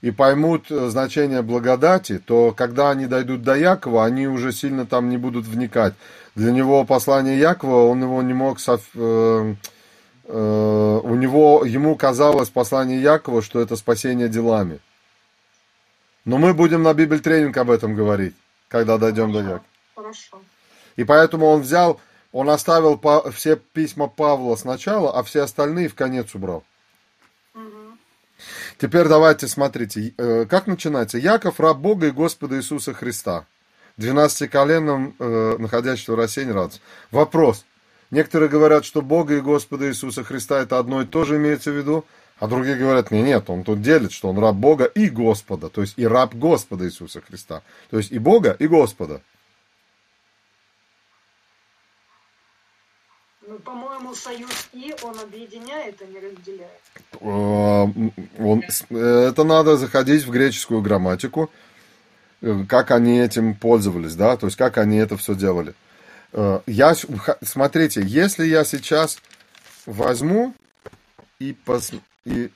и 0.00 0.10
поймут 0.10 0.66
значение 0.68 1.42
благодати, 1.42 2.18
то 2.18 2.52
когда 2.52 2.90
они 2.90 3.06
дойдут 3.06 3.42
до 3.42 3.54
Якова, 3.54 4.04
они 4.04 4.26
уже 4.26 4.52
сильно 4.52 4.86
там 4.86 5.08
не 5.08 5.16
будут 5.16 5.46
вникать. 5.46 5.94
Для 6.34 6.50
него 6.52 6.84
послание 6.84 7.38
Якова, 7.38 7.88
он 7.88 8.02
его 8.02 8.20
не 8.22 8.32
мог 8.32 8.58
э, 8.66 8.78
Э, 8.94 9.54
у 10.32 11.14
него, 11.14 11.64
ему 11.64 11.96
казалось 11.96 12.50
послание 12.50 13.00
Якова, 13.00 13.42
что 13.42 13.60
это 13.60 13.76
спасение 13.76 14.28
делами. 14.28 14.80
Но 16.24 16.38
мы 16.38 16.54
будем 16.54 16.82
на 16.82 16.94
Библь 16.94 17.20
тренинг 17.20 17.56
об 17.56 17.70
этом 17.70 17.94
говорить, 17.94 18.34
когда 18.68 18.98
дойдем 18.98 19.32
Хорошо. 19.32 19.42
до 19.42 19.48
Якова. 19.48 19.64
Хорошо. 19.96 20.42
И 20.96 21.04
поэтому 21.04 21.46
он 21.46 21.62
взял, 21.62 22.00
он 22.32 22.50
оставил 22.50 22.98
по, 22.98 23.30
все 23.30 23.56
письма 23.56 24.06
Павла 24.06 24.56
сначала, 24.56 25.16
а 25.18 25.22
все 25.22 25.42
остальные 25.42 25.88
в 25.88 25.94
конец 25.94 26.34
убрал. 26.34 26.62
Угу. 27.54 27.96
Теперь 28.78 29.08
давайте 29.08 29.48
смотрите, 29.48 30.14
э, 30.16 30.44
как 30.44 30.66
начинается. 30.66 31.18
Яков, 31.18 31.58
раб 31.60 31.78
Бога 31.78 32.08
и 32.08 32.10
Господа 32.10 32.56
Иисуса 32.56 32.92
Христа. 32.92 33.46
12-коленным, 33.98 35.14
э, 35.18 35.56
находящимся 35.58 36.12
в 36.12 36.16
рассеянии, 36.16 36.52
радоваться. 36.52 36.80
Вопрос. 37.10 37.64
Некоторые 38.10 38.48
говорят, 38.48 38.84
что 38.84 39.02
Бога 39.02 39.36
и 39.36 39.40
Господа 39.40 39.88
Иисуса 39.88 40.24
Христа 40.24 40.60
это 40.60 40.78
одно 40.78 41.02
и 41.02 41.06
то 41.06 41.24
же 41.24 41.36
имеется 41.36 41.70
в 41.70 41.76
виду, 41.76 42.04
а 42.40 42.48
другие 42.48 42.76
говорят, 42.76 43.10
нет, 43.10 43.24
нет, 43.24 43.50
он 43.50 43.62
тут 43.64 43.82
делит, 43.82 44.12
что 44.12 44.28
он 44.28 44.38
раб 44.38 44.56
Бога 44.56 44.84
и 44.84 45.08
Господа, 45.08 45.68
то 45.68 45.82
есть 45.82 45.94
и 45.96 46.06
раб 46.06 46.34
Господа 46.34 46.86
Иисуса 46.86 47.20
Христа. 47.20 47.62
То 47.90 47.98
есть 47.98 48.10
и 48.10 48.18
Бога, 48.18 48.56
и 48.58 48.66
Господа. 48.66 49.20
Ну, 53.46 53.58
по-моему, 53.58 54.14
союз 54.14 54.68
«и» 54.72 54.94
он 55.02 55.18
объединяет, 55.18 56.00
а 56.00 56.06
не 56.06 56.20
разделяет. 56.20 56.80
Э, 57.20 57.28
он, 58.38 58.62
это 58.90 59.44
надо 59.44 59.76
заходить 59.76 60.24
в 60.24 60.30
греческую 60.30 60.82
грамматику, 60.82 61.50
э, 62.42 62.64
как 62.68 62.90
они 62.92 63.18
этим 63.18 63.54
пользовались, 63.54 64.14
да, 64.14 64.36
то 64.36 64.46
есть 64.46 64.56
как 64.56 64.78
они 64.78 64.98
это 64.98 65.16
все 65.16 65.34
делали. 65.34 65.74
Э, 66.32 66.60
я, 66.66 66.94
смотрите, 67.42 68.02
если 68.04 68.46
я 68.46 68.64
сейчас 68.64 69.18
возьму 69.86 70.54
и, 71.38 71.52
пос, 71.52 71.90
и 72.24 72.50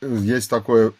есть 0.00 0.50
такое, 0.50 0.92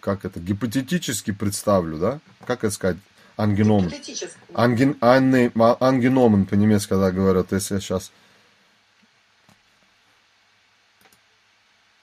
как 0.00 0.24
это, 0.24 0.40
гипотетически 0.40 1.32
представлю, 1.32 1.98
да, 1.98 2.20
как 2.46 2.64
это 2.64 2.74
сказать, 2.74 2.96
ангеном. 3.36 3.90
Анген, 4.54 4.96
анне, 5.00 5.52
ангеномен 5.54 6.46
по-немецки, 6.46 6.90
когда 6.90 7.10
говорят, 7.10 7.52
если 7.52 7.74
я 7.74 7.80
сейчас... 7.80 8.12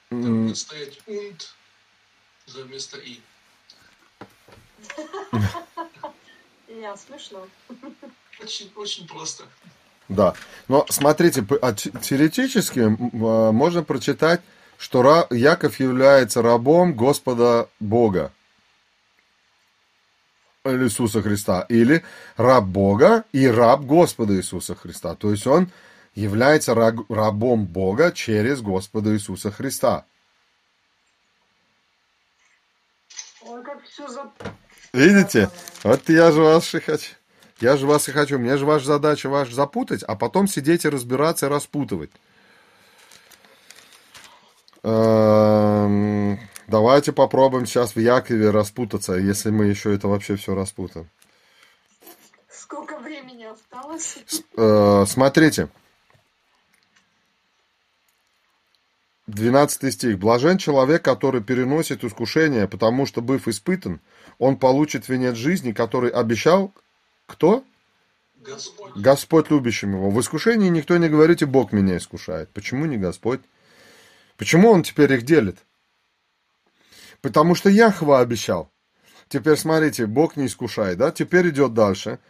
Там 0.08 0.54
стоять 0.54 1.00
und 1.08 1.52
за 2.46 2.62
вместо 2.62 2.98
и. 2.98 3.20
Я 6.68 6.96
смешно. 6.96 7.48
Очень, 8.42 8.70
очень 8.76 9.06
просто. 9.06 9.44
Да. 10.08 10.34
Но 10.68 10.86
смотрите, 10.88 11.44
а 11.62 11.72
теоретически 11.72 12.80
а, 12.80 13.52
можно 13.52 13.82
прочитать, 13.82 14.40
что 14.78 15.26
Яков 15.30 15.80
является 15.80 16.42
рабом 16.42 16.94
Господа 16.94 17.68
Бога. 17.80 18.32
Иисуса 20.64 21.22
Христа, 21.22 21.64
или 21.68 22.04
раб 22.36 22.64
Бога 22.64 23.24
и 23.32 23.46
раб 23.46 23.82
Господа 23.82 24.34
Иисуса 24.34 24.74
Христа. 24.74 25.14
То 25.14 25.30
есть 25.30 25.46
он 25.46 25.70
является 26.14 26.74
рабом 26.74 27.66
Бога 27.66 28.10
через 28.10 28.62
Господа 28.62 29.14
Иисуса 29.14 29.52
Христа. 29.52 30.04
Видите? 34.92 35.50
Вот 35.84 36.08
я 36.08 36.32
же 36.32 36.40
вас 36.40 36.74
и 36.74 36.80
хочу. 36.80 37.14
Я 37.60 37.76
же 37.76 37.86
вас 37.86 38.08
и 38.08 38.12
хочу. 38.12 38.38
Мне 38.38 38.56
же 38.56 38.66
ваша 38.66 38.86
задача 38.86 39.28
вас 39.28 39.48
запутать, 39.48 40.02
а 40.02 40.14
потом 40.14 40.46
сидеть 40.46 40.84
и 40.84 40.88
разбираться 40.88 41.46
и 41.46 41.48
распутывать. 41.48 42.10
Эм, 44.82 46.38
Давайте 46.68 47.12
попробуем 47.12 47.64
сейчас 47.64 47.94
в 47.94 48.00
Якове 48.00 48.50
распутаться, 48.50 49.14
если 49.14 49.50
мы 49.50 49.66
еще 49.66 49.94
это 49.94 50.08
вообще 50.08 50.34
все 50.34 50.54
распутаем. 50.54 51.08
Сколько 52.50 52.98
времени 52.98 53.44
осталось? 53.44 54.18
Э, 54.56 55.04
смотрите. 55.06 55.68
12 59.28 59.92
стих. 59.94 60.18
Блажен 60.18 60.58
человек, 60.58 61.02
который 61.02 61.40
переносит 61.40 62.02
искушение, 62.02 62.66
потому 62.66 63.06
что, 63.06 63.20
быв 63.22 63.46
испытан, 63.46 64.00
он 64.38 64.56
получит 64.56 65.08
венец 65.08 65.36
жизни, 65.36 65.70
который 65.70 66.10
обещал 66.10 66.72
кто? 67.26 67.64
Господь. 68.36 68.92
Господь 68.94 69.50
любящим 69.50 69.94
его. 69.94 70.10
В 70.10 70.20
искушении 70.20 70.68
никто 70.68 70.96
не 70.96 71.08
говорите, 71.08 71.46
Бог 71.46 71.72
меня 71.72 71.96
искушает. 71.96 72.48
Почему 72.50 72.86
не 72.86 72.96
Господь? 72.96 73.40
Почему 74.36 74.70
он 74.70 74.82
теперь 74.82 75.12
их 75.12 75.22
делит? 75.22 75.58
Потому 77.20 77.54
что 77.54 77.68
Яхва 77.70 78.20
обещал. 78.20 78.70
Теперь 79.28 79.56
смотрите, 79.56 80.06
Бог 80.06 80.36
не 80.36 80.46
искушает, 80.46 80.98
да? 80.98 81.10
Теперь 81.10 81.48
идет 81.48 81.74
дальше. 81.74 82.20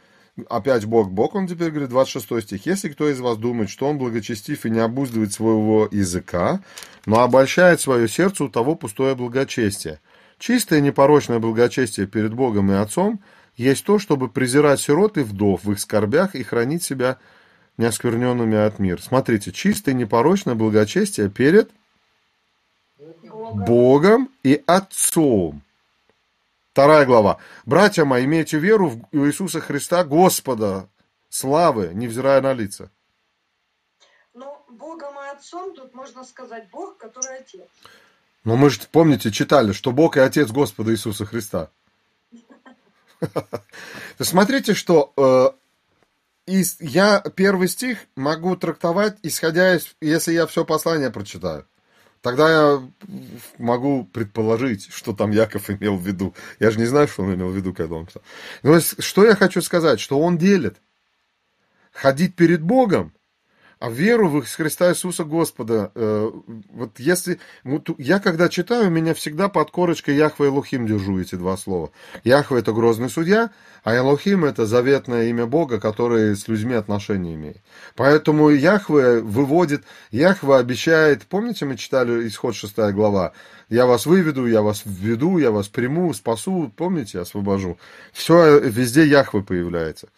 Опять 0.48 0.84
Бог, 0.84 1.10
Бог, 1.10 1.34
он 1.34 1.46
теперь 1.46 1.70
говорит, 1.70 1.88
26 1.88 2.42
стих. 2.42 2.66
Если 2.66 2.90
кто 2.90 3.08
из 3.08 3.20
вас 3.20 3.38
думает, 3.38 3.70
что 3.70 3.88
он 3.88 3.98
благочестив 3.98 4.66
и 4.66 4.70
не 4.70 4.80
обуздывает 4.80 5.32
своего 5.32 5.88
языка, 5.90 6.60
но 7.06 7.20
обольщает 7.20 7.80
свое 7.80 8.08
сердце, 8.08 8.44
у 8.44 8.48
того 8.48 8.74
пустое 8.74 9.14
благочестие. 9.14 10.00
Чистое 10.38 10.80
непорочное 10.80 11.38
благочестие 11.38 12.06
перед 12.06 12.34
Богом 12.34 12.70
и 12.70 12.74
Отцом 12.74 13.20
есть 13.56 13.84
то, 13.84 13.98
чтобы 13.98 14.28
презирать 14.28 14.80
сирот 14.80 15.16
и 15.18 15.22
вдов 15.22 15.64
в 15.64 15.72
их 15.72 15.80
скорбях 15.80 16.34
и 16.34 16.42
хранить 16.42 16.82
себя 16.82 17.18
неоскверненными 17.78 18.56
от 18.56 18.78
мира. 18.78 19.00
Смотрите, 19.00 19.52
чистое 19.52 19.94
непорочное 19.94 20.54
благочестие 20.54 21.30
перед 21.30 21.70
Богом 22.98 24.30
и 24.42 24.62
Отцом. 24.66 25.62
Вторая 26.72 27.06
глава. 27.06 27.38
Братья 27.64 28.04
мои, 28.04 28.24
имейте 28.26 28.58
веру 28.58 28.90
в 28.90 29.26
Иисуса 29.26 29.60
Христа, 29.60 30.04
Господа, 30.04 30.88
славы, 31.30 31.92
невзирая 31.94 32.42
на 32.42 32.52
лица. 32.52 32.90
Ну, 34.34 34.58
Богом 34.68 35.14
и 35.14 35.34
Отцом 35.34 35.74
тут 35.74 35.94
можно 35.94 36.24
сказать 36.24 36.68
Бог, 36.70 36.98
который 36.98 37.38
Отец. 37.38 37.62
Но 38.44 38.56
мы 38.56 38.68
же, 38.68 38.80
помните, 38.92 39.32
читали, 39.32 39.72
что 39.72 39.90
Бог 39.90 40.18
и 40.18 40.20
Отец 40.20 40.50
Господа 40.50 40.92
Иисуса 40.92 41.24
Христа. 41.24 41.70
Смотрите, 44.20 44.74
что 44.74 45.12
э, 46.46 46.52
я 46.80 47.20
первый 47.34 47.68
стих 47.68 47.98
могу 48.14 48.56
трактовать, 48.56 49.16
исходя 49.22 49.76
из, 49.76 49.94
если 50.00 50.32
я 50.32 50.46
все 50.46 50.64
послание 50.64 51.10
прочитаю. 51.10 51.66
Тогда 52.22 52.50
я 52.50 52.92
могу 53.58 54.04
предположить, 54.04 54.88
что 54.90 55.12
там 55.12 55.30
Яков 55.30 55.70
имел 55.70 55.96
в 55.96 56.04
виду. 56.04 56.34
Я 56.58 56.70
же 56.70 56.78
не 56.78 56.86
знаю, 56.86 57.06
что 57.06 57.22
он 57.22 57.34
имел 57.34 57.50
в 57.50 57.56
виду, 57.56 57.72
когда 57.72 57.94
он 57.94 58.06
писал. 58.06 58.22
Но 58.62 58.80
что 58.80 59.24
я 59.24 59.36
хочу 59.36 59.62
сказать, 59.62 60.00
что 60.00 60.18
он 60.18 60.36
делит. 60.36 60.78
Ходить 61.92 62.34
перед 62.34 62.62
Богом 62.62 63.12
а 63.78 63.90
веру 63.90 64.28
в 64.28 64.44
Христа 64.44 64.90
Иисуса 64.90 65.24
Господа, 65.24 65.90
э, 65.94 66.30
вот 66.70 66.98
если, 66.98 67.38
я 67.98 68.20
когда 68.20 68.48
читаю, 68.48 68.90
меня 68.90 69.12
всегда 69.12 69.48
под 69.48 69.70
корочкой 69.70 70.16
Яхва 70.16 70.46
и 70.46 70.48
Лухим 70.48 70.86
держу 70.86 71.20
эти 71.20 71.34
два 71.34 71.56
слова. 71.58 71.90
Яхва 72.24 72.56
это 72.56 72.72
грозный 72.72 73.10
судья, 73.10 73.50
а 73.84 73.94
Элохим 73.94 74.46
это 74.46 74.64
заветное 74.64 75.28
имя 75.28 75.46
Бога, 75.46 75.78
которое 75.78 76.34
с 76.34 76.48
людьми 76.48 76.74
отношения 76.74 77.34
имеет. 77.34 77.58
Поэтому 77.94 78.48
Яхва 78.48 79.20
выводит, 79.20 79.84
Яхва 80.10 80.58
обещает, 80.58 81.26
помните, 81.26 81.66
мы 81.66 81.76
читали 81.76 82.26
исход 82.28 82.56
6 82.56 82.76
глава, 82.92 83.32
я 83.68 83.84
вас 83.84 84.06
выведу, 84.06 84.46
я 84.46 84.62
вас 84.62 84.82
введу, 84.86 85.36
я 85.36 85.50
вас 85.50 85.68
приму, 85.68 86.14
спасу, 86.14 86.72
помните, 86.74 87.20
освобожу. 87.20 87.78
Все, 88.12 88.58
везде 88.58 89.06
Яхва 89.06 89.42
появляется. 89.42 90.08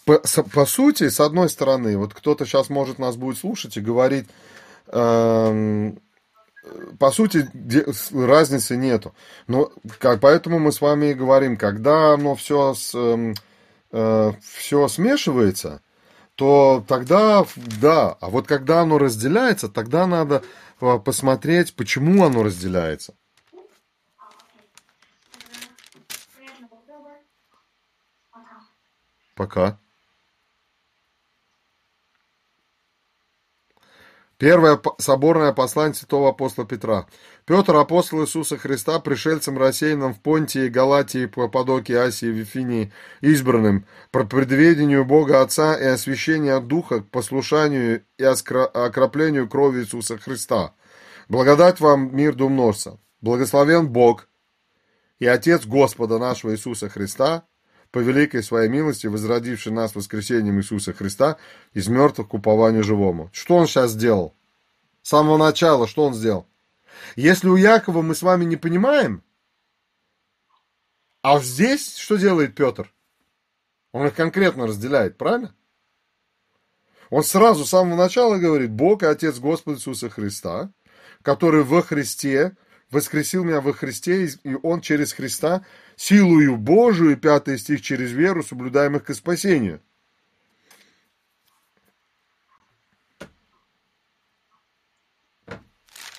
По, 0.00 0.18
по 0.18 0.66
сути, 0.66 1.08
с 1.08 1.20
одной 1.20 1.48
стороны, 1.48 1.96
вот 1.96 2.14
кто-то 2.14 2.46
сейчас 2.46 2.70
может 2.70 2.98
нас 2.98 3.16
будет 3.16 3.38
слушать 3.38 3.76
и 3.76 3.80
говорить, 3.80 4.26
эм, 4.88 6.00
по 6.98 7.10
сути, 7.10 7.48
разницы 8.14 8.76
нету. 8.76 9.14
Но 9.46 9.70
как, 9.98 10.20
поэтому 10.20 10.58
мы 10.58 10.72
с 10.72 10.80
вами 10.80 11.06
и 11.06 11.14
говорим, 11.14 11.56
когда 11.56 12.14
оно 12.14 12.34
все, 12.34 12.74
с, 12.74 12.94
э, 13.92 14.32
все 14.40 14.88
смешивается, 14.88 15.82
то 16.36 16.84
тогда 16.86 17.44
да. 17.56 18.16
А 18.20 18.30
вот 18.30 18.46
когда 18.46 18.82
оно 18.82 18.98
разделяется, 18.98 19.68
тогда 19.68 20.06
надо 20.06 20.42
э, 20.80 20.98
посмотреть, 21.04 21.74
почему 21.74 22.24
оно 22.24 22.42
разделяется. 22.42 23.14
Пока. 29.34 29.78
Первое 34.42 34.80
соборное 34.98 35.52
послание 35.52 35.94
святого 35.94 36.30
апостола 36.30 36.66
Петра. 36.66 37.06
Петр, 37.44 37.76
апостол 37.76 38.22
Иисуса 38.22 38.56
Христа, 38.58 38.98
пришельцем 38.98 39.56
рассеянным 39.56 40.14
в 40.14 40.20
Понтии, 40.20 40.66
Галатии, 40.66 41.28
Каппадокии, 41.28 41.94
Асии, 41.94 42.26
Вифинии, 42.26 42.92
избранным, 43.20 43.86
по 44.10 44.24
предведению 44.24 45.04
Бога 45.04 45.42
Отца 45.42 45.76
и 45.76 45.84
освящения 45.84 46.58
Духа 46.58 47.02
к 47.02 47.10
послушанию 47.10 48.04
и 48.18 48.24
окроплению 48.24 49.48
крови 49.48 49.82
Иисуса 49.82 50.18
Христа. 50.18 50.74
Благодать 51.28 51.78
вам, 51.78 52.12
мир 52.12 52.34
да 52.34 52.46
умножься. 52.46 52.98
Благословен 53.20 53.86
Бог 53.86 54.28
и 55.20 55.26
Отец 55.28 55.66
Господа 55.66 56.18
нашего 56.18 56.50
Иисуса 56.50 56.88
Христа, 56.88 57.46
по 57.92 57.98
великой 57.98 58.42
своей 58.42 58.68
милости, 58.68 59.06
возродивший 59.06 59.70
нас 59.70 59.94
воскресением 59.94 60.58
Иисуса 60.58 60.92
Христа 60.94 61.36
из 61.74 61.88
мертвых 61.88 62.28
к 62.28 62.34
упованию 62.34 62.82
живому. 62.82 63.28
Что 63.32 63.56
он 63.56 63.66
сейчас 63.66 63.92
сделал? 63.92 64.34
С 65.02 65.10
самого 65.10 65.36
начала 65.36 65.86
что 65.86 66.06
он 66.06 66.14
сделал? 66.14 66.48
Если 67.16 67.48
у 67.48 67.56
Якова 67.56 68.02
мы 68.02 68.14
с 68.14 68.22
вами 68.22 68.44
не 68.44 68.56
понимаем, 68.56 69.22
а 71.20 71.38
здесь 71.38 71.96
что 71.96 72.16
делает 72.16 72.54
Петр? 72.54 72.92
Он 73.92 74.06
их 74.06 74.14
конкретно 74.14 74.66
разделяет, 74.66 75.18
правильно? 75.18 75.54
Он 77.10 77.22
сразу 77.22 77.66
с 77.66 77.68
самого 77.68 77.96
начала 77.96 78.38
говорит, 78.38 78.70
Бог 78.70 79.02
и 79.02 79.06
Отец 79.06 79.38
Господа 79.38 79.76
Иисуса 79.76 80.08
Христа, 80.08 80.72
который 81.20 81.62
во 81.62 81.82
Христе, 81.82 82.56
воскресил 82.90 83.44
меня 83.44 83.60
во 83.60 83.74
Христе, 83.74 84.26
и 84.26 84.56
Он 84.62 84.80
через 84.80 85.12
Христа, 85.12 85.64
силою 86.02 86.56
Божию, 86.56 87.16
пятый 87.16 87.58
стих, 87.58 87.80
через 87.80 88.10
веру, 88.10 88.42
соблюдаемых 88.42 89.04
к 89.04 89.14
спасению. 89.14 89.80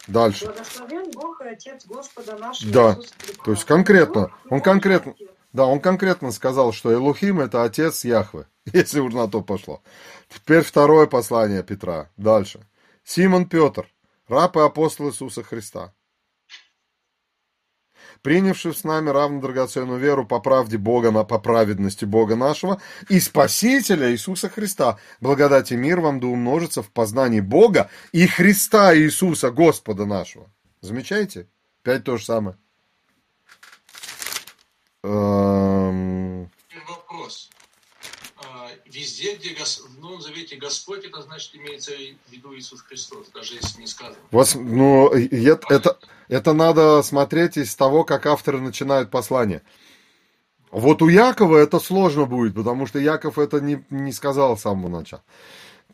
Дальше. 0.08 0.46
Благословен 0.46 1.12
Бог 1.12 1.42
и 1.42 1.48
Отец 1.48 1.86
Господа 1.86 2.38
нашего 2.38 2.72
Да, 2.72 2.90
Иисуса 2.92 3.16
Христа. 3.20 3.44
то 3.44 3.52
есть 3.52 3.66
конкретно, 3.66 4.32
он 4.50 4.62
конкретно, 4.62 5.16
да, 5.54 5.66
он 5.66 5.80
конкретно 5.80 6.32
сказал, 6.32 6.72
что 6.72 6.94
Элухим 6.94 7.40
это 7.40 7.64
отец 7.64 8.06
Яхвы, 8.06 8.48
если 8.66 9.00
уж 9.00 9.14
на 9.14 9.28
то 9.28 9.42
пошло. 9.42 9.82
Теперь 10.30 10.64
второе 10.64 11.08
послание 11.08 11.64
Петра. 11.64 12.10
Дальше. 12.16 12.66
Симон 13.04 13.48
Петр, 13.50 13.88
раб 14.28 14.56
и 14.56 14.60
апостол 14.60 15.10
Иисуса 15.10 15.44
Христа, 15.44 15.94
принявший 18.24 18.74
с 18.74 18.84
нами 18.84 19.10
равно 19.10 19.42
драгоценную 19.42 20.00
веру 20.00 20.26
по 20.26 20.40
правде 20.40 20.78
Бога, 20.80 21.12
на, 21.12 21.24
по 21.24 21.38
праведности 21.38 22.06
Бога 22.06 22.36
нашего 22.36 22.82
и 23.10 23.20
Спасителя 23.20 24.12
Иисуса 24.12 24.50
Христа. 24.50 24.98
Благодать 25.22 25.72
и 25.72 25.76
мир 25.76 26.00
вам 26.00 26.20
да 26.20 26.28
умножится 26.28 26.82
в 26.82 26.90
познании 26.90 27.42
Бога 27.42 27.92
и 28.12 28.26
Христа 28.26 28.98
Иисуса, 28.98 29.52
Господа 29.52 30.06
нашего. 30.06 30.50
Замечаете? 30.82 31.48
Опять 31.84 32.06
то 32.06 32.18
же 32.18 32.26
самое. 32.26 32.58
Эм, 35.04 36.50
Везде, 38.94 39.36
где 39.36 39.56
в 39.56 40.00
Новом 40.00 40.22
Завете 40.22 40.56
Господь, 40.56 41.04
это 41.04 41.24
значит 41.24 41.56
имеется 41.56 41.94
в 41.94 42.32
виду 42.32 42.56
Иисус 42.56 42.82
Христос, 42.82 43.28
даже 43.34 43.56
если 43.56 43.82
не 43.82 43.88
сказано. 43.88 44.18
Вот, 44.30 44.54
ну, 44.54 45.10
это, 45.10 45.66
это, 45.70 45.98
это 46.28 46.54
надо 46.54 47.02
смотреть 47.02 47.58
из 47.58 47.76
того, 47.76 48.04
как 48.04 48.28
авторы 48.28 48.62
начинают 48.62 49.10
послание. 49.10 49.64
Вот 50.70 51.02
у 51.02 51.08
Якова 51.08 51.58
это 51.58 51.80
сложно 51.80 52.26
будет, 52.26 52.54
потому 52.54 52.86
что 52.86 53.00
Яков 53.00 53.40
это 53.40 53.60
не, 53.62 53.84
не 53.90 54.12
сказал 54.12 54.58
с 54.58 54.62
самого 54.62 55.00
начала. 55.00 55.24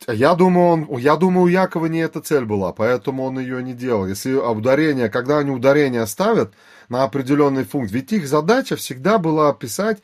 Я 0.08 0.36
думаю, 0.36 0.90
он, 0.90 0.98
я 0.98 1.16
думаю, 1.16 1.46
у 1.46 1.48
Якова 1.48 1.86
не 1.86 2.00
эта 2.00 2.20
цель 2.20 2.44
была, 2.44 2.74
поэтому 2.74 3.24
он 3.24 3.40
ее 3.40 3.64
не 3.64 3.74
делал. 3.74 4.08
Если 4.08 4.34
ударение, 4.34 5.08
когда 5.10 5.40
они 5.40 5.52
ударение 5.52 6.06
ставят 6.06 6.54
на 6.90 7.04
определенный 7.04 7.64
пункт, 7.64 7.92
ведь 7.94 8.12
их 8.12 8.28
задача 8.28 8.76
всегда 8.76 9.18
была 9.18 9.50
описать, 9.50 10.00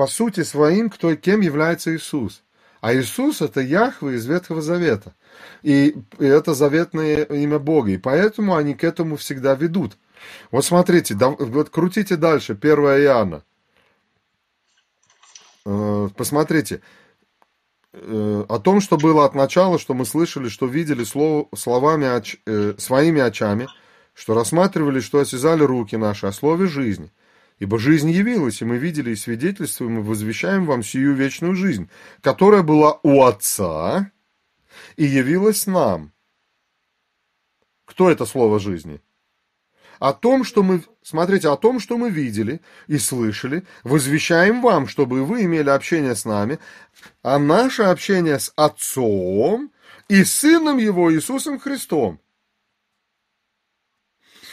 по 0.00 0.06
сути, 0.06 0.44
своим, 0.44 0.88
кто, 0.88 1.14
кем 1.14 1.42
является 1.42 1.94
Иисус. 1.94 2.42
А 2.80 2.94
Иисус 2.94 3.42
это 3.42 3.60
Яхве 3.60 4.14
из 4.14 4.24
Ветхого 4.24 4.62
Завета. 4.62 5.14
И, 5.62 5.94
и 6.18 6.24
это 6.24 6.54
заветное 6.54 7.24
имя 7.24 7.58
Бога. 7.58 7.90
И 7.90 7.98
поэтому 7.98 8.56
они 8.56 8.72
к 8.72 8.82
этому 8.82 9.18
всегда 9.18 9.54
ведут. 9.54 9.98
Вот 10.50 10.64
смотрите, 10.64 11.12
да- 11.14 11.36
вот 11.38 11.68
крутите 11.68 12.16
дальше, 12.16 12.54
1 12.54 12.78
Иоанна. 13.02 13.44
Э, 15.66 16.08
Посмотрите, 16.16 16.80
э, 17.92 18.44
о 18.48 18.58
том, 18.58 18.80
что 18.80 18.96
было 18.96 19.26
от 19.26 19.34
начала, 19.34 19.78
что 19.78 19.92
мы 19.92 20.06
слышали, 20.06 20.48
что 20.48 20.64
видели 20.64 21.04
слово, 21.04 21.46
словами, 21.54 22.06
оч- 22.06 22.38
э, 22.46 22.72
своими 22.78 23.20
очами, 23.20 23.68
что 24.14 24.32
рассматривали, 24.32 25.00
что 25.00 25.18
осязали 25.18 25.62
руки 25.62 25.96
наши 25.96 26.26
о 26.26 26.32
слове 26.32 26.68
жизни. 26.68 27.12
Ибо 27.60 27.78
жизнь 27.78 28.10
явилась, 28.10 28.62
и 28.62 28.64
мы 28.64 28.78
видели 28.78 29.10
и 29.10 29.16
свидетельствуем, 29.16 29.98
и 29.98 30.02
возвещаем 30.02 30.64
вам 30.64 30.82
сию 30.82 31.14
вечную 31.14 31.54
жизнь, 31.54 31.90
которая 32.22 32.62
была 32.62 32.98
у 33.02 33.22
Отца 33.22 34.10
и 34.96 35.04
явилась 35.04 35.66
нам. 35.66 36.12
Кто 37.84 38.10
это 38.10 38.24
слово 38.24 38.58
жизни? 38.60 39.02
О 39.98 40.14
том, 40.14 40.44
что 40.44 40.62
мы, 40.62 40.82
смотрите, 41.02 41.50
о 41.50 41.58
том, 41.58 41.80
что 41.80 41.98
мы 41.98 42.08
видели 42.08 42.62
и 42.86 42.96
слышали, 42.96 43.66
возвещаем 43.84 44.62
вам, 44.62 44.88
чтобы 44.88 45.22
вы 45.26 45.44
имели 45.44 45.68
общение 45.68 46.14
с 46.14 46.24
нами, 46.24 46.58
а 47.22 47.38
наше 47.38 47.82
общение 47.82 48.38
с 48.38 48.54
Отцом 48.56 49.70
и 50.08 50.24
Сыном 50.24 50.78
Его 50.78 51.12
Иисусом 51.12 51.60
Христом. 51.60 52.20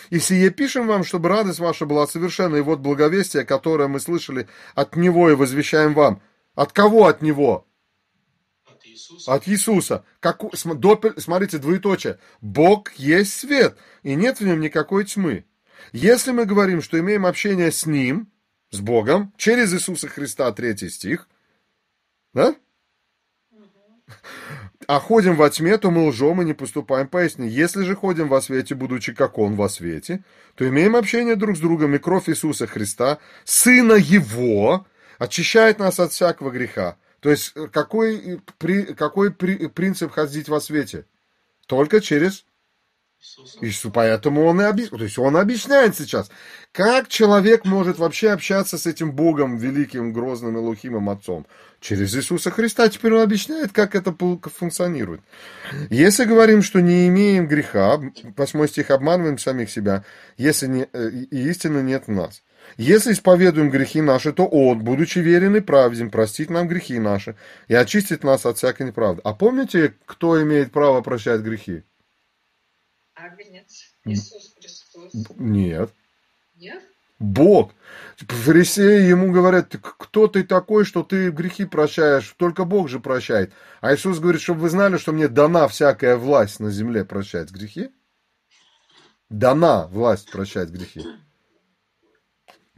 И 0.10 0.20
сие 0.20 0.49
пишем 0.49 0.88
вам, 0.88 1.03
чтобы 1.03 1.30
радость 1.30 1.60
ваша 1.60 1.86
была 1.86 2.08
совершенна, 2.08 2.58
и 2.58 2.62
вот 2.62 2.80
благовестие, 2.80 3.45
которое 3.45 3.88
мы 3.88 3.99
слышали 3.99 4.47
от 4.76 4.95
Него 4.95 5.30
и 5.30 5.36
возвещаем 5.36 5.93
вам. 5.93 6.22
От 6.55 6.72
кого 6.72 7.08
от 7.08 7.22
Него? 7.22 7.68
От 8.66 8.86
Иисуса. 8.86 9.34
От 9.34 9.47
Иисуса. 9.47 10.05
Как, 10.20 10.41
допель- 10.41 11.20
смотрите, 11.20 11.58
двоеточие. 11.58 12.20
Бог 12.41 12.93
есть 12.93 13.34
свет, 13.34 13.78
и 14.03 14.16
нет 14.16 14.39
в 14.39 14.45
нем 14.45 14.60
никакой 14.60 15.05
тьмы. 15.05 15.45
Если 15.91 16.32
мы 16.32 16.45
говорим, 16.45 16.82
что 16.82 16.99
имеем 16.99 17.26
общение 17.26 17.72
с 17.72 17.86
Ним, 17.86 18.32
с 18.72 18.80
Богом, 18.80 19.34
через 19.38 19.74
Иисуса 19.74 20.08
Христа, 20.08 20.51
третий 20.51 20.89
стих, 20.89 21.28
да? 22.34 22.55
А 24.88 25.01
ходим 25.01 25.35
во 25.35 25.49
тьме, 25.49 25.77
то 25.77 25.91
мы 25.91 26.07
лжем 26.07 26.41
и 26.41 26.45
не 26.45 26.53
поступаем 26.53 27.09
по 27.09 27.25
истине. 27.25 27.49
Если 27.49 27.83
же 27.83 27.93
ходим 27.93 28.29
во 28.29 28.41
свете, 28.41 28.73
будучи 28.73 29.13
как 29.13 29.38
Он 29.38 29.55
во 29.55 29.67
свете, 29.67 30.23
то 30.55 30.67
имеем 30.67 30.95
общение 30.95 31.35
друг 31.35 31.57
с 31.57 31.59
другом, 31.59 31.93
и 31.95 31.97
кровь 31.97 32.29
Иисуса 32.29 32.67
Христа, 32.67 33.17
Сына 33.43 33.93
Его, 33.93 34.88
очищает 35.19 35.79
нас 35.79 35.99
от 35.99 36.13
всякого 36.13 36.51
греха. 36.51 36.95
То 37.19 37.29
есть 37.29 37.51
э, 37.55 37.67
какой, 37.67 38.39
э, 38.61 38.93
какой 38.93 39.33
при- 39.33 39.67
принцип 39.67 40.13
ходить 40.13 40.47
во 40.47 40.61
свете? 40.61 41.05
Только 41.65 41.99
через 41.99 42.45
Иисуса. 43.28 43.57
Иисус. 43.61 43.91
Поэтому 43.93 44.45
он 44.45 44.61
и 44.61 44.63
объясняет. 44.63 44.97
То 44.97 45.03
есть 45.03 45.17
он 45.17 45.36
объясняет 45.36 45.95
сейчас, 45.95 46.30
как 46.71 47.09
человек 47.09 47.65
может 47.65 47.99
вообще 47.99 48.30
общаться 48.30 48.78
с 48.78 48.86
этим 48.86 49.11
Богом, 49.11 49.57
великим, 49.57 50.13
грозным 50.13 50.57
и 50.57 50.61
лухимым 50.61 51.09
Отцом. 51.09 51.45
Через 51.82 52.15
Иисуса 52.15 52.51
Христа. 52.51 52.88
Теперь 52.89 53.13
он 53.13 53.21
объясняет, 53.21 53.71
как 53.73 53.95
это 53.95 54.15
функционирует. 54.49 55.21
Если 55.89 56.23
говорим, 56.25 56.61
что 56.61 56.80
не 56.80 57.07
имеем 57.07 57.47
греха, 57.47 57.99
8 58.38 58.67
стих, 58.67 58.91
обманываем 58.91 59.38
самих 59.38 59.69
себя, 59.69 60.03
если 60.38 60.67
не, 60.67 60.88
э, 60.93 61.09
и 61.09 61.49
истины 61.49 61.82
нет 61.84 62.07
в 62.07 62.11
нас. 62.11 62.41
Если 62.78 63.11
исповедуем 63.11 63.69
грехи 63.69 64.01
наши, 64.01 64.32
то 64.34 64.45
Он, 64.45 64.80
будучи 64.80 65.19
верен 65.19 65.55
и 65.55 65.59
праведен, 65.59 66.09
простит 66.09 66.49
нам 66.49 66.67
грехи 66.67 66.99
наши 66.99 67.36
и 67.67 67.75
очистит 67.75 68.23
нас 68.23 68.45
от 68.45 68.57
всякой 68.57 68.88
неправды. 68.88 69.21
А 69.23 69.34
помните, 69.34 69.93
кто 70.05 70.41
имеет 70.41 70.71
право 70.71 71.01
прощать 71.01 71.41
грехи? 71.41 71.84
Иисус 74.08 74.53
Христос. 74.60 75.14
Нет. 75.36 75.91
Нет? 76.55 76.84
Бог. 77.20 77.74
Фарисеи 78.18 79.08
ему 79.10 79.32
говорят, 79.32 79.70
«Ты 79.70 79.80
кто 79.80 80.28
ты 80.28 80.43
такой, 80.43 80.86
что 80.86 81.03
ты 81.03 81.32
грехи 81.32 81.66
прощаешь? 81.66 82.34
Только 82.38 82.64
Бог 82.64 82.89
же 82.89 82.99
прощает. 82.99 83.51
А 83.82 83.93
Иисус 83.93 84.20
говорит, 84.20 84.41
чтобы 84.41 84.62
вы 84.62 84.70
знали, 84.70 84.97
что 84.97 85.14
мне 85.14 85.28
дана 85.28 85.68
всякая 85.68 86.16
власть 86.16 86.60
на 86.60 86.70
земле 86.70 87.05
прощать 87.05 87.51
грехи. 87.51 87.89
Дана 89.30 89.88
власть 89.88 90.32
прощать 90.32 90.70
грехи. 90.70 91.03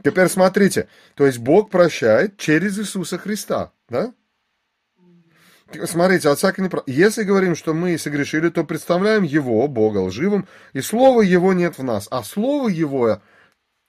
Теперь 0.02 0.28
смотрите, 0.28 0.88
то 1.14 1.26
есть 1.26 1.38
Бог 1.38 1.70
прощает 1.70 2.38
через 2.38 2.78
Иисуса 2.78 3.18
Христа, 3.18 3.72
да? 3.88 4.14
Смотрите, 5.86 6.28
от 6.28 6.38
всякой 6.38 6.66
непра- 6.66 6.82
Если 6.86 7.22
говорим, 7.22 7.54
что 7.54 7.74
мы 7.74 7.96
согрешили, 7.98 8.48
то 8.48 8.64
представляем 8.64 9.22
Его, 9.22 9.66
Бога, 9.68 9.98
лживым, 9.98 10.46
и 10.72 10.80
Слова 10.80 11.22
Его 11.22 11.52
нет 11.52 11.78
в 11.78 11.84
нас. 11.84 12.08
А 12.10 12.22
Слово 12.24 12.68
Его, 12.68 13.22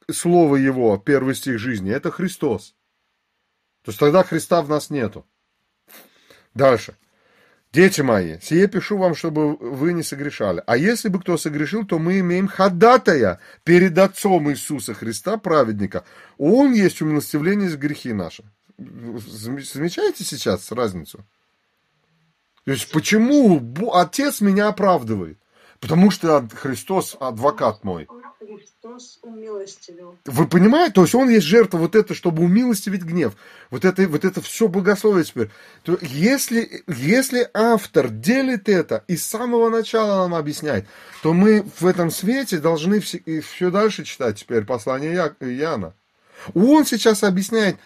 Слово 0.09 0.57
Его, 0.57 0.97
первый 0.97 1.35
стих 1.35 1.57
жизни, 1.59 1.91
это 1.91 2.11
Христос. 2.11 2.75
То 3.83 3.89
есть 3.89 3.99
тогда 3.99 4.23
Христа 4.23 4.61
в 4.61 4.69
нас 4.69 4.89
нету. 4.89 5.25
Дальше. 6.53 6.95
Дети 7.73 8.01
мои, 8.01 8.37
сие 8.41 8.67
пишу 8.67 8.97
вам, 8.97 9.15
чтобы 9.15 9.55
вы 9.55 9.93
не 9.93 10.03
согрешали. 10.03 10.61
А 10.67 10.75
если 10.75 11.07
бы 11.07 11.21
кто 11.21 11.37
согрешил, 11.37 11.85
то 11.85 11.99
мы 11.99 12.19
имеем 12.19 12.47
ходатая 12.49 13.39
перед 13.63 13.97
Отцом 13.97 14.51
Иисуса 14.51 14.93
Христа, 14.93 15.37
праведника. 15.37 16.03
Он 16.37 16.73
есть 16.73 17.01
умилостивление 17.01 17.69
за 17.69 17.77
грехи 17.77 18.11
наши. 18.11 18.43
Зам- 18.77 19.59
Замечаете 19.61 20.25
сейчас 20.25 20.69
разницу? 20.71 21.25
То 22.65 22.71
есть 22.71 22.91
почему 22.91 23.61
Отец 23.93 24.41
меня 24.41 24.67
оправдывает? 24.67 25.37
Потому 25.79 26.11
что 26.11 26.47
Христос 26.53 27.17
адвокат 27.19 27.83
мой. 27.83 28.07
Христос 28.39 29.19
умилостивил. 29.23 30.17
Вы 30.25 30.47
понимаете? 30.47 30.93
То 30.93 31.01
есть 31.03 31.15
он 31.15 31.29
есть 31.29 31.45
жертва 31.45 31.77
вот 31.77 31.95
это, 31.95 32.13
чтобы 32.13 32.43
умилостивить 32.43 33.03
гнев. 33.03 33.33
Вот 33.69 33.85
это, 33.85 34.07
вот 34.07 34.25
это 34.25 34.41
все 34.41 34.67
богословие 34.67 35.23
теперь. 35.23 35.49
То 35.83 35.97
если, 36.01 36.83
если 36.87 37.49
автор 37.53 38.09
делит 38.09 38.69
это 38.69 39.03
и 39.07 39.17
с 39.17 39.25
самого 39.25 39.69
начала 39.69 40.23
нам 40.23 40.35
объясняет, 40.35 40.85
то 41.23 41.33
мы 41.33 41.65
в 41.79 41.85
этом 41.85 42.11
свете 42.11 42.59
должны 42.59 42.99
все, 42.99 43.21
все 43.41 43.71
дальше 43.71 44.03
читать 44.03 44.39
теперь 44.39 44.65
послание 44.65 45.13
Иоанна. 45.39 45.93
Он 46.53 46.85
сейчас 46.85 47.23
объясняет, 47.23 47.77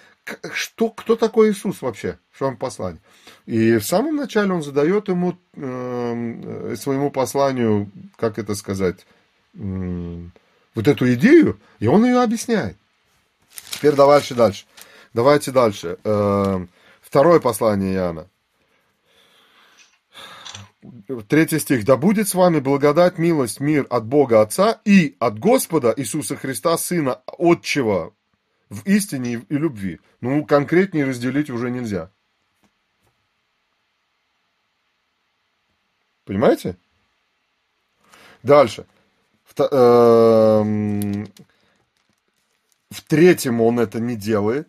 что, 0.53 0.89
кто 0.89 1.15
такой 1.15 1.51
Иисус 1.51 1.81
вообще 1.81 2.17
в 2.31 2.37
своем 2.37 2.57
послании. 2.57 3.01
И 3.45 3.77
в 3.77 3.83
самом 3.83 4.15
начале 4.15 4.51
он 4.53 4.63
задает 4.63 5.07
ему, 5.07 5.37
э, 5.53 6.75
своему 6.77 7.11
посланию, 7.11 7.91
как 8.17 8.39
это 8.39 8.55
сказать, 8.55 9.05
э, 9.53 10.19
вот 10.73 10.87
эту 10.87 11.13
идею, 11.13 11.59
и 11.79 11.87
он 11.87 12.05
ее 12.05 12.21
объясняет. 12.21 12.77
Теперь 13.71 13.93
давайте 13.93 14.33
дальше. 14.33 14.65
Давайте 15.13 15.51
дальше. 15.51 15.97
Э, 16.03 16.65
второе 17.01 17.39
послание 17.39 17.93
Иоанна. 17.93 18.27
Третий 21.27 21.59
стих. 21.59 21.85
«Да 21.85 21.97
будет 21.97 22.27
с 22.27 22.35
вами 22.35 22.59
благодать, 22.59 23.17
милость, 23.17 23.59
мир 23.59 23.87
от 23.89 24.05
Бога 24.05 24.41
Отца 24.41 24.81
и 24.85 25.15
от 25.19 25.39
Господа 25.39 25.93
Иисуса 25.97 26.35
Христа, 26.35 26.77
Сына 26.77 27.21
Отчего, 27.25 28.13
в 28.75 28.85
истине 28.85 29.45
и 29.47 29.57
любви». 29.57 29.99
Ну, 30.21 30.45
конкретнее 30.45 31.05
разделить 31.05 31.49
уже 31.49 31.69
нельзя. 31.71 32.09
Понимаете? 36.25 36.77
Дальше. 38.43 38.85
В, 39.43 39.61
э, 39.61 41.25
в 42.89 43.01
третьем 43.07 43.61
он 43.61 43.79
это 43.79 43.99
не 43.99 44.15
делает. 44.15 44.67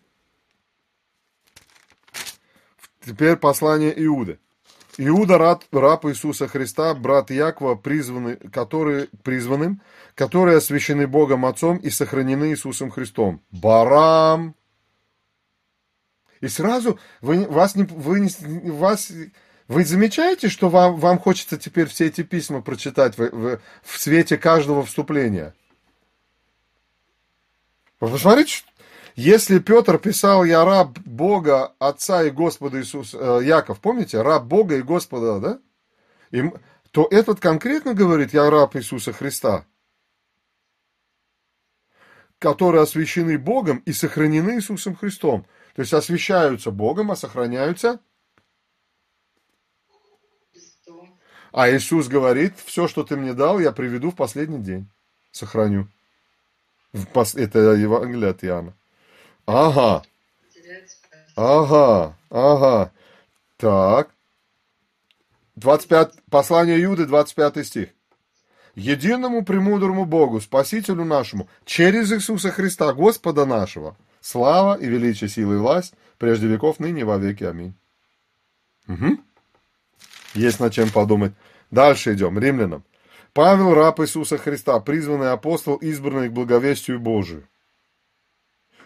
Теперь 3.01 3.35
послание 3.37 3.93
Иуды. 4.05 4.39
Иуда 4.97 5.37
раб, 5.37 5.63
раб 5.71 6.05
Иисуса 6.05 6.47
Христа, 6.47 6.93
брат 6.95 7.29
Якова, 7.29 7.75
призванный, 7.75 8.37
который, 8.37 9.09
призванным, 9.23 9.81
которые 10.15 10.57
освящены 10.57 11.05
Богом 11.05 11.45
Отцом 11.45 11.77
и 11.77 11.91
сохранены 11.91 12.49
Иисусом 12.49 12.89
Христом. 12.89 13.41
Барам. 13.51 14.55
И 16.41 16.47
сразу 16.47 16.99
вы, 17.21 17.45
вас, 17.45 17.75
не, 17.75 17.83
вы, 17.83 18.27
вас 18.71 19.11
вы 19.67 19.85
замечаете, 19.85 20.49
что 20.49 20.69
вам, 20.69 20.95
вам 20.95 21.19
хочется 21.19 21.57
теперь 21.57 21.87
все 21.87 22.07
эти 22.07 22.23
письма 22.23 22.61
прочитать 22.61 23.17
в, 23.17 23.29
в, 23.29 23.59
в 23.83 23.99
свете 23.99 24.37
каждого 24.37 24.83
вступления? 24.83 25.53
Вы 27.99 28.09
посмотрите, 28.09 28.63
если 29.17 29.57
Петр 29.57 29.97
писал 29.97 30.45
«Я 30.45 30.63
раб 30.63 30.99
Бога, 30.99 31.73
Отца 31.79 32.23
и 32.23 32.29
Господа 32.29 32.79
Иисуса», 32.79 33.17
э, 33.19 33.45
Яков, 33.45 33.81
помните, 33.81 34.21
раб 34.21 34.45
Бога 34.45 34.77
и 34.77 34.83
Господа, 34.83 35.39
да? 35.39 35.59
И, 36.29 36.43
то 36.91 37.07
этот 37.09 37.39
конкретно 37.39 37.95
говорит 37.95 38.33
«Я 38.33 38.49
раб 38.49 38.75
Иисуса 38.75 39.11
Христа», 39.11 39.65
которые 42.37 42.83
освящены 42.83 43.39
Богом 43.39 43.79
и 43.79 43.91
сохранены 43.91 44.51
Иисусом 44.51 44.95
Христом. 44.95 45.47
То 45.75 45.81
есть 45.81 45.93
освящаются 45.93 46.69
Богом, 46.69 47.09
а 47.09 47.15
сохраняются 47.15 47.99
А 51.51 51.71
Иисус 51.71 52.07
говорит, 52.07 52.53
все, 52.65 52.87
что 52.87 53.03
ты 53.03 53.15
мне 53.15 53.33
дал, 53.33 53.59
я 53.59 53.71
приведу 53.71 54.11
в 54.11 54.15
последний 54.15 54.59
день. 54.59 54.87
Сохраню. 55.31 55.87
Это 56.93 57.59
Евангелие 57.73 58.29
от 58.29 58.43
Иоанна. 58.43 58.75
Ага. 59.47 60.03
Ага, 61.35 62.15
ага. 62.29 62.91
Так. 63.57 64.09
25, 65.55 66.11
послание 66.29 66.79
Юды, 66.79 67.05
25 67.05 67.65
стих. 67.65 67.89
Единому 68.75 69.43
премудрому 69.43 70.05
Богу, 70.05 70.39
Спасителю 70.39 71.03
нашему, 71.03 71.47
через 71.65 72.11
Иисуса 72.11 72.51
Христа, 72.51 72.93
Господа 72.93 73.45
нашего, 73.45 73.95
слава 74.21 74.75
и 74.75 74.85
величие, 74.85 75.29
силы 75.29 75.55
и 75.55 75.57
власть, 75.57 75.95
прежде 76.19 76.47
веков, 76.47 76.79
ныне 76.79 77.03
во 77.03 77.17
веки. 77.17 77.43
Аминь. 77.43 77.73
Угу. 78.87 79.17
Есть 80.35 80.59
над 80.59 80.73
чем 80.73 80.91
подумать. 80.91 81.33
Дальше 81.71 82.13
идем. 82.13 82.37
Римлянам. 82.37 82.83
Павел, 83.33 83.73
раб 83.73 83.99
Иисуса 83.99 84.37
Христа, 84.37 84.79
призванный 84.79 85.31
апостол, 85.31 85.75
избранный 85.77 86.29
к 86.29 86.33
благовестию 86.33 86.99
Божию, 86.99 87.47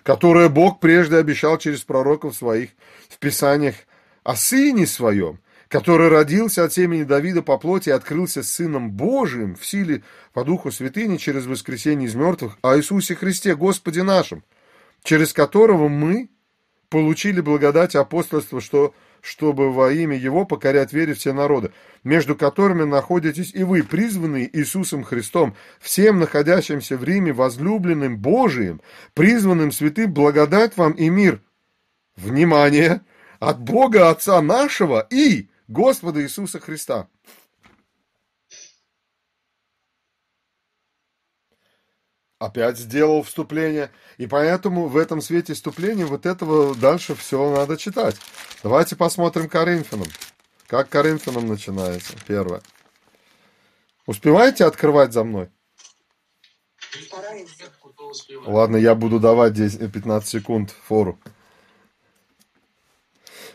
которое 0.04 0.50
Бог 0.50 0.80
прежде 0.80 1.18
обещал 1.18 1.58
через 1.58 1.82
пророков 1.82 2.36
своих 2.36 2.72
в 3.10 3.18
Писаниях 3.20 3.76
о 4.24 4.36
Сыне 4.36 4.88
Своем, 4.88 5.40
который 5.68 6.10
родился 6.10 6.64
от 6.64 6.74
семени 6.74 7.04
Давида 7.04 7.42
по 7.42 7.58
плоти 7.58 7.90
и 7.90 7.94
открылся 7.94 8.44
Сыном 8.44 8.92
Божиим 8.92 9.56
в 9.56 9.66
силе 9.66 10.04
по 10.34 10.44
Духу 10.44 10.72
Святыни 10.72 11.18
через 11.18 11.46
воскресение 11.46 12.08
из 12.08 12.16
мертвых, 12.16 12.58
о 12.62 12.78
Иисусе 12.78 13.16
Христе, 13.16 13.56
Господе 13.56 14.04
нашим, 14.04 14.44
через 15.04 15.34
которого 15.34 15.88
мы 15.88 16.30
получили 16.90 17.40
благодать 17.40 17.96
апостольства, 17.96 18.60
что 18.60 18.94
чтобы 19.22 19.72
во 19.72 19.92
имя 19.92 20.18
Его 20.18 20.46
покорять 20.46 20.94
вере 20.94 21.14
все 21.14 21.34
народы, 21.34 21.72
между 22.04 22.36
которыми 22.36 22.84
находитесь 22.84 23.54
и 23.54 23.64
вы, 23.64 23.84
призванные 23.84 24.50
Иисусом 24.58 25.04
Христом, 25.04 25.56
всем 25.80 26.20
находящимся 26.20 26.98
в 26.98 27.04
Риме, 27.04 27.32
возлюбленным 27.32 28.18
Божиим, 28.18 28.82
призванным 29.14 29.72
святым, 29.72 30.14
благодать 30.14 30.76
вам 30.78 30.94
и 30.94 31.10
мир. 31.10 31.42
Внимание! 32.16 33.02
От 33.40 33.60
Бога 33.60 34.10
Отца 34.10 34.40
нашего 34.42 35.08
и 35.10 35.50
Господа 35.68 36.22
Иисуса 36.22 36.60
Христа. 36.60 37.08
Опять 42.42 42.80
сделал 42.80 43.22
вступление. 43.22 43.92
И 44.18 44.26
поэтому 44.26 44.88
в 44.88 44.98
этом 44.98 45.22
свете 45.22 45.54
вступления 45.54 46.06
вот 46.06 46.26
этого 46.26 46.76
дальше 46.76 47.14
все 47.14 47.56
надо 47.56 47.78
читать. 47.78 48.18
Давайте 48.64 48.96
посмотрим 48.96 49.48
Коринфянам. 49.48 50.08
Как 50.66 50.90
Коринфянам 50.90 51.48
начинается? 51.48 52.14
Первое. 52.28 52.62
Успеваете 54.08 54.66
открывать 54.66 55.14
за 55.14 55.24
мной? 55.24 55.50
Ладно, 58.48 58.78
я 58.78 58.96
буду 58.96 59.20
давать 59.20 59.54
10, 59.54 59.92
15 59.92 60.28
секунд 60.28 60.72
фору. 60.72 61.20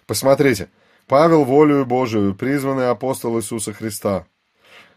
Посмотрите. 0.07 0.71
Павел, 1.09 1.45
волею 1.45 1.87
Божию, 1.87 2.35
призванный 2.35 2.89
апостол 2.89 3.39
Иисуса 3.39 3.73
Христа, 3.73 4.27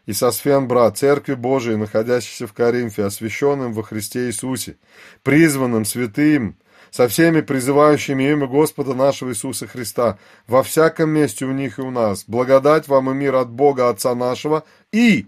и 0.09 0.13
Сосфен 0.13 0.67
брат, 0.67 0.97
Церкви 0.97 1.35
Божией, 1.35 1.75
находящейся 1.75 2.47
в 2.47 2.53
Коринфе, 2.53 3.03
освященным 3.03 3.73
во 3.73 3.83
Христе 3.83 4.25
Иисусе, 4.25 4.77
призванным, 5.21 5.85
святым, 5.85 6.57
со 6.89 7.07
всеми 7.07 7.41
призывающими 7.41 8.23
имя 8.31 8.47
Господа 8.47 8.95
нашего 8.95 9.29
Иисуса 9.29 9.67
Христа, 9.67 10.17
во 10.47 10.63
всяком 10.63 11.11
месте 11.11 11.45
у 11.45 11.51
них 11.51 11.77
и 11.77 11.83
у 11.83 11.91
нас. 11.91 12.23
Благодать 12.25 12.87
вам 12.87 13.11
и 13.11 13.13
мир 13.13 13.35
от 13.35 13.51
Бога 13.51 13.89
Отца 13.89 14.15
нашего 14.15 14.63
и 14.91 15.27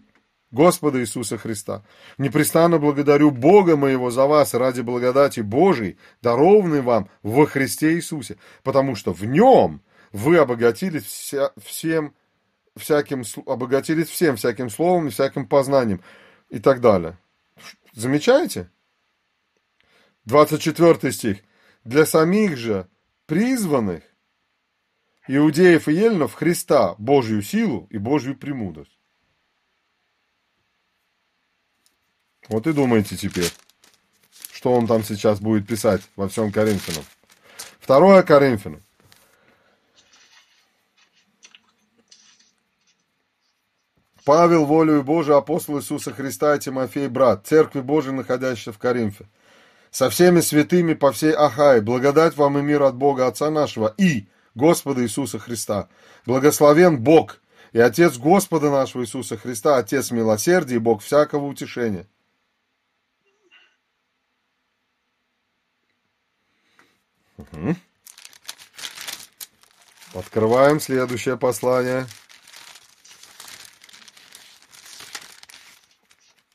Господа 0.50 1.00
Иисуса 1.00 1.38
Христа. 1.38 1.84
Непрестанно 2.18 2.80
благодарю 2.80 3.30
Бога 3.30 3.78
моего 3.78 4.10
за 4.10 4.26
вас 4.26 4.56
ради 4.56 4.82
благодати 4.82 5.42
Божией, 5.42 6.00
дарованной 6.24 6.82
вам 6.82 7.08
во 7.22 7.46
Христе 7.46 7.94
Иисусе, 7.94 8.38
потому 8.64 8.96
что 8.96 9.14
в 9.14 9.24
Нем 9.26 9.84
вы 10.12 10.38
обогатились 10.38 11.04
вся, 11.04 11.52
всем 11.64 12.16
всяким, 12.76 13.24
обогатились 13.46 14.10
всем 14.10 14.36
всяким 14.36 14.70
словом 14.70 15.10
всяким 15.10 15.48
познанием 15.48 16.02
и 16.50 16.60
так 16.60 16.82
далее. 16.82 17.18
Замечаете? 17.94 18.70
24 20.26 21.12
стих. 21.12 21.38
Для 21.84 22.06
самих 22.06 22.58
же 22.58 22.88
призванных 23.26 24.04
иудеев 25.28 25.88
и 25.88 25.94
еленов 25.94 26.34
Христа, 26.34 26.96
Божью 26.98 27.42
силу 27.42 27.88
и 27.90 27.98
Божью 27.98 28.38
премудрость. 28.38 28.98
Вот 32.48 32.68
и 32.68 32.74
думайте 32.74 33.16
теперь, 33.16 33.52
что 34.52 34.74
он 34.74 34.88
там 34.88 35.04
сейчас 35.04 35.40
будет 35.40 35.68
писать 35.68 36.02
во 36.16 36.28
всем 36.28 36.52
Коринфянам. 36.52 37.06
Второе 37.80 38.24
Коринфянам. 38.24 38.84
Павел, 44.24 44.66
волею 44.66 45.04
Божию, 45.04 45.38
апостол 45.38 45.80
Иисуса 45.80 46.14
Христа 46.14 46.56
и 46.56 46.60
Тимофей, 46.60 47.08
брат, 47.08 47.46
церкви 47.48 47.82
Божией, 47.82 48.14
находящейся 48.14 48.72
в 48.72 48.78
Коринфе, 48.78 49.26
со 49.90 50.10
всеми 50.10 50.42
святыми 50.42 50.94
по 50.94 51.12
всей 51.12 51.34
Ахае, 51.34 51.82
благодать 51.82 52.38
вам 52.38 52.58
и 52.60 52.62
мир 52.62 52.84
от 52.84 52.96
Бога 52.96 53.28
Отца 53.28 53.50
нашего 53.50 53.94
и 53.98 54.28
Господа 54.54 55.04
Иисуса 55.04 55.40
Христа. 55.40 55.90
Благословен 56.26 57.02
Бог 57.02 57.40
и 57.72 57.80
Отец 57.80 58.18
Господа 58.18 58.70
нашего 58.70 59.04
Иисуса 59.04 59.38
Христа, 59.38 59.78
Отец 59.78 60.12
милосердия 60.12 60.76
и 60.76 60.80
Бог 60.80 61.02
всякого 61.02 61.46
утешения. 61.46 62.08
Угу. 67.38 67.76
Открываем 70.14 70.80
следующее 70.80 71.38
послание. 71.38 72.06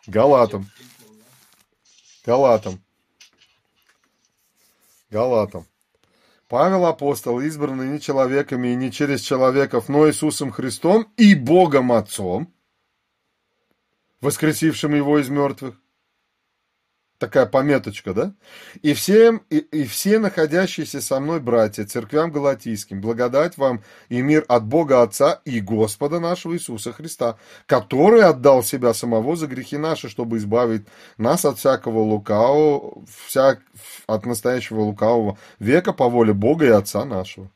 Галатам. 0.07 0.71
Галатам. 2.25 2.81
Галатам. 5.11 5.67
Павел 6.49 6.87
апостол, 6.87 7.41
избранный 7.41 7.89
не 7.89 8.01
человеками 8.01 8.69
и 8.69 8.77
не 8.77 8.93
через 8.93 9.21
человеков, 9.21 9.89
но 9.89 10.09
Иисусом 10.09 10.53
Христом 10.53 11.13
и 11.17 11.35
Богом 11.35 11.91
Отцом, 11.91 12.55
воскресившим 14.21 14.95
его 14.95 15.19
из 15.19 15.29
мертвых, 15.29 15.81
такая 17.19 17.47
пометочка, 17.47 18.15
да? 18.15 18.35
И 18.83 18.95
всем, 18.95 19.43
и, 19.51 19.59
и 19.59 19.85
все 19.85 20.19
находящиеся 20.19 21.01
со 21.01 21.21
мной 21.21 21.41
братья, 21.41 21.85
церквям 21.85 22.31
галатийским, 22.31 23.01
благодать 23.01 23.57
вам 23.57 23.83
и 24.09 24.21
мир 24.21 24.45
от 24.49 24.65
Бога 24.65 25.03
Отца 25.03 25.41
и 25.45 25.61
Господа 25.61 26.21
нашего 26.21 26.55
Иисуса 26.55 26.93
Христа, 26.93 27.37
который 27.67 28.23
отдал 28.23 28.63
себя 28.63 28.95
самого 28.95 29.37
за 29.37 29.47
грехи 29.47 29.77
наши, 29.77 30.09
чтобы 30.09 30.39
избавить 30.39 30.87
нас 31.19 31.45
от 31.45 31.59
всякого 31.59 32.01
лукавого, 32.01 33.05
всяк, 33.27 33.61
от 34.07 34.27
настоящего 34.27 34.81
лукавого 34.81 35.39
века 35.59 35.93
по 35.93 36.09
воле 36.09 36.33
Бога 36.33 36.67
и 36.67 36.71
Отца 36.71 37.05
нашего. 37.05 37.51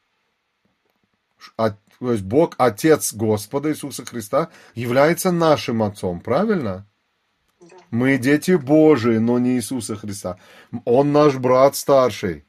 От, 1.57 1.77
то 1.99 2.13
есть 2.13 2.25
Бог, 2.25 2.55
Отец 2.59 3.13
Господа 3.13 3.71
Иисуса 3.71 4.05
Христа, 4.05 4.49
является 4.75 5.33
нашим 5.33 5.83
Отцом, 5.83 6.21
правильно? 6.21 6.87
Мы 7.91 8.19
дети 8.19 8.53
Божии, 8.53 9.19
но 9.19 9.39
не 9.39 9.57
Иисуса 9.57 9.97
Христа. 9.97 10.39
Он 10.85 11.13
наш 11.13 11.37
брат 11.37 11.77
старший. 11.77 12.45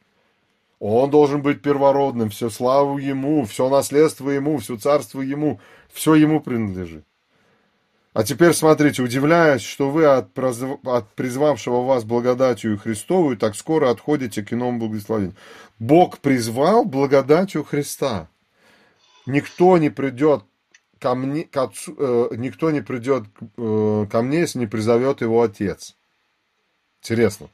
Он 0.80 1.10
должен 1.10 1.42
быть 1.42 1.62
первородным. 1.62 2.30
Все 2.30 2.50
славу 2.50 2.98
Ему, 2.98 3.46
все 3.46 3.70
наследство 3.70 4.30
Ему, 4.30 4.58
все 4.58 4.78
царство 4.78 5.22
Ему. 5.22 5.60
Все 5.92 6.16
Ему 6.16 6.42
принадлежит. 6.42 7.06
А 8.14 8.24
теперь 8.24 8.54
смотрите, 8.54 9.02
удивляюсь, 9.02 9.62
что 9.62 9.90
вы 9.90 10.06
от 10.06 10.34
призвавшего 11.16 11.82
вас 11.82 12.04
благодатью 12.04 12.78
Христовую 12.78 13.38
так 13.38 13.56
скоро 13.56 13.90
отходите 13.90 14.44
к 14.44 14.52
иному 14.52 14.80
благословению. 14.80 15.36
Бог 15.80 16.20
призвал 16.20 16.84
благодатью 16.84 17.64
Христа. 17.64 18.28
Никто 19.26 19.78
не 19.78 19.90
придет 19.90 20.44
ко 21.02 21.16
мне, 21.16 21.46
к 21.46 21.58
отцу, 21.58 21.96
э, 21.98 22.36
никто 22.38 22.70
не 22.70 22.82
придет 22.82 23.24
э, 23.58 24.06
ко 24.10 24.22
мне, 24.22 24.42
если 24.42 24.60
не 24.60 24.68
призовет 24.68 25.22
его 25.22 25.42
отец. 25.42 25.98
Интересно. 27.02 27.50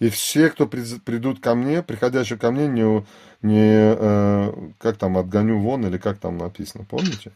И 0.00 0.08
все, 0.08 0.50
кто 0.50 0.66
придут 0.66 1.40
ко 1.40 1.54
мне, 1.54 1.82
приходящие 1.82 2.36
ко 2.36 2.50
мне, 2.50 2.66
не, 2.66 3.06
не 3.42 3.94
э, 3.96 4.52
как 4.78 4.96
там, 4.96 5.16
отгоню 5.16 5.60
вон, 5.60 5.86
или 5.86 5.96
как 5.96 6.18
там 6.18 6.36
написано, 6.36 6.84
помните? 6.84 7.30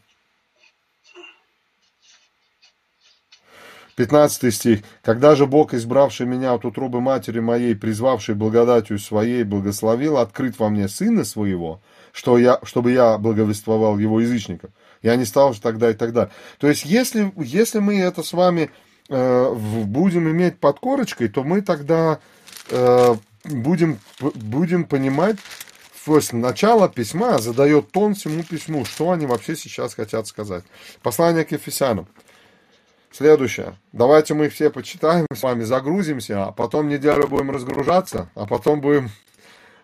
15 3.95 4.53
стих. 4.53 4.79
«Когда 5.01 5.35
же 5.35 5.45
Бог, 5.45 5.73
избравший 5.73 6.25
меня 6.25 6.53
от 6.53 6.63
утробы 6.63 7.01
матери 7.01 7.39
моей, 7.39 7.75
призвавший 7.75 8.33
благодатью 8.33 8.97
своей, 8.97 9.43
благословил 9.43 10.17
открыть 10.17 10.57
во 10.57 10.69
мне 10.69 10.87
Сына 10.87 11.25
Своего, 11.25 11.81
что 12.13 12.37
я, 12.37 12.59
чтобы 12.63 12.91
я 12.93 13.17
благовествовал 13.17 13.97
Его 13.97 14.21
язычникам, 14.21 14.71
я 15.01 15.15
не 15.15 15.25
стал 15.25 15.53
же 15.53 15.61
тогда 15.61 15.91
и 15.91 15.93
тогда. 15.93 16.29
То 16.59 16.67
есть, 16.67 16.85
если, 16.85 17.31
если 17.37 17.79
мы 17.79 17.99
это 17.99 18.23
с 18.23 18.33
вами 18.33 18.71
э, 19.09 19.53
будем 19.53 20.29
иметь 20.29 20.59
под 20.59 20.79
корочкой, 20.79 21.29
то 21.29 21.43
мы 21.43 21.61
тогда 21.61 22.19
э, 22.69 23.15
будем, 23.43 23.99
будем 24.19 24.85
понимать, 24.85 25.37
то 26.09 26.15
есть 26.15 26.33
начало 26.33 26.89
письма 26.89 27.37
задает 27.37 27.91
тон 27.91 28.15
всему 28.15 28.41
письму, 28.41 28.83
что 28.83 29.11
они 29.11 29.27
вообще 29.27 29.55
сейчас 29.55 29.93
хотят 29.93 30.25
сказать. 30.25 30.63
Послание 31.03 31.45
к 31.45 31.51
Ефесянам. 31.51 32.07
Следующее. 33.11 33.75
Давайте 33.91 34.33
мы 34.33 34.49
все 34.49 34.71
почитаем, 34.71 35.27
с 35.31 35.43
вами 35.43 35.63
загрузимся, 35.63 36.45
а 36.45 36.51
потом 36.51 36.87
неделю 36.87 37.27
будем 37.27 37.51
разгружаться, 37.51 38.27
а 38.33 38.47
потом 38.47 38.81
будем 38.81 39.11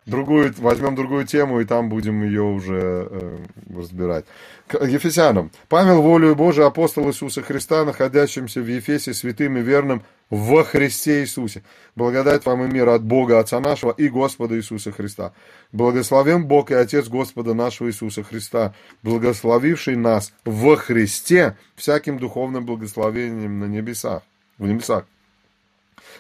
другую, 0.06 0.54
возьмем 0.58 0.96
другую 0.96 1.26
тему, 1.26 1.60
и 1.60 1.66
там 1.66 1.90
будем 1.90 2.24
ее 2.24 2.44
уже 2.44 3.08
э, 3.10 3.38
разбирать. 3.76 4.26
К 4.68 4.84
Ефесянам. 4.86 5.52
Павел, 5.68 6.02
волею 6.02 6.36
Божией, 6.36 6.66
апостол 6.66 7.08
Иисуса 7.08 7.42
Христа, 7.42 7.86
находящимся 7.86 8.62
в 8.62 8.68
Ефесе, 8.68 9.14
святым 9.14 9.58
и 9.58 9.62
верным 9.62 10.04
во 10.30 10.64
Христе 10.64 11.22
Иисусе. 11.22 11.64
Благодать 11.96 12.46
вам 12.46 12.64
и 12.64 12.68
мир 12.68 12.90
от 12.90 13.04
Бога, 13.04 13.40
Отца 13.40 13.60
нашего 13.60 13.92
и 13.92 14.08
Господа 14.10 14.58
Иисуса 14.58 14.92
Христа. 14.92 15.34
Благословен 15.72 16.46
Бог 16.46 16.72
и 16.72 16.76
Отец 16.76 17.08
Господа 17.08 17.54
нашего 17.54 17.90
Иисуса 17.90 18.24
Христа, 18.24 18.74
благословивший 19.04 19.96
нас 19.96 20.34
во 20.46 20.76
Христе 20.78 21.58
всяким 21.76 22.18
духовным 22.18 22.66
благословением 22.66 23.60
на 23.60 23.66
небесах, 23.66 24.24
в 24.58 24.68
небесах. 24.68 25.06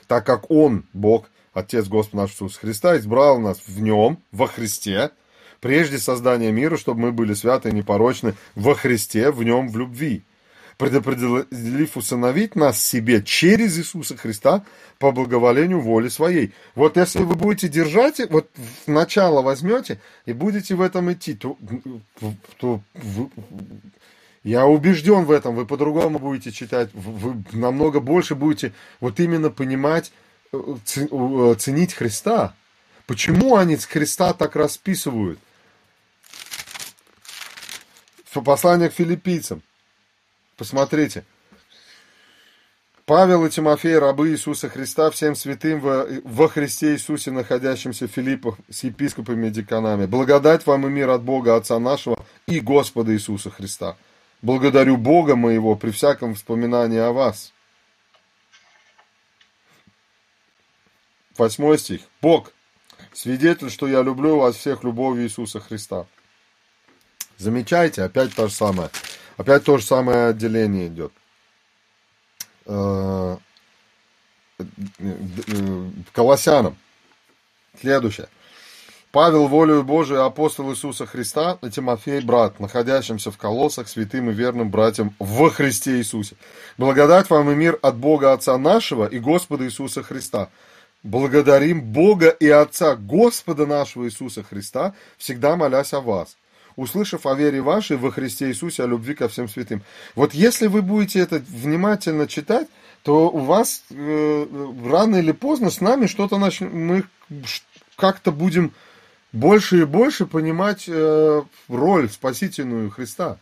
Так 0.08 0.26
как 0.26 0.52
Он, 0.52 0.86
Бог, 0.94 1.30
Отец 1.56 1.88
Господа 1.88 2.24
нашего 2.24 2.48
Иисуса 2.48 2.60
Христа, 2.60 2.98
избрал 2.98 3.40
нас 3.40 3.62
в 3.66 3.82
Нем, 3.82 4.20
во 4.34 4.46
Христе, 4.46 5.12
прежде 5.62 5.98
создания 5.98 6.52
мира, 6.52 6.76
чтобы 6.76 7.00
мы 7.00 7.12
были 7.14 7.34
святы 7.34 7.70
и 7.70 7.72
непорочны 7.72 8.36
во 8.56 8.76
Христе, 8.76 9.32
в 9.32 9.42
Нем, 9.42 9.70
в 9.70 9.78
любви, 9.78 10.24
предопределив 10.78 11.96
усыновить 11.96 12.58
нас 12.58 12.86
себе 12.86 13.24
через 13.24 13.80
Иисуса 13.80 14.18
Христа 14.18 14.66
по 15.00 15.14
благоволению 15.14 15.80
воли 15.80 16.10
своей. 16.10 16.54
Вот 16.76 16.98
если 16.98 17.24
вы 17.24 17.36
будете 17.36 17.70
держать, 17.70 18.20
вот 18.30 18.50
начало 18.86 19.42
возьмете 19.42 20.02
и 20.26 20.34
будете 20.34 20.76
в 20.76 20.82
этом 20.82 21.14
идти, 21.14 21.36
то, 21.36 21.58
то 22.58 22.82
я 24.44 24.68
убежден 24.68 25.24
в 25.24 25.32
этом, 25.32 25.56
вы 25.56 25.66
по-другому 25.66 26.20
будете 26.20 26.52
читать, 26.52 26.90
вы 26.94 27.44
намного 27.54 28.02
больше 28.02 28.36
будете 28.36 28.74
вот 29.00 29.22
именно 29.22 29.50
понимать, 29.50 30.12
ценить 30.86 31.94
Христа. 31.94 32.54
Почему 33.08 33.56
они 33.56 33.78
с 33.78 33.86
Христа 33.86 34.34
так 34.34 34.56
расписывают? 34.56 35.40
Послание 38.34 38.90
к 38.90 38.94
филиппийцам. 38.94 39.62
Посмотрите. 40.58 41.24
Павел 43.06 43.46
и 43.46 43.50
Тимофей, 43.52 44.00
рабы 44.00 44.30
Иисуса 44.30 44.68
Христа, 44.68 45.12
всем 45.12 45.36
святым 45.36 45.80
во, 45.80 46.08
во 46.24 46.50
Христе 46.50 46.94
Иисусе, 46.94 47.30
находящимся 47.30 48.08
в 48.08 48.12
Филиппах 48.12 48.56
с 48.70 48.84
епископами 48.84 49.48
и 49.48 49.52
деканами. 49.52 50.08
Благодать 50.08 50.66
вам 50.66 50.88
и 50.88 50.90
мир 50.90 51.12
от 51.12 51.22
Бога 51.22 51.56
Отца 51.56 51.78
нашего 51.78 52.26
и 52.48 52.60
Господа 52.60 53.14
Иисуса 53.14 53.52
Христа. 53.52 53.96
Благодарю 54.42 54.98
Бога 54.98 55.36
моего 55.36 55.76
при 55.76 55.92
всяком 55.92 56.34
вспоминании 56.34 56.98
о 56.98 57.12
вас 57.12 57.54
Восьмой 61.38 61.78
стих. 61.78 62.02
Бог, 62.22 62.52
свидетель, 63.14 63.70
что 63.70 63.88
я 63.88 64.02
люблю 64.02 64.38
вас 64.38 64.56
всех 64.56 64.84
любовью 64.84 65.26
Иисуса 65.26 65.60
Христа. 65.60 66.06
Замечайте, 67.38 68.04
опять 68.04 68.34
то 68.34 68.48
же 68.48 68.54
самое. 68.54 68.90
Опять 69.38 69.64
то 69.66 69.78
же 69.78 69.84
самое 69.84 70.28
отделение 70.28 70.88
идет. 70.88 71.12
Э, 72.66 73.38
Колоссянам. 76.14 76.78
Следующее. 77.80 78.30
Павел, 79.12 79.48
волею 79.48 79.84
Божию, 79.84 80.24
апостол 80.24 80.72
Иисуса 80.72 81.06
Христа, 81.06 81.58
и 81.62 81.70
Тимофей, 81.70 82.20
брат, 82.20 82.60
находящимся 82.60 83.32
в 83.32 83.38
колоссах, 83.38 83.88
святым 83.88 84.30
и 84.30 84.34
верным 84.34 84.70
братьям 84.70 85.16
во 85.20 85.50
Христе 85.50 85.98
Иисусе. 85.98 86.36
Благодать 86.78 87.30
вам 87.30 87.50
и 87.50 87.56
мир 87.56 87.80
от 87.82 87.96
Бога 87.96 88.34
Отца 88.34 88.58
нашего 88.58 89.06
и 89.06 89.20
Господа 89.20 89.66
Иисуса 89.66 90.04
Христа 90.04 90.50
благодарим 91.06 91.82
Бога 91.82 92.30
и 92.30 92.50
Отца 92.50 92.96
Господа 92.96 93.68
нашего 93.68 94.08
Иисуса 94.08 94.44
Христа, 94.44 94.96
всегда 95.18 95.56
молясь 95.56 95.94
о 95.94 96.02
вас, 96.02 96.36
услышав 96.76 97.28
о 97.28 97.36
вере 97.36 97.62
вашей 97.62 97.96
во 97.96 98.12
Христе 98.12 98.50
Иисусе, 98.50 98.84
о 98.84 98.88
любви 98.88 99.14
ко 99.14 99.30
всем 99.30 99.48
святым. 99.48 99.84
Вот 100.16 100.34
если 100.34 100.66
вы 100.66 100.82
будете 100.82 101.20
это 101.20 101.44
внимательно 101.48 102.28
читать, 102.28 102.68
то 103.04 103.30
у 103.30 103.40
вас 103.40 103.84
э, 103.92 104.48
рано 104.90 105.18
или 105.18 105.32
поздно 105.32 105.70
с 105.70 105.80
нами 105.80 106.08
что-то 106.08 106.40
начнет, 106.40 106.74
мы 106.74 107.04
как-то 107.96 108.32
будем 108.32 108.74
больше 109.32 109.82
и 109.82 109.86
больше 109.86 110.26
понимать 110.26 110.86
э, 110.88 111.44
роль 111.68 112.10
спасительную 112.10 112.90
Христа. 112.90 113.38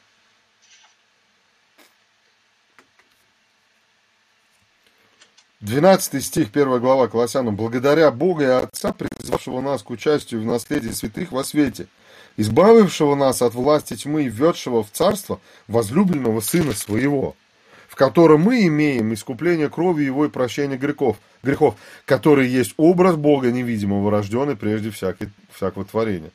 12 5.64 6.22
стих, 6.22 6.49
1 6.53 6.82
глава 6.82 7.07
Колоссянам. 7.07 7.55
«Благодаря 7.55 8.11
Бога 8.11 8.43
и 8.43 8.47
Отца, 8.47 8.91
призвавшего 8.91 9.61
нас 9.61 9.82
к 9.82 9.91
участию 9.91 10.41
в 10.41 10.45
наследии 10.45 10.89
святых 10.89 11.32
во 11.32 11.45
свете, 11.45 11.88
избавившего 12.36 13.16
нас 13.16 13.41
от 13.41 13.53
власти 13.53 13.95
тьмы 13.95 14.24
и 14.24 14.28
введшего 14.30 14.84
в 14.84 14.91
царство 14.91 15.39
возлюбленного 15.70 16.41
Сына 16.41 16.74
Своего, 16.74 17.38
в 17.88 17.95
котором 17.95 18.41
мы 18.41 18.68
имеем 18.68 19.14
искупление 19.14 19.70
крови 19.70 20.03
Его 20.03 20.26
и 20.26 20.30
прощение 20.30 20.78
грехов, 20.78 21.16
грехов, 21.43 21.76
который 22.03 22.49
есть 22.49 22.74
образ 22.76 23.16
Бога 23.16 23.49
невидимого, 23.49 24.11
рожденный 24.11 24.57
прежде 24.57 24.91
всякой, 24.91 25.30
всякого 25.55 25.86
творения. 25.86 26.32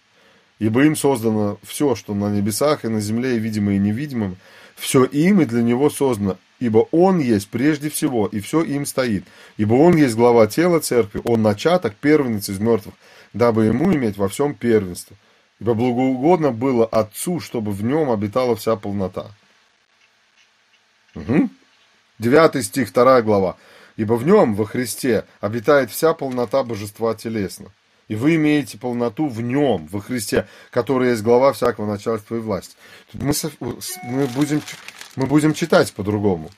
Ибо 0.59 0.87
им 0.87 0.97
создано 0.97 1.59
все, 1.65 1.95
что 1.97 2.15
на 2.15 2.31
небесах 2.31 2.87
и 2.87 2.89
на 2.89 3.03
земле, 3.03 3.37
видимое 3.37 3.77
и 3.77 3.79
невидимым, 3.79 4.39
все 4.75 5.05
им 5.05 5.43
и 5.43 5.45
для 5.45 5.63
него 5.63 5.91
создано, 5.91 6.39
ибо 6.61 6.89
он 6.91 7.19
есть 7.19 7.49
прежде 7.49 7.89
всего, 7.89 8.27
и 8.27 8.41
все 8.41 8.63
им 8.63 8.87
стоит. 8.87 9.25
Ибо 9.57 9.75
он 9.75 9.97
есть 9.97 10.15
глава 10.15 10.47
тела 10.47 10.81
церкви, 10.81 11.21
он 11.25 11.43
начаток, 11.43 11.95
первенец 11.95 12.49
из 12.49 12.59
мертвых, 12.59 12.95
дабы 13.33 13.67
ему 13.67 13.93
иметь 13.95 14.17
во 14.17 14.29
всем 14.29 14.55
первенство. 14.55 15.17
Ибо 15.61 15.75
благоугодно 15.75 16.53
было 16.53 16.87
Отцу, 16.87 17.41
чтобы 17.41 17.73
в 17.73 17.83
нем 17.83 18.11
обитала 18.11 18.55
вся 18.57 18.77
полнота. 18.77 19.31
Угу. 21.15 21.51
Девятый 22.19 22.63
стих, 22.63 22.89
вторая 22.89 23.23
глава. 23.23 23.57
Ибо 23.97 24.15
в 24.15 24.25
нем, 24.25 24.55
во 24.55 24.65
Христе, 24.65 25.25
обитает 25.41 25.91
вся 25.91 26.15
полнота 26.15 26.63
божества 26.63 27.15
телесно. 27.15 27.73
И 28.09 28.15
вы 28.15 28.37
имеете 28.37 28.79
полноту 28.79 29.29
в 29.29 29.43
нем, 29.43 29.87
во 29.87 30.01
Христе, 30.01 30.49
который 30.71 31.11
есть 31.11 31.23
глава 31.23 31.53
всякого 31.53 31.87
начальства 31.87 32.37
и 32.37 32.41
власти. 32.41 32.75
Мы, 33.13 33.33
мы, 33.61 34.27
будем, 34.27 34.63
мы 35.15 35.27
будем 35.27 35.53
читать 35.53 35.93
по-другому. 35.93 36.51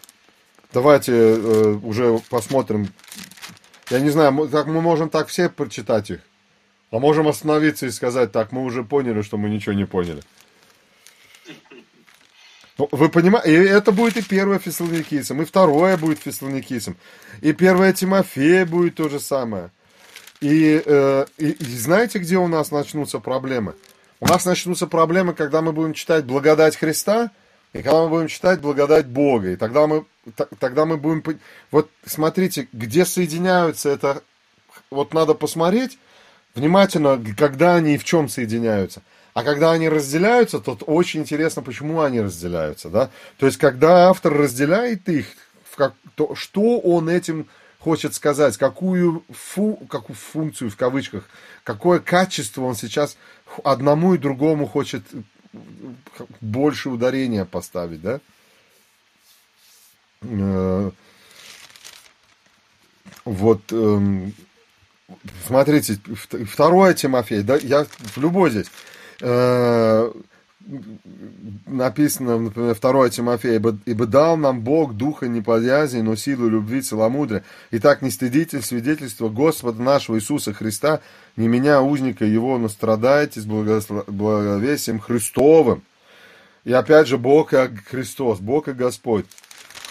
Давайте 0.72 1.12
э, 1.12 1.78
уже 1.82 2.20
посмотрим. 2.30 2.88
Я 3.90 3.98
не 3.98 4.11
знаю, 4.11 4.48
как 4.48 4.66
мы 4.66 4.80
можем 4.80 5.11
так 5.11 5.26
все 5.26 5.48
прочитать 5.48 6.11
их. 6.11 6.20
А 6.92 7.01
можем 7.01 7.26
остановиться 7.26 7.86
и 7.86 7.90
сказать, 7.90 8.30
так, 8.30 8.53
мы 8.53 8.64
уже 8.64 8.84
поняли, 8.84 9.22
что 9.22 9.36
мы 9.36 9.48
ничего 9.48 9.72
не 9.72 9.86
поняли. 9.86 10.22
Ну, 12.78 12.88
вы 12.92 13.09
понимаете, 13.09 13.53
и 13.53 13.66
это 13.66 13.92
будет 13.92 14.16
и 14.16 14.22
первое 14.22 14.59
Фессалоникийцам, 14.59 15.42
и 15.42 15.44
второе 15.44 15.96
будет 15.96 16.20
Фессалоникийцам, 16.20 16.96
и 17.42 17.53
первое 17.53 17.92
Тимофея 17.92 18.64
будет 18.64 18.94
то 18.94 19.09
же 19.09 19.20
самое. 19.20 19.70
И, 20.41 20.82
э, 20.84 21.26
и, 21.38 21.51
и 21.51 21.76
знаете, 21.76 22.18
где 22.18 22.38
у 22.38 22.49
нас 22.49 22.70
начнутся 22.70 23.18
проблемы? 23.18 23.74
У 24.20 24.26
нас 24.26 24.45
начнутся 24.45 24.86
проблемы, 24.86 25.34
когда 25.34 25.61
мы 25.62 25.72
будем 25.72 25.95
читать 25.95 26.24
благодать 26.24 26.76
Христа, 26.76 27.30
и 27.72 27.82
когда 27.82 28.03
мы 28.03 28.09
будем 28.09 28.28
читать 28.28 28.61
благодать 28.61 29.07
Бога. 29.07 29.51
И 29.53 29.57
тогда 29.57 29.86
мы, 29.86 30.05
тогда 30.59 30.86
мы 30.86 30.97
будем... 30.97 31.22
Вот 31.70 31.91
смотрите, 32.05 32.68
где 32.72 33.05
соединяются 33.05 33.91
это... 33.91 34.22
Вот 34.91 35.14
надо 35.14 35.34
посмотреть, 35.34 35.99
внимательно, 36.55 37.22
когда 37.36 37.76
они 37.76 37.95
и 37.95 37.99
в 37.99 38.05
чем 38.05 38.28
соединяются. 38.28 39.03
А 39.34 39.45
когда 39.45 39.70
они 39.70 39.88
разделяются, 39.88 40.59
то 40.59 40.72
очень 40.86 41.20
интересно, 41.20 41.62
почему 41.62 42.01
они 42.01 42.20
разделяются. 42.20 42.88
Да? 42.88 43.11
То 43.38 43.47
есть, 43.47 43.59
когда 43.59 44.09
автор 44.09 44.32
разделяет 44.32 45.09
их, 45.09 45.26
в 45.70 45.76
как, 45.76 45.95
то, 46.16 46.34
что 46.34 46.80
он 46.80 47.09
этим 47.09 47.47
хочет 47.81 48.14
сказать, 48.14 48.57
какую, 48.57 49.24
фу, 49.31 49.76
какую 49.89 50.16
функцию 50.16 50.70
в 50.70 50.76
кавычках, 50.76 51.28
какое 51.64 51.99
качество 51.99 52.62
он 52.62 52.76
сейчас 52.76 53.16
одному 53.64 54.14
и 54.14 54.18
другому 54.18 54.66
хочет 54.66 55.03
больше 56.41 56.91
ударения 56.91 57.45
поставить, 57.45 58.01
да? 58.03 58.20
Э, 60.22 60.91
вот 63.24 63.72
эм, 63.72 64.35
Смотрите, 65.47 65.99
второе 66.47 66.95
Тимофей, 66.95 67.43
да, 67.43 67.57
я 67.57 67.85
в 67.85 68.16
любой 68.18 68.51
здесь. 68.51 68.70
Написано, 71.66 72.38
например, 72.38 72.76
2 72.78 73.11
Тимофея, 73.11 73.62
ибо, 73.86 74.06
дал 74.06 74.36
нам 74.36 74.61
Бог 74.61 74.94
духа 74.94 75.26
не 75.26 75.40
подязни, 75.40 76.02
но 76.02 76.16
силу 76.16 76.48
любви, 76.48 76.82
целомудрия. 76.82 77.44
Итак, 77.70 78.02
не 78.02 78.11
стыдите 78.11 78.61
свидетельства 78.61 79.30
Господа 79.30 79.82
нашего 79.82 80.16
Иисуса 80.16 80.52
Христа, 80.52 81.00
не 81.36 81.48
меня, 81.48 81.80
узника 81.80 82.24
его, 82.24 82.58
но 82.58 82.68
страдайте 82.68 83.40
с 83.40 83.46
благовесием 83.46 85.00
Христовым. 85.00 85.82
И 86.64 86.72
опять 86.72 87.08
же, 87.08 87.16
Бог 87.16 87.54
и 87.54 87.68
Христос, 87.86 88.38
Бог 88.38 88.68
и 88.68 88.72
Господь. 88.72 89.24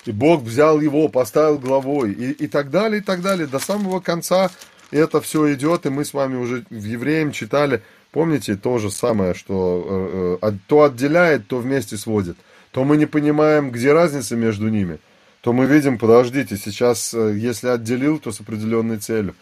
И 0.05 0.11
Бог 0.11 0.43
взял 0.43 0.79
его, 0.79 1.09
поставил 1.09 1.57
главой, 1.57 2.11
и, 2.13 2.31
и 2.31 2.47
так 2.47 2.69
далее, 2.69 3.01
и 3.01 3.03
так 3.03 3.21
далее, 3.21 3.47
до 3.47 3.59
самого 3.59 3.99
конца 3.99 4.51
это 4.91 5.21
все 5.21 5.53
идет, 5.53 5.85
и 5.85 5.89
мы 5.89 6.05
с 6.05 6.13
вами 6.13 6.35
уже 6.35 6.65
в 6.69 6.83
Евреям 6.83 7.31
читали, 7.31 7.81
помните, 8.11 8.55
то 8.55 8.77
же 8.77 8.91
самое, 8.91 9.33
что 9.33 10.39
э, 10.41 10.47
э, 10.47 10.51
то 10.67 10.83
отделяет, 10.83 11.47
то 11.47 11.57
вместе 11.57 11.97
сводит. 11.97 12.37
То 12.71 12.83
мы 12.83 12.97
не 12.97 13.05
понимаем, 13.05 13.71
где 13.71 13.93
разница 13.93 14.35
между 14.35 14.69
ними, 14.69 14.99
то 15.41 15.53
мы 15.53 15.65
видим, 15.65 15.97
подождите, 15.97 16.57
сейчас, 16.57 17.13
э, 17.13 17.35
если 17.35 17.67
отделил, 17.67 18.19
то 18.19 18.31
с 18.31 18.41
определенной 18.41 18.97
целью. 18.97 19.35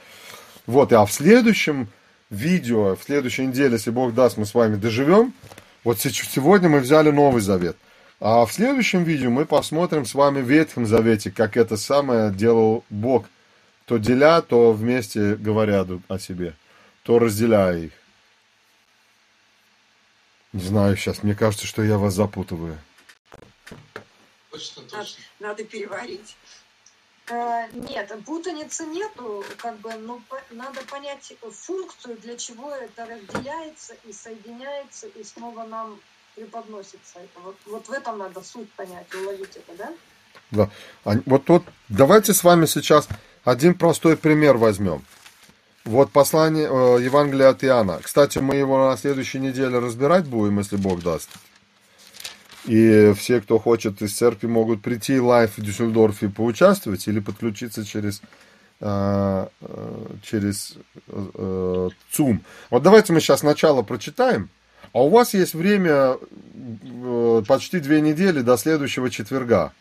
Вот, 0.66 0.94
а 0.94 1.06
в 1.06 1.12
следующем 1.12 1.88
видео, 2.30 2.96
в 2.96 3.04
следующей 3.04 3.46
неделе, 3.48 3.74
если 3.74 3.92
Бог 3.92 4.14
даст, 4.14 4.38
мы 4.38 4.46
с 4.46 4.54
вами 4.54 4.76
доживем. 4.76 5.34
Вот 5.84 6.00
сегодня 6.00 6.70
мы 6.70 6.80
взяли 6.80 7.12
Новый 7.12 7.42
Завет. 7.42 7.78
А 8.20 8.46
в 8.46 8.52
следующем 8.52 9.04
видео 9.04 9.30
мы 9.30 9.46
посмотрим 9.46 10.06
с 10.06 10.14
вами 10.14 10.42
в 10.42 10.50
Ветхом 10.50 10.86
Завете, 10.86 11.32
как 11.32 11.56
это 11.56 11.78
самое 11.78 12.32
делал 12.32 12.84
Бог– 12.90 13.26
то 13.88 13.98
деля, 13.98 14.42
то 14.42 14.74
вместе 14.74 15.36
говорят 15.36 15.88
о 16.10 16.20
себе, 16.20 16.54
то 17.04 17.20
разделяя 17.20 17.78
их. 17.78 17.92
Не 20.54 20.64
знаю 20.64 20.96
сейчас, 20.96 21.24
мне 21.24 21.36
кажется, 21.36 21.68
что 21.68 21.84
я 21.84 21.98
вас 21.98 22.14
запутываю. 22.14 22.78
Точно, 24.52 24.84
точно. 24.84 25.24
Надо 25.40 25.64
переварить. 25.64 26.36
Э, 27.30 27.68
нет, 27.74 28.12
путаницы 28.26 28.86
нету, 28.86 29.44
как 29.58 29.78
бы, 29.80 29.94
но 29.96 30.22
надо 30.52 30.82
понять 30.84 31.34
функцию, 31.52 32.18
для 32.18 32.38
чего 32.38 32.72
это 32.72 33.06
разделяется 33.06 33.96
и 34.06 34.14
соединяется, 34.14 35.08
и 35.08 35.24
снова 35.24 35.64
нам 35.66 36.00
преподносится. 36.36 37.20
Это 37.20 37.40
вот, 37.42 37.58
вот 37.66 37.88
в 37.88 37.92
этом 37.92 38.20
надо 38.20 38.42
суть 38.42 38.72
понять, 38.74 39.14
уловить 39.14 39.58
это, 39.58 39.76
да? 39.78 39.94
Да. 40.52 40.70
А, 41.04 41.16
вот 41.26 41.46
тут 41.46 41.64
давайте 41.90 42.34
с 42.34 42.44
вами 42.44 42.66
сейчас 42.66 43.10
один 43.44 43.74
простой 43.74 44.16
пример 44.16 44.56
возьмем. 44.56 45.04
Вот 45.88 46.12
послание 46.12 46.68
э, 46.70 47.02
Евангелия 47.02 47.48
от 47.48 47.64
Иоанна. 47.64 48.00
Кстати, 48.04 48.40
мы 48.40 48.56
его 48.56 48.90
на 48.90 48.98
следующей 48.98 49.40
неделе 49.40 49.80
разбирать 49.80 50.26
будем, 50.26 50.58
если 50.58 50.76
Бог 50.76 51.02
даст. 51.02 51.30
И 52.66 53.14
все, 53.18 53.40
кто 53.40 53.58
хочет 53.58 54.02
из 54.02 54.14
церкви, 54.14 54.48
могут 54.48 54.82
прийти 54.82 55.18
live 55.18 55.58
в 55.58 55.62
Дюссельдорфе 55.62 56.26
и 56.26 56.30
поучаствовать 56.30 57.08
или 57.08 57.22
подключиться 57.22 57.86
через, 57.86 58.22
э, 58.82 59.48
э, 59.62 60.06
через 60.24 60.76
э, 61.08 61.90
Zoom. 62.14 62.40
Вот 62.70 62.84
давайте 62.84 63.14
мы 63.14 63.22
сейчас 63.22 63.42
начало 63.42 63.82
прочитаем. 63.82 64.50
А 64.92 65.02
у 65.02 65.08
вас 65.08 65.34
есть 65.34 65.54
время 65.54 66.18
э, 66.84 67.44
почти 67.48 67.80
две 67.80 68.02
недели 68.02 68.42
до 68.42 68.58
следующего 68.58 69.10
четверга. 69.10 69.72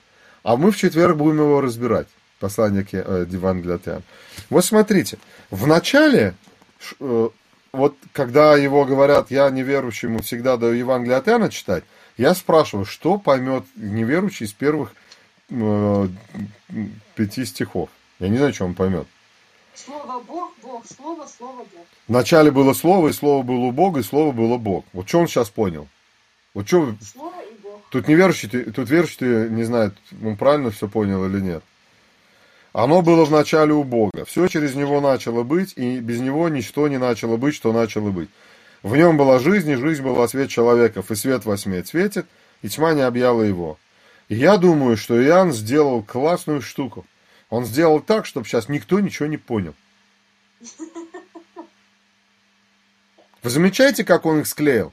А 0.45 0.57
мы 0.57 0.71
в 0.71 0.77
четверг 0.77 1.17
будем 1.17 1.39
его 1.39 1.61
разбирать 1.61 2.07
послание 2.39 2.85
к 2.85 2.93
э, 2.93 3.27
Евангелию 3.29 3.77
от 3.77 3.89
Иоанна. 3.89 4.03
Вот 4.51 4.65
смотрите, 4.65 5.19
в 5.51 5.67
начале, 5.67 6.35
э, 7.01 7.29
вот 7.73 7.97
когда 8.13 8.57
его 8.57 8.85
говорят, 8.85 9.31
я 9.31 9.51
неверующему 9.51 10.23
всегда 10.23 10.57
даю 10.57 10.75
Евангелие 10.75 11.17
от 11.17 11.29
Иоанна 11.29 11.51
читать, 11.51 11.85
я 12.17 12.35
спрашиваю, 12.35 12.87
что 12.87 13.19
поймет 13.19 13.65
неверующий 13.77 14.47
из 14.47 14.53
первых 14.53 14.93
э, 15.51 16.09
пяти 17.15 17.45
стихов. 17.45 17.91
Я 18.19 18.29
не 18.29 18.39
знаю, 18.39 18.55
что 18.55 18.65
он 18.65 18.75
поймет. 18.75 19.07
Слово 19.75 20.23
Бог, 20.23 20.55
Бог, 20.63 20.85
слово, 20.87 21.27
слово 21.27 21.59
Бог. 21.59 21.87
Вначале 22.09 22.51
было 22.51 22.73
слово, 22.73 23.09
и 23.09 23.13
слово 23.13 23.43
было 23.43 23.67
у 23.67 23.73
Бога, 23.73 24.01
и 24.01 24.03
слово 24.03 24.33
было 24.33 24.57
Бог. 24.57 24.87
Вот 24.95 25.07
что 25.09 25.21
он 25.21 25.29
сейчас 25.29 25.51
понял? 25.51 25.87
Вот 26.55 26.67
что... 26.67 26.95
Слово 27.03 27.43
и 27.43 27.63
Бог. 27.63 27.83
Тут 27.91 28.09
неверующий, 28.09 28.49
тут 28.49 28.89
верующий 28.89 29.51
не 29.51 29.65
знает, 29.65 29.95
он 30.25 30.39
правильно 30.39 30.71
все 30.71 30.89
понял 30.89 31.27
или 31.27 31.41
нет. 31.41 31.63
Оно 32.77 33.01
было 33.01 33.25
в 33.25 33.31
начале 33.31 33.73
у 33.73 33.85
Бога. 33.85 34.27
Все 34.27 34.49
через 34.49 34.75
него 34.75 35.01
начало 35.01 35.45
быть, 35.45 35.73
и 35.77 35.99
без 35.99 36.21
него 36.21 36.51
ничто 36.51 36.89
не 36.89 36.99
начало 36.99 37.39
быть, 37.39 37.55
что 37.55 37.73
начало 37.73 38.11
быть. 38.11 38.29
В 38.83 38.95
нем 38.95 39.17
была 39.17 39.39
жизнь, 39.39 39.71
и 39.71 39.77
жизнь 39.77 40.03
была 40.03 40.29
свет 40.29 40.51
человеков, 40.51 41.11
и 41.11 41.15
свет 41.15 41.47
во 41.47 41.57
тьме 41.57 41.83
светит, 41.83 42.27
и 42.61 42.69
тьма 42.69 42.93
не 42.93 43.01
объяла 43.01 43.41
его. 43.41 43.79
И 44.29 44.35
я 44.35 44.59
думаю, 44.59 44.99
что 44.99 45.19
Иоанн 45.25 45.55
сделал 45.55 46.03
классную 46.03 46.61
штуку. 46.61 47.07
Он 47.49 47.65
сделал 47.65 48.01
так, 48.01 48.27
чтобы 48.27 48.47
сейчас 48.47 48.69
никто 48.69 49.01
ничего 49.01 49.27
не 49.27 49.39
понял. 49.39 49.75
Вы 53.43 53.49
замечаете, 53.49 54.05
как 54.05 54.27
он 54.27 54.41
их 54.41 54.47
склеил? 54.47 54.93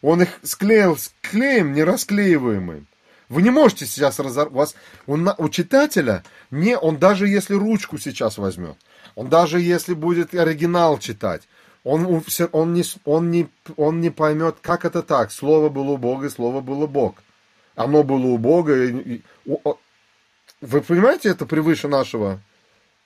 Он 0.00 0.22
их 0.22 0.40
склеил 0.42 0.96
с 0.96 1.12
клеем 1.20 1.74
нерасклеиваемым. 1.74 2.86
Вы 3.30 3.42
не 3.42 3.50
можете 3.50 3.86
сейчас 3.86 4.18
разорвать. 4.18 4.52
Вас, 4.52 4.74
он, 5.06 5.30
у 5.38 5.48
читателя, 5.48 6.24
не, 6.50 6.76
он 6.76 6.98
даже 6.98 7.28
если 7.28 7.54
ручку 7.54 7.96
сейчас 7.96 8.38
возьмет, 8.38 8.76
он 9.14 9.28
даже 9.28 9.60
если 9.60 9.94
будет 9.94 10.34
оригинал 10.34 10.98
читать, 10.98 11.42
он, 11.84 12.04
он, 12.52 12.74
не, 12.74 12.82
он, 13.04 13.30
не, 13.30 13.48
он 13.76 14.00
не 14.00 14.10
поймет, 14.10 14.56
как 14.60 14.84
это 14.84 15.02
так. 15.02 15.30
Слово 15.30 15.68
было 15.68 15.92
у 15.92 15.96
Бога, 15.96 16.26
и 16.26 16.30
слово 16.30 16.60
было 16.60 16.86
Бог. 16.86 17.22
Оно 17.76 18.02
было 18.02 18.26
у 18.26 18.36
Бога. 18.36 18.84
И, 18.84 18.92
и, 18.98 19.22
вы 20.60 20.80
понимаете, 20.82 21.30
это 21.30 21.46
превыше 21.46 21.88
нашего? 21.88 22.40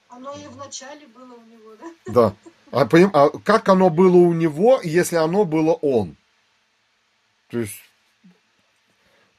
Оно 0.09 0.35
и 0.35 0.47
в 0.49 0.57
начале 0.57 1.07
было 1.07 1.35
у 1.35 1.45
него, 1.51 1.77
да? 1.79 2.13
Да. 2.13 2.35
А, 2.73 2.87
поним, 2.87 3.11
а 3.13 3.29
как 3.29 3.69
оно 3.69 3.91
было 3.91 4.17
у 4.17 4.33
него, 4.33 4.81
если 4.83 5.17
оно 5.17 5.45
было 5.45 5.75
он? 5.75 6.17
То 7.51 7.61
есть, 7.61 7.79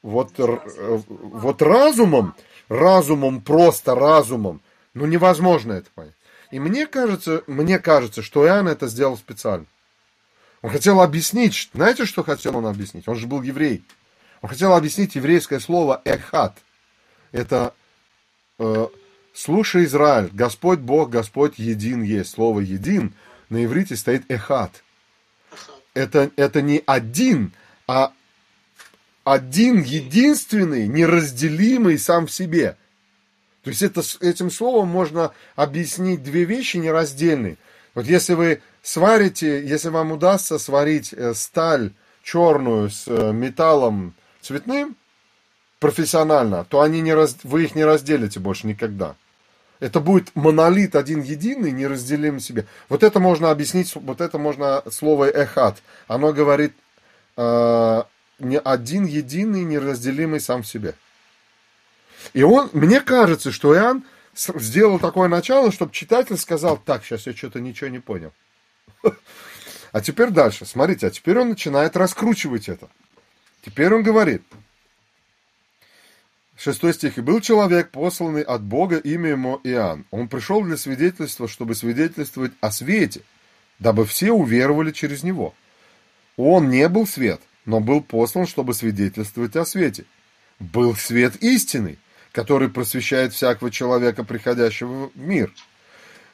вот, 0.06 0.38
э, 0.38 0.58
вот 1.08 1.62
разумом, 1.62 2.34
разумом, 2.68 3.40
просто 3.40 3.96
разумом, 3.96 4.60
ну 4.94 5.04
невозможно 5.04 5.72
это 5.72 5.90
понять. 5.94 6.14
И 6.52 6.60
мне 6.60 6.86
кажется, 6.86 7.42
мне 7.48 7.80
кажется, 7.80 8.22
что 8.22 8.46
Иоанн 8.46 8.68
это 8.68 8.86
сделал 8.86 9.16
специально. 9.16 9.66
Он 10.62 10.70
хотел 10.70 11.00
объяснить, 11.00 11.70
знаете, 11.74 12.06
что 12.06 12.22
хотел 12.22 12.56
он 12.56 12.66
объяснить? 12.66 13.08
Он 13.08 13.16
же 13.16 13.26
был 13.26 13.42
еврей. 13.42 13.82
Он 14.42 14.48
хотел 14.48 14.74
объяснить 14.74 15.16
еврейское 15.16 15.58
слово 15.58 16.00
«эхат». 16.04 16.56
Это 17.32 17.74
э, 18.60 18.86
«слушай, 19.34 19.84
Израиль, 19.86 20.30
Господь 20.32 20.78
Бог, 20.78 21.10
Господь 21.10 21.58
един 21.58 22.02
есть». 22.02 22.30
Слово 22.30 22.60
«един» 22.60 23.12
на 23.48 23.64
иврите 23.64 23.96
стоит 23.96 24.24
«эхат». 24.30 24.84
Это, 25.94 26.30
это 26.36 26.62
не 26.62 26.82
один, 26.86 27.52
а 27.88 28.12
один, 29.26 29.82
единственный, 29.82 30.86
неразделимый 30.86 31.98
сам 31.98 32.28
в 32.28 32.32
себе. 32.32 32.76
То 33.64 33.70
есть 33.70 33.82
это, 33.82 34.02
этим 34.20 34.52
словом 34.52 34.86
можно 34.86 35.32
объяснить 35.56 36.22
две 36.22 36.44
вещи 36.44 36.76
нераздельные. 36.76 37.56
Вот 37.96 38.06
если 38.06 38.34
вы 38.34 38.62
сварите, 38.82 39.66
если 39.66 39.88
вам 39.88 40.12
удастся 40.12 40.60
сварить 40.60 41.12
э, 41.12 41.34
сталь 41.34 41.90
черную 42.22 42.88
с 42.88 43.08
э, 43.08 43.32
металлом 43.32 44.14
цветным 44.40 44.94
профессионально, 45.80 46.64
то 46.64 46.80
они 46.80 47.00
не 47.00 47.12
раз, 47.12 47.36
вы 47.42 47.64
их 47.64 47.74
не 47.74 47.84
разделите 47.84 48.38
больше 48.38 48.68
никогда. 48.68 49.16
Это 49.80 49.98
будет 49.98 50.36
монолит 50.36 50.94
один 50.94 51.20
единый, 51.20 51.72
неразделимый 51.72 52.40
себе. 52.40 52.66
Вот 52.88 53.02
это 53.02 53.18
можно 53.18 53.50
объяснить, 53.50 53.92
вот 53.96 54.20
это 54.20 54.38
можно 54.38 54.84
слово 54.88 55.28
эхат. 55.28 55.82
Оно 56.06 56.32
говорит 56.32 56.74
э, 57.36 58.02
не 58.38 58.58
один 58.58 59.06
единый, 59.06 59.62
неразделимый 59.62 60.40
сам 60.40 60.62
в 60.62 60.66
себе. 60.66 60.94
И 62.32 62.42
он, 62.42 62.70
мне 62.72 63.00
кажется, 63.00 63.52
что 63.52 63.74
Иоанн 63.74 64.04
сделал 64.34 64.98
такое 64.98 65.28
начало, 65.28 65.72
чтобы 65.72 65.92
читатель 65.92 66.36
сказал, 66.36 66.76
так, 66.76 67.04
сейчас 67.04 67.26
я 67.26 67.34
что-то 67.34 67.60
ничего 67.60 67.88
не 67.88 68.00
понял. 68.00 68.32
А 69.92 70.02
теперь 70.02 70.28
дальше. 70.28 70.66
Смотрите, 70.66 71.06
а 71.06 71.10
теперь 71.10 71.38
он 71.38 71.50
начинает 71.50 71.96
раскручивать 71.96 72.68
это. 72.68 72.90
Теперь 73.64 73.94
он 73.94 74.02
говорит, 74.02 74.42
шестой 76.54 76.92
стих, 76.92 77.16
«И 77.16 77.22
был 77.22 77.40
человек, 77.40 77.92
посланный 77.92 78.42
от 78.42 78.62
Бога, 78.62 78.98
имя 78.98 79.30
ему 79.30 79.58
Иоанн. 79.64 80.04
Он 80.10 80.28
пришел 80.28 80.62
для 80.62 80.76
свидетельства, 80.76 81.48
чтобы 81.48 81.74
свидетельствовать 81.74 82.52
о 82.60 82.70
свете, 82.72 83.22
дабы 83.78 84.04
все 84.04 84.32
уверовали 84.32 84.90
через 84.90 85.22
него. 85.22 85.54
Он 86.36 86.68
не 86.68 86.88
был 86.88 87.06
свет, 87.06 87.40
но 87.66 87.80
был 87.80 88.00
послан, 88.00 88.46
чтобы 88.46 88.72
свидетельствовать 88.74 89.56
о 89.56 89.66
свете. 89.66 90.06
Был 90.58 90.94
свет 90.96 91.36
истинный, 91.42 91.98
который 92.32 92.70
просвещает 92.70 93.34
всякого 93.34 93.70
человека, 93.70 94.24
приходящего 94.24 95.10
в 95.14 95.16
мир. 95.16 95.52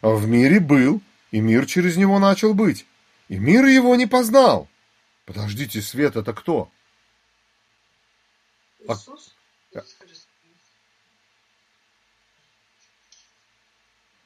В 0.02 0.28
мире 0.28 0.60
был, 0.60 1.00
и 1.30 1.40
мир 1.40 1.66
через 1.66 1.96
него 1.96 2.18
начал 2.18 2.54
быть. 2.54 2.86
И 3.28 3.38
мир 3.38 3.64
его 3.64 3.96
не 3.96 4.06
познал. 4.06 4.68
Подождите, 5.24 5.80
свет 5.80 6.16
это 6.16 6.32
кто? 6.32 6.70
А 8.86 8.92
Иисус? 8.92 9.34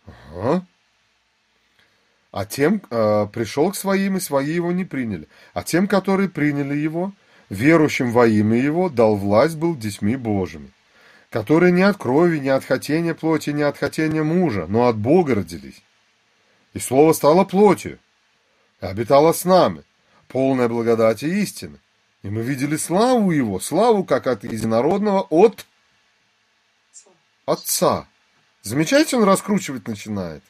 Ага. 0.06 0.66
А 2.36 2.44
тем 2.44 2.82
э, 2.90 3.28
пришел 3.32 3.72
к 3.72 3.76
своим, 3.76 4.18
и 4.18 4.20
свои 4.20 4.52
его 4.52 4.70
не 4.70 4.84
приняли. 4.84 5.26
А 5.54 5.62
тем, 5.62 5.88
которые 5.88 6.28
приняли 6.28 6.76
его, 6.76 7.14
верующим 7.48 8.12
во 8.12 8.26
имя 8.26 8.58
его, 8.58 8.90
дал 8.90 9.16
власть 9.16 9.56
был 9.56 9.74
детьми 9.74 10.16
Божьими, 10.16 10.70
которые 11.30 11.72
не 11.72 11.80
от 11.80 11.96
крови, 11.96 12.36
не 12.36 12.50
от 12.50 12.62
хотения 12.62 13.14
плоти, 13.14 13.48
не 13.52 13.62
от 13.62 13.78
хотения 13.78 14.22
мужа, 14.22 14.66
но 14.68 14.86
от 14.86 14.98
Бога 14.98 15.34
родились. 15.34 15.82
И 16.74 16.78
слово 16.78 17.14
стало 17.14 17.44
плотью, 17.44 17.98
и 18.82 18.84
обитало 18.84 19.32
с 19.32 19.46
нами, 19.46 19.82
полная 20.28 20.68
благодати 20.68 21.24
и 21.24 21.40
истины. 21.40 21.78
И 22.22 22.28
мы 22.28 22.42
видели 22.42 22.76
славу 22.76 23.30
его, 23.30 23.60
славу 23.60 24.04
как 24.04 24.26
от 24.26 24.44
единородного 24.44 25.22
от 25.30 25.64
Отца. 27.46 28.06
Замечаете, 28.60 29.16
он 29.16 29.24
раскручивать 29.24 29.88
начинает. 29.88 30.42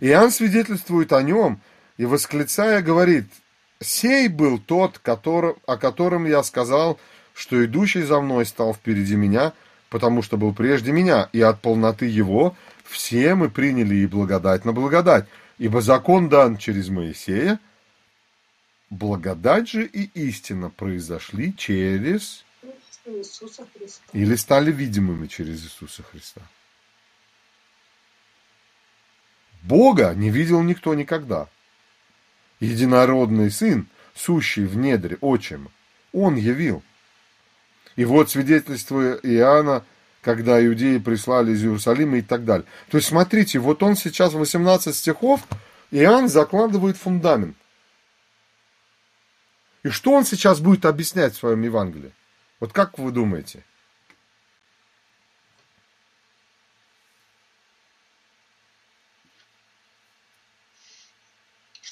Иоанн 0.00 0.30
свидетельствует 0.30 1.12
о 1.12 1.22
нем 1.22 1.60
и, 1.96 2.04
восклицая, 2.04 2.82
говорит, 2.82 3.26
«Сей 3.80 4.28
был 4.28 4.58
тот, 4.58 4.98
который, 4.98 5.54
о 5.66 5.76
котором 5.76 6.26
я 6.26 6.42
сказал, 6.42 6.98
что 7.34 7.64
идущий 7.64 8.02
за 8.02 8.20
мной 8.20 8.46
стал 8.46 8.74
впереди 8.74 9.16
меня, 9.16 9.52
потому 9.90 10.22
что 10.22 10.36
был 10.36 10.54
прежде 10.54 10.92
меня, 10.92 11.28
и 11.32 11.40
от 11.40 11.60
полноты 11.60 12.06
его 12.06 12.56
все 12.84 13.34
мы 13.34 13.50
приняли 13.50 13.96
и 13.96 14.06
благодать 14.06 14.64
на 14.64 14.72
благодать, 14.72 15.26
ибо 15.58 15.80
закон 15.80 16.28
дан 16.28 16.56
через 16.56 16.88
Моисея, 16.88 17.58
благодать 18.90 19.68
же 19.68 19.84
и 19.84 20.04
истина 20.14 20.70
произошли 20.70 21.54
через 21.56 22.44
Иисуса 23.06 23.66
Христа. 23.76 24.02
или 24.12 24.36
стали 24.36 24.72
видимыми 24.72 25.26
через 25.26 25.64
Иисуса 25.64 26.02
Христа. 26.02 26.40
Бога 29.64 30.12
не 30.14 30.30
видел 30.30 30.62
никто 30.62 30.94
никогда. 30.94 31.48
Единородный 32.60 33.50
Сын, 33.50 33.88
сущий 34.14 34.64
в 34.64 34.76
недре 34.76 35.16
отчима, 35.20 35.70
Он 36.12 36.36
явил. 36.36 36.82
И 37.96 38.04
вот 38.04 38.30
свидетельство 38.30 39.14
Иоанна, 39.22 39.82
когда 40.20 40.64
иудеи 40.64 40.98
прислали 40.98 41.52
из 41.52 41.62
Иерусалима 41.62 42.18
и 42.18 42.22
так 42.22 42.44
далее. 42.44 42.66
То 42.90 42.98
есть, 42.98 43.08
смотрите, 43.08 43.58
вот 43.58 43.82
он 43.82 43.96
сейчас 43.96 44.34
18 44.34 44.94
стихов, 44.94 45.40
Иоанн 45.90 46.28
закладывает 46.28 46.96
фундамент. 46.96 47.56
И 49.82 49.88
что 49.88 50.12
он 50.12 50.24
сейчас 50.24 50.60
будет 50.60 50.84
объяснять 50.84 51.34
в 51.34 51.38
своем 51.38 51.62
Евангелии? 51.62 52.12
Вот 52.60 52.72
как 52.72 52.98
вы 52.98 53.12
думаете? 53.12 53.64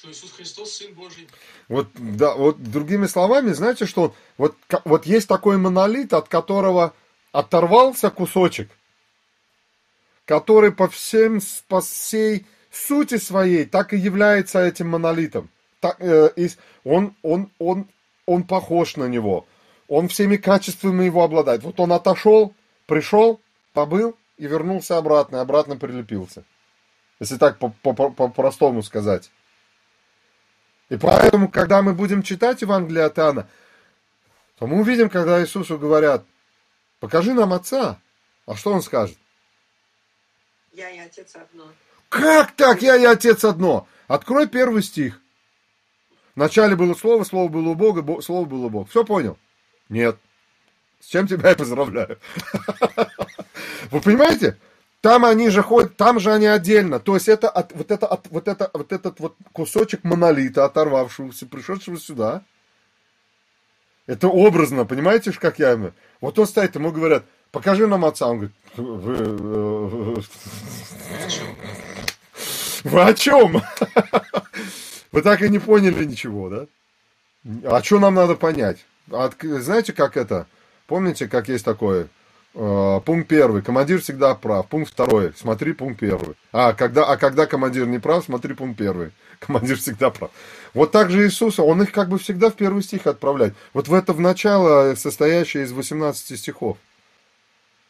Что 0.03 0.11
Иисус 0.11 0.33
Христос 0.33 0.73
Сын 0.73 0.93
Божий. 0.95 1.29
Вот, 1.69 1.87
да, 1.95 2.35
вот 2.35 2.61
другими 2.61 3.07
словами, 3.07 3.53
знаете, 3.53 3.87
что 3.87 4.13
вот, 4.37 4.57
вот 4.85 5.07
есть 5.07 5.29
такой 5.29 5.59
монолит, 5.59 6.13
от 6.13 6.27
которого 6.27 6.93
оторвался 7.31 8.11
кусочек, 8.11 8.69
который 10.25 10.73
по, 10.73 10.89
всем, 10.89 11.39
по 11.69 11.81
всей 11.83 12.47
сути 12.73 13.17
своей 13.17 13.65
так 13.65 13.93
и 13.93 13.97
является 13.97 14.59
этим 14.59 14.89
монолитом. 14.89 15.49
Так, 15.79 16.01
э, 16.01 16.49
он, 16.83 17.15
он, 17.23 17.53
он, 17.61 17.87
он 18.27 18.43
похож 18.43 18.97
на 18.97 19.05
него. 19.05 19.47
Он 19.87 20.09
всеми 20.09 20.37
качествами 20.37 21.05
его 21.05 21.23
обладает. 21.23 21.63
Вот 21.63 21.79
он 21.79 21.93
отошел, 21.93 22.55
пришел, 22.87 23.41
побыл 23.73 24.17
и 24.37 24.49
вернулся 24.49 24.99
обратно, 24.99 25.37
и 25.37 25.41
обратно 25.41 25.77
прилепился. 25.77 26.43
Если 27.21 27.37
так 27.37 27.61
по-простому 27.61 28.83
сказать. 28.83 29.31
И 30.93 30.99
поэтому, 30.99 31.49
когда 31.49 31.81
мы 31.81 31.95
будем 31.95 32.23
читать 32.23 32.61
Евангелие 32.61 33.05
от 33.05 33.19
Иоанна, 33.19 33.49
то 34.59 34.67
мы 34.67 34.79
увидим, 34.79 35.09
когда 35.09 35.41
Иисусу 35.41 35.79
говорят, 35.79 36.23
покажи 37.01 37.33
нам 37.33 37.55
Отца. 37.55 37.99
А 38.45 38.55
что 38.57 38.75
он 38.75 38.83
скажет? 38.83 39.17
Я 40.75 40.91
и 40.91 40.99
Отец 40.99 41.35
одно. 41.35 41.65
Как 42.11 42.53
так? 42.53 42.83
Я 42.83 42.97
и 42.97 43.07
Отец 43.07 43.43
одно. 43.43 43.89
Открой 44.07 44.47
первый 44.47 44.83
стих. 44.83 45.19
Вначале 46.35 46.77
было 46.77 46.93
Слово, 46.93 47.25
Слово 47.25 47.49
было 47.49 47.71
у 47.71 47.75
Бога, 47.75 48.21
Слово 48.21 48.45
было 48.45 48.67
у 48.67 48.69
Бога. 48.69 48.91
Все 48.91 49.03
понял? 49.03 49.39
Нет. 49.89 50.19
С 51.01 51.07
чем 51.07 51.27
тебя 51.27 51.49
я 51.49 51.55
поздравляю? 51.55 52.19
Вы 53.91 53.99
понимаете? 54.03 54.59
Там 55.03 55.25
они 55.25 55.51
же 55.51 55.63
ходят, 55.63 55.97
там 55.97 56.21
же 56.21 56.33
они 56.33 56.47
отдельно. 56.47 57.01
То 57.01 57.17
есть 57.17 57.29
это 57.29 57.51
от, 57.51 57.73
вот, 57.73 57.91
это, 57.91 58.07
от, 58.07 58.29
вот, 58.31 58.47
это, 58.47 58.71
вот 58.73 58.93
этот 58.93 59.19
вот 59.19 59.35
кусочек 59.53 60.05
монолита, 60.05 60.65
оторвавшегося, 60.65 61.47
пришедшего 61.47 61.99
сюда. 61.99 62.45
Это 64.07 64.29
образно, 64.29 64.85
понимаете, 64.85 65.33
как 65.33 65.59
я 65.59 65.73
ему? 65.73 65.91
Вот 66.21 66.39
он 66.39 66.47
стоит, 66.47 66.77
ему 66.77 66.93
говорят, 66.93 67.25
покажи 67.51 67.89
нам 67.89 68.05
отца. 68.05 68.29
Он 68.29 68.37
говорит, 68.37 68.55
вы, 68.77 69.15
э, 69.17 70.15
вы 72.85 73.03
о 73.03 73.15
чем? 73.15 73.61
Вы 75.11 75.23
так 75.23 75.43
и 75.43 75.49
не 75.49 75.59
поняли 75.59 76.05
ничего, 76.05 76.49
да? 76.49 76.67
А 77.65 77.83
что 77.83 77.99
нам 77.99 78.15
надо 78.15 78.37
понять? 78.37 78.87
Знаете, 79.09 79.93
как 79.93 80.17
это? 80.17 80.47
Помните, 80.87 81.27
как 81.27 81.49
есть 81.49 81.65
такое? 81.65 82.07
Э, 82.55 83.01
пункт 83.05 83.29
первый. 83.29 83.63
Командир 83.63 84.01
всегда 84.01 84.35
прав. 84.35 84.67
Пункт 84.69 84.93
второй. 84.93 85.33
Смотри 85.37 85.73
пункт 85.73 86.01
первый. 86.01 86.37
А 86.53 86.73
когда, 86.73 87.05
а 87.05 87.17
когда 87.17 87.47
командир 87.47 87.87
не 87.87 87.99
прав, 87.99 88.25
смотри 88.25 88.55
пункт 88.55 88.79
первый. 88.79 89.11
Командир 89.39 89.79
всегда 89.79 90.11
прав. 90.11 90.31
Вот 90.75 90.93
так 90.93 91.11
же 91.11 91.27
Иисус, 91.27 91.59
он 91.59 91.83
их 91.83 91.93
как 91.93 92.09
бы 92.09 92.19
всегда 92.19 92.51
в 92.51 92.55
первый 92.55 92.83
стих 92.83 93.07
отправляет. 93.07 93.55
Вот 93.73 93.89
в 93.89 93.95
это 93.95 94.13
в 94.13 94.21
начало, 94.21 94.95
состоящее 94.95 95.65
из 95.65 95.73
18 95.73 96.39
стихов. 96.39 96.79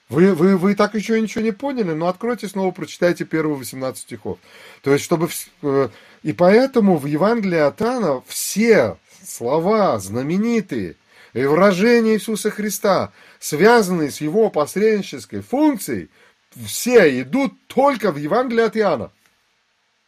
Вы, 0.08 0.34
вы, 0.34 0.56
вы 0.56 0.74
так 0.74 0.94
еще 0.94 1.20
ничего 1.20 1.42
не 1.42 1.52
поняли, 1.52 1.92
но 1.92 2.06
откройте 2.06 2.46
снова, 2.46 2.70
прочитайте 2.70 3.24
первые 3.24 3.56
18 3.56 4.02
стихов. 4.02 4.38
То 4.82 4.92
есть, 4.92 5.04
чтобы... 5.04 5.28
Э, 5.62 5.88
и 6.22 6.32
поэтому 6.32 6.98
в 6.98 7.06
Евангелии 7.06 7.58
от 7.58 7.80
Иоанна 7.82 8.22
все 8.26 8.96
слова 9.24 9.98
знаменитые 9.98 10.96
и 11.32 11.44
выражения 11.44 12.14
Иисуса 12.14 12.50
Христа, 12.50 13.12
связанные 13.38 14.10
с 14.10 14.20
его 14.20 14.50
посреднической 14.50 15.40
функцией, 15.40 16.10
все 16.54 17.20
идут 17.20 17.54
только 17.66 18.12
в 18.12 18.16
Евангелии 18.16 18.62
от 18.62 18.76
Иоанна. 18.76 19.10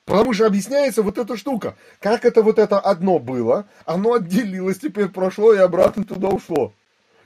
Потому 0.04 0.34
что 0.34 0.46
объясняется 0.46 1.02
вот 1.02 1.16
эта 1.16 1.36
штука. 1.36 1.76
Как 1.98 2.26
это 2.26 2.42
вот 2.42 2.58
это 2.58 2.78
одно 2.78 3.18
было, 3.18 3.66
оно 3.86 4.14
отделилось, 4.14 4.78
теперь 4.78 5.08
прошло 5.08 5.54
и 5.54 5.58
обратно 5.58 6.04
туда 6.04 6.28
ушло. 6.28 6.74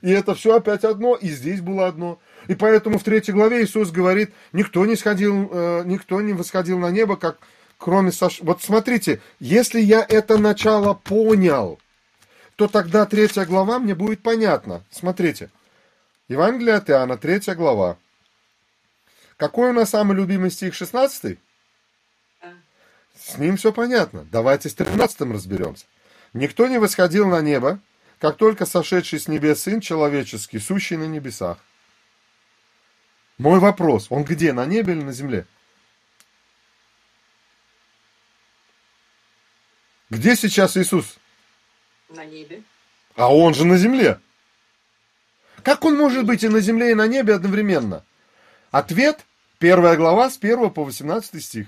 И 0.01 0.09
это 0.09 0.33
все 0.33 0.55
опять 0.55 0.85
одно, 0.85 1.15
и 1.15 1.27
здесь 1.27 1.59
было 1.59 1.87
одно. 1.87 2.19
И 2.47 2.55
поэтому 2.55 2.97
в 2.97 3.03
третьей 3.03 3.33
главе 3.33 3.63
Иисус 3.63 3.91
говорит, 3.91 4.31
никто 4.53 4.85
не 4.85 4.95
сходил, 4.95 5.49
э, 5.51 5.83
никто 5.85 6.21
не 6.21 6.31
восходил 6.31 6.79
на 6.79 6.89
небо, 6.89 7.17
как 7.17 7.39
кроме 7.77 8.13
Саш... 8.13 8.39
Вот 8.41 8.61
смотрите, 8.61 9.19
если 9.39 9.81
я 9.81 10.05
это 10.07 10.37
начало 10.37 10.93
понял, 10.93 11.79
то 12.59 12.67
тогда 12.67 13.05
третья 13.05 13.45
глава 13.45 13.79
мне 13.79 13.95
будет 13.95 14.21
понятна. 14.21 14.83
Смотрите. 14.91 15.49
Евангелие 16.27 16.75
от 16.75 16.89
Иоанна, 16.89 17.17
третья 17.17 17.55
глава. 17.55 17.97
Какой 19.37 19.69
у 19.69 19.73
нас 19.73 19.91
самый 19.91 20.17
любимый 20.17 20.51
стих, 20.51 20.73
16 20.73 21.39
С 23.15 23.37
ним 23.37 23.55
все 23.55 23.71
понятно. 23.71 24.27
Давайте 24.29 24.67
с 24.67 24.73
13 24.73 25.21
разберемся. 25.21 25.85
Никто 26.33 26.67
не 26.67 26.79
восходил 26.79 27.29
на 27.29 27.39
небо, 27.39 27.79
как 28.19 28.35
только 28.35 28.65
сошедший 28.65 29.21
с 29.21 29.29
небес 29.29 29.61
Сын 29.61 29.79
Человеческий, 29.79 30.59
сущий 30.59 30.97
на 30.97 31.07
небесах. 31.07 31.59
Мой 33.37 33.59
вопрос, 33.59 34.07
он 34.09 34.25
где, 34.25 34.51
на 34.51 34.65
небе 34.65 34.95
или 34.95 35.01
на 35.01 35.13
земле? 35.13 35.45
Где 40.09 40.35
сейчас 40.35 40.75
Иисус? 40.75 41.18
На 42.09 42.25
небе. 42.25 42.63
А 43.15 43.33
он 43.33 43.53
же 43.53 43.65
на 43.65 43.77
земле. 43.77 44.19
Как 45.63 45.85
он 45.85 45.95
может 45.95 46.25
быть 46.25 46.43
и 46.43 46.49
на 46.49 46.59
земле, 46.59 46.91
и 46.91 46.95
на 46.95 47.07
небе 47.07 47.35
одновременно? 47.35 48.03
Ответ, 48.71 49.25
первая 49.59 49.95
глава, 49.95 50.29
с 50.29 50.37
1 50.37 50.69
по 50.71 50.83
18 50.83 51.43
стих. 51.43 51.67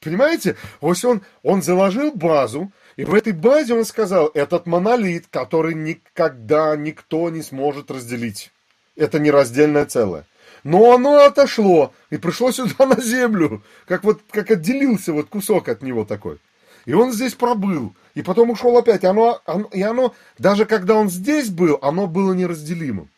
Понимаете? 0.00 0.56
Вот 0.80 1.04
он, 1.04 1.22
он 1.42 1.62
заложил 1.62 2.12
базу, 2.12 2.72
и 2.96 3.04
в 3.04 3.14
этой 3.14 3.32
базе 3.32 3.74
он 3.74 3.84
сказал, 3.84 4.28
этот 4.34 4.66
монолит, 4.66 5.26
который 5.30 5.74
никогда 5.74 6.76
никто 6.76 7.30
не 7.30 7.42
сможет 7.42 7.90
разделить. 7.90 8.50
Это 8.96 9.18
нераздельное 9.18 9.86
целое. 9.86 10.24
Но 10.64 10.92
оно 10.92 11.24
отошло 11.24 11.92
и 12.10 12.16
пришло 12.16 12.50
сюда 12.50 12.86
на 12.86 13.00
землю, 13.00 13.62
как 13.86 14.02
вот 14.04 14.20
как 14.30 14.50
отделился 14.50 15.12
вот 15.12 15.28
кусок 15.28 15.68
от 15.68 15.82
него 15.82 16.04
такой. 16.04 16.38
И 16.86 16.92
он 16.92 17.12
здесь 17.12 17.34
пробыл, 17.34 17.94
и 18.14 18.22
потом 18.22 18.50
ушел 18.50 18.76
опять. 18.76 19.04
И 19.04 19.06
оно, 19.06 19.40
оно, 19.44 19.68
и 19.72 19.82
оно, 19.82 20.14
даже 20.38 20.64
когда 20.64 20.94
он 20.94 21.08
здесь 21.08 21.50
был, 21.50 21.78
оно 21.82 22.06
было 22.06 22.32
неразделимым. 22.32 23.10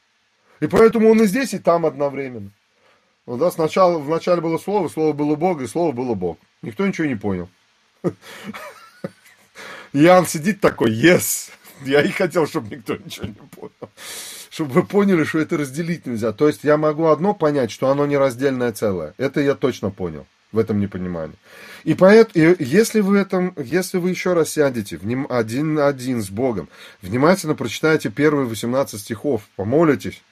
И 0.61 0.67
поэтому 0.67 1.11
он 1.11 1.23
и 1.23 1.27
здесь, 1.27 1.55
и 1.55 1.59
там 1.59 1.87
одновременно. 1.87 2.51
Ну, 3.27 3.37
да, 3.37 3.51
сначала, 3.51 3.99
вначале 3.99 4.41
было 4.41 4.59
слово, 4.59 4.89
слово 4.89 5.13
было 5.13 5.37
Бог, 5.37 5.61
и 5.61 5.67
слово 5.67 5.93
было 5.93 6.15
Бог. 6.15 6.39
Никто 6.63 6.87
ничего 6.87 7.07
не 7.07 7.15
понял. 7.15 7.49
Иоанн 9.93 10.27
сидит 10.27 10.61
такой, 10.61 10.93
yes, 10.93 11.51
я 11.83 12.03
и 12.03 12.11
хотел, 12.11 12.47
чтобы 12.47 12.77
никто 12.77 12.97
ничего 12.97 13.27
не 13.27 13.35
понял. 13.35 13.73
Чтобы 14.51 14.73
вы 14.73 14.83
поняли, 14.85 15.25
что 15.25 15.39
это 15.39 15.57
разделить 15.57 16.07
нельзя. 16.07 16.33
То 16.33 16.49
есть 16.49 16.65
я 16.65 16.77
могу 16.77 17.07
одно 17.07 17.35
понять, 17.35 17.71
что 17.71 17.89
оно 17.89 18.05
нераздельное 18.07 18.73
целое. 18.73 19.15
Это 19.17 19.41
я 19.41 19.55
точно 19.55 19.91
понял 19.91 20.27
в 20.53 20.59
этом 20.59 20.81
непонимании. 20.81 21.37
И 21.85 21.95
поэтому, 21.95 22.57
если 22.59 23.01
вы 23.01 23.19
этом, 23.19 23.55
если 23.57 23.99
вы 23.99 24.11
еще 24.11 24.33
раз 24.33 24.51
сядете 24.51 24.97
вним, 24.97 25.27
один 25.29 25.75
на 25.75 25.87
один 25.87 26.23
с 26.23 26.31
Богом, 26.31 26.69
внимательно 27.03 27.55
прочитаете 27.55 28.11
первые 28.11 28.47
18 28.47 29.01
стихов, 29.01 29.49
помолитесь 29.57 30.23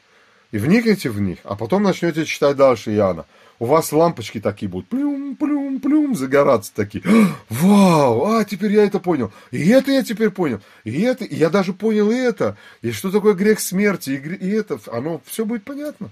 и 0.50 0.58
вникните 0.58 1.10
в 1.10 1.20
них, 1.20 1.38
а 1.44 1.54
потом 1.54 1.82
начнете 1.82 2.24
читать 2.24 2.56
дальше 2.56 2.92
Иоанна, 2.94 3.26
у 3.60 3.66
вас 3.66 3.92
лампочки 3.92 4.40
такие 4.40 4.68
будут, 4.68 4.88
плюм, 4.88 5.36
плюм, 5.36 5.80
плюм, 5.80 6.14
загораться 6.14 6.72
такие. 6.74 7.02
Вау, 7.48 8.24
а 8.26 8.44
теперь 8.44 8.72
я 8.72 8.84
это 8.84 9.00
понял. 9.00 9.32
И 9.50 9.68
это 9.68 9.90
я 9.90 10.04
теперь 10.04 10.30
понял. 10.30 10.60
И 10.84 11.02
это, 11.02 11.24
и 11.24 11.34
я 11.34 11.50
даже 11.50 11.72
понял 11.72 12.10
и 12.10 12.16
это. 12.16 12.56
И 12.82 12.92
что 12.92 13.10
такое 13.10 13.34
грех 13.34 13.58
смерти, 13.58 14.10
и, 14.10 14.46
и 14.46 14.50
это, 14.50 14.78
оно 14.92 15.20
все 15.26 15.44
будет 15.44 15.64
понятно. 15.64 16.10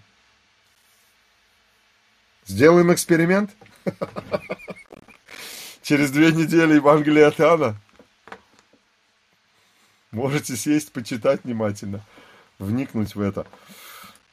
Сделаем 2.47 2.93
эксперимент. 2.93 3.51
Через 5.83 6.13
две 6.13 6.31
недели 6.31 6.75
Евангелие 6.75 7.27
от 7.27 7.41
Иоанна. 7.41 7.77
Можете 10.13 10.57
сесть, 10.57 10.93
почитать 10.93 11.41
внимательно, 11.43 12.03
вникнуть 12.59 13.17
в 13.17 13.21
это. 13.21 13.47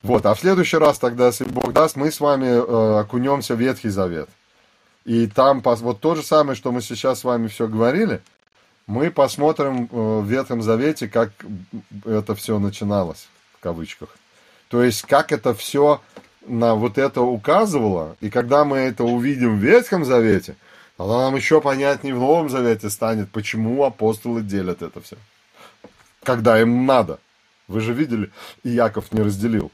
Вот, 0.04 0.26
а 0.26 0.36
в 0.36 0.40
следующий 0.40 0.78
раз 0.78 1.00
тогда, 1.00 1.28
если 1.28 1.46
Бог 1.46 1.74
даст, 1.74 1.96
мы 1.96 2.12
с 2.12 2.20
вами 2.20 2.46
э, 2.46 3.00
окунемся 3.00 3.56
в 3.56 3.60
Ветхий 3.60 3.90
Завет. 3.90 4.30
И 5.06 5.28
там 5.28 5.62
вот 5.62 6.00
то 6.00 6.14
же 6.16 6.22
самое, 6.24 6.56
что 6.56 6.72
мы 6.72 6.82
сейчас 6.82 7.22
с 7.22 7.24
вами 7.24 7.48
все 7.48 7.68
говорили, 7.68 8.22
мы 8.86 9.10
посмотрим 9.12 9.86
э, 9.86 9.88
в 9.92 10.26
Ветхом 10.26 10.62
Завете, 10.62 11.08
как 11.08 11.32
это 12.06 12.36
все 12.36 12.60
начиналось, 12.60 13.28
в 13.58 13.60
кавычках. 13.60 14.16
То 14.68 14.84
есть, 14.84 15.02
как 15.04 15.32
это 15.32 15.54
все 15.54 16.02
на 16.46 16.76
вот 16.76 16.98
это 16.98 17.22
указывало, 17.22 18.18
и 18.20 18.30
когда 18.30 18.66
мы 18.66 18.78
это 18.78 19.04
увидим 19.04 19.58
в 19.58 19.64
Ветхом 19.64 20.06
Завете, 20.06 20.56
тогда 20.98 21.20
нам 21.20 21.36
еще 21.36 21.62
понятнее 21.62 22.16
в 22.16 22.20
Новом 22.20 22.50
Завете 22.50 22.90
станет, 22.90 23.30
почему 23.32 23.84
апостолы 23.84 24.42
делят 24.42 24.82
это 24.82 25.02
все. 25.02 25.18
Когда 26.24 26.62
им 26.62 26.86
надо. 26.86 27.20
Вы 27.68 27.80
же 27.82 27.94
видели, 27.94 28.30
и 28.64 28.70
Яков 28.70 29.12
не 29.12 29.22
разделил. 29.22 29.72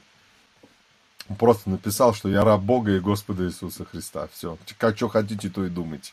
Он 1.28 1.36
просто 1.36 1.70
написал, 1.70 2.14
что 2.14 2.28
я 2.28 2.44
раб 2.44 2.60
Бога 2.60 2.92
и 2.92 3.00
Господа 3.00 3.44
Иисуса 3.44 3.84
Христа. 3.84 4.28
Все. 4.32 4.58
Как 4.78 4.96
что 4.96 5.08
хотите, 5.08 5.48
то 5.48 5.64
и 5.64 5.68
думайте. 5.68 6.12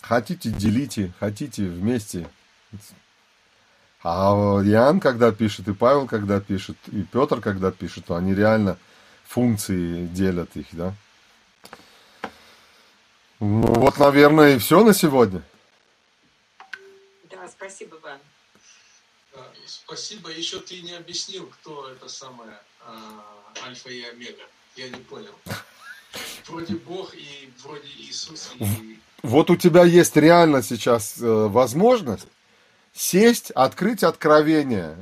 Хотите, 0.00 0.50
делите, 0.50 1.12
хотите 1.18 1.64
вместе. 1.64 2.28
А 4.02 4.32
Иоанн, 4.64 4.98
когда 4.98 5.30
пишет, 5.30 5.68
и 5.68 5.74
Павел, 5.74 6.06
когда 6.06 6.40
пишет, 6.40 6.76
и 6.86 7.02
Петр, 7.02 7.40
когда 7.40 7.70
пишет, 7.70 8.06
то 8.06 8.16
они 8.16 8.34
реально 8.34 8.78
функции 9.26 10.06
делят 10.06 10.56
их, 10.56 10.66
да. 10.72 10.94
Ну 13.40 13.62
вот, 13.74 13.98
наверное, 13.98 14.56
и 14.56 14.58
все 14.58 14.82
на 14.82 14.94
сегодня. 14.94 15.42
Да, 17.30 17.46
спасибо, 17.48 17.98
Иван. 18.02 18.18
Спасибо. 19.66 20.30
Еще 20.30 20.60
ты 20.60 20.80
не 20.82 20.92
объяснил, 20.92 21.46
кто 21.46 21.90
это 21.90 22.08
самое 22.08 22.58
а, 22.80 23.24
альфа 23.66 23.90
и 23.90 24.02
омега. 24.02 24.42
Я 24.76 24.88
не 24.88 24.96
понял. 24.96 25.34
Вроде 26.46 26.74
Бог 26.74 27.14
и 27.14 27.52
вроде 27.62 27.88
Иисус. 27.98 28.52
И... 28.58 28.98
Вот 29.22 29.50
у 29.50 29.56
тебя 29.56 29.84
есть 29.84 30.16
реально 30.16 30.62
сейчас 30.62 31.20
э, 31.20 31.26
возможность 31.26 32.26
сесть, 32.92 33.50
открыть 33.52 34.02
откровение. 34.02 34.96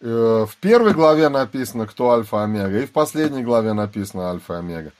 Э, 0.00 0.46
в 0.48 0.56
первой 0.56 0.94
главе 0.94 1.28
написано, 1.28 1.86
кто 1.86 2.10
альфа 2.10 2.44
омега, 2.44 2.80
и 2.80 2.86
в 2.86 2.92
последней 2.92 3.42
главе 3.42 3.72
написано 3.72 4.30
альфа 4.30 4.58
омега. 4.58 4.92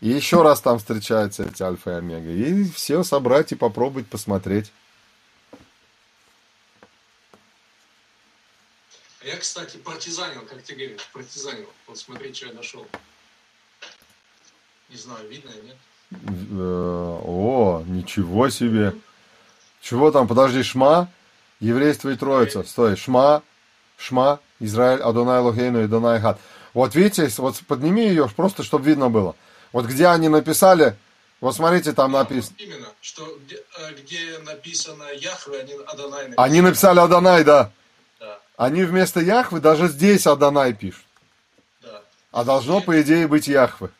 И 0.00 0.08
еще 0.08 0.42
раз 0.42 0.60
там 0.60 0.78
встречаются 0.78 1.44
эти 1.44 1.62
альфа 1.62 1.90
и 1.90 1.94
омега. 1.94 2.30
И 2.30 2.64
все 2.70 3.02
собрать 3.02 3.52
и 3.52 3.56
попробовать 3.56 4.06
посмотреть. 4.06 4.72
Я, 9.22 9.36
кстати, 9.36 9.76
партизанил, 9.76 10.42
как 10.42 10.62
ты 10.62 10.74
говоришь, 10.74 11.06
партизанил. 11.12 11.68
Вот 11.86 11.98
смотри, 11.98 12.32
что 12.32 12.46
я 12.46 12.52
нашел. 12.52 12.86
Не 14.88 14.96
знаю, 14.96 15.28
видно 15.28 15.50
или 15.50 15.66
нет. 15.66 15.76
Э, 16.50 17.20
о, 17.24 17.84
ничего 17.86 18.48
себе. 18.48 18.94
Чего 19.82 20.10
там, 20.10 20.26
подожди, 20.26 20.62
Шма? 20.62 21.10
Еврейство 21.60 22.10
и 22.10 22.16
Троица. 22.16 22.62
Стой, 22.62 22.96
Шма, 22.96 23.42
Шма, 23.96 24.40
Израиль, 24.60 25.00
Адонай 25.00 25.40
Лохейну 25.40 25.84
и 25.84 25.86
Донай 25.86 26.20
Хат. 26.20 26.38
Вот 26.74 26.94
видите, 26.94 27.28
вот 27.38 27.58
подними 27.66 28.06
ее, 28.06 28.28
просто 28.28 28.62
чтобы 28.62 28.86
видно 28.86 29.08
было. 29.08 29.34
Вот 29.72 29.86
где 29.86 30.06
они 30.06 30.28
написали, 30.28 30.96
вот 31.40 31.54
смотрите, 31.54 31.92
там 31.92 32.12
написано. 32.12 32.56
Именно, 32.58 32.88
что 33.00 33.38
где, 33.44 33.56
э, 33.56 33.94
где 33.94 34.38
написано 34.38 35.04
Яхве, 35.14 35.60
они 35.60 35.74
Адонай 35.86 36.28
написали. 36.28 36.48
Они 36.48 36.60
написали 36.60 36.98
Адонай, 37.00 37.44
да. 37.44 37.70
Они 38.56 38.82
вместо 38.82 39.20
Яхвы 39.20 39.60
даже 39.60 39.88
здесь 39.88 40.26
Адонай 40.26 40.74
пишут. 40.74 41.04
А 42.32 42.44
должно, 42.44 42.80
по 42.80 43.00
идее, 43.00 43.26
быть 43.28 43.48
Яхве. 43.48 43.90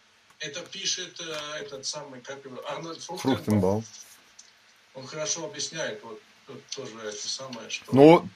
Это 0.41 0.61
пишет 0.61 1.21
э, 1.21 1.63
этот 1.63 1.87
самый, 1.87 2.21
как 2.21 2.45
его, 2.45 2.61
Арнольд 2.69 3.01
Фрухтенбаум. 3.03 3.37
Фрухтенбаум. 3.37 3.85
Он 4.95 5.07
хорошо 5.07 5.45
объясняет, 5.47 6.01
вот, 6.03 6.13
вот 6.13 6.21
тоже 6.75 7.13
самое, 7.13 7.69
что... 7.71 7.85
Ну, 7.93 8.29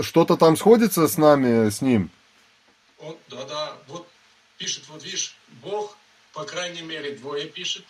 что-то 0.00 0.36
там 0.36 0.56
сходится 0.56 1.06
с 1.08 1.16
нами, 1.16 1.68
с 1.70 1.80
ним. 1.80 2.10
Он, 2.98 3.16
да-да, 3.28 3.76
вот 3.86 4.08
пишет, 4.56 4.84
вот 4.88 5.02
видишь, 5.04 5.36
Бог, 5.62 5.96
по 6.32 6.44
крайней 6.44 6.82
мере, 6.82 7.16
двое 7.16 7.46
пишет, 7.46 7.84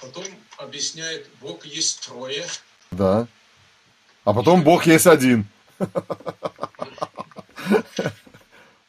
потом 0.00 0.24
объясняет, 0.58 1.28
Бог 1.40 1.64
есть 1.64 2.06
трое, 2.06 2.46
Да. 2.90 3.26
А 4.24 4.32
потом 4.32 4.62
Бог 4.62 4.86
есть 4.86 5.06
один. 5.06 5.46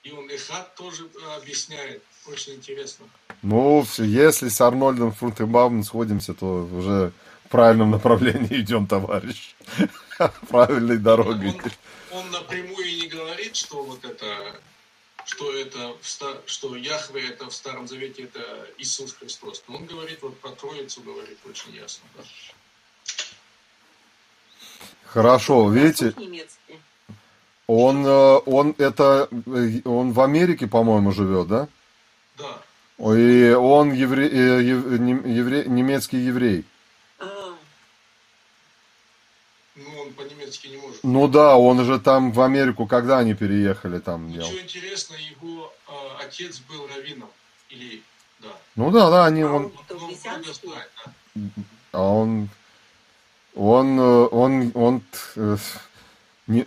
и 0.03 0.11
он 0.11 0.29
Эхат 0.29 0.75
тоже 0.75 1.05
э, 1.05 1.35
объясняет, 1.37 2.03
очень 2.27 2.53
интересно. 2.53 3.07
Ну, 3.41 3.81
всё, 3.83 4.03
если 4.03 4.49
с 4.49 4.61
Арнольдом 4.61 5.11
Фрутенбаумом 5.11 5.83
сходимся, 5.83 6.33
то 6.33 6.65
уже 6.65 7.11
в 7.45 7.49
правильном 7.49 7.91
направлении 7.91 8.47
идем, 8.61 8.85
товарищ. 8.87 9.55
Правильной 10.49 10.97
дорогой. 10.97 11.49
Он, 12.11 12.19
он 12.19 12.31
напрямую 12.31 12.85
и 12.85 13.01
не 13.01 13.07
говорит, 13.07 13.55
что 13.55 13.83
вот 13.83 14.03
это, 14.05 14.55
что 15.25 15.53
это, 15.55 15.95
что 16.45 16.75
Яхве 16.75 17.29
это 17.29 17.49
в 17.49 17.53
Старом 17.53 17.87
Завете 17.87 18.23
это 18.23 18.67
Иисус 18.77 19.13
Христос. 19.13 19.63
Но 19.67 19.77
он 19.77 19.85
говорит 19.85 20.19
вот 20.21 20.39
про 20.39 20.49
Троицу, 20.51 21.01
говорит 21.01 21.37
очень 21.45 21.73
ясно. 21.75 22.03
да. 22.15 22.23
Хорошо, 25.05 25.69
видите, 25.69 26.13
он, 27.67 28.05
э, 28.05 28.37
он 28.45 28.75
это, 28.79 29.27
э, 29.31 29.81
он 29.85 30.11
в 30.11 30.19
Америке, 30.21 30.65
по-моему, 30.67 31.11
живет, 31.11 31.47
да? 31.47 31.67
Да, 32.37 32.61
И 33.15 33.51
он 33.53 33.91
евре- 33.93 34.27
э, 34.29 34.61
евре- 34.63 35.67
немецкий 35.69 36.17
еврей. 36.17 36.65
А, 37.19 37.53
ну 39.75 40.11
он 40.53 40.59
по-немецки 40.59 40.67
не 40.67 40.77
может. 40.77 41.03
Ну 41.03 41.27
да, 41.27 41.57
он 41.57 41.83
же 41.85 41.99
там 41.99 42.31
в 42.31 42.41
Америку, 42.41 42.85
когда 42.87 43.19
они 43.19 43.33
переехали 43.33 43.99
там. 43.99 44.27
Ну, 44.27 44.33
делал? 44.33 44.47
что 44.47 44.61
интересно, 44.61 45.15
его 45.15 45.73
а, 45.87 46.19
отец 46.25 46.59
был 46.69 46.87
раввином. 46.87 47.29
Или, 47.69 48.01
да. 48.39 48.49
Ну 48.75 48.91
да, 48.91 49.09
да, 49.09 49.25
они, 49.25 49.41
А 49.41 49.47
он, 49.47 49.53
он 49.65 49.71
Ну, 49.89 50.07
Мессианский? 50.09 50.29
много 50.31 50.53
знает, 50.53 50.89
да. 51.05 51.11
а 51.91 52.01
он, 52.01 52.49
он, 53.55 53.99
э, 53.99 54.27
он, 54.31 54.71
он, 54.75 55.01
э, 55.35 55.57
не- 56.47 56.65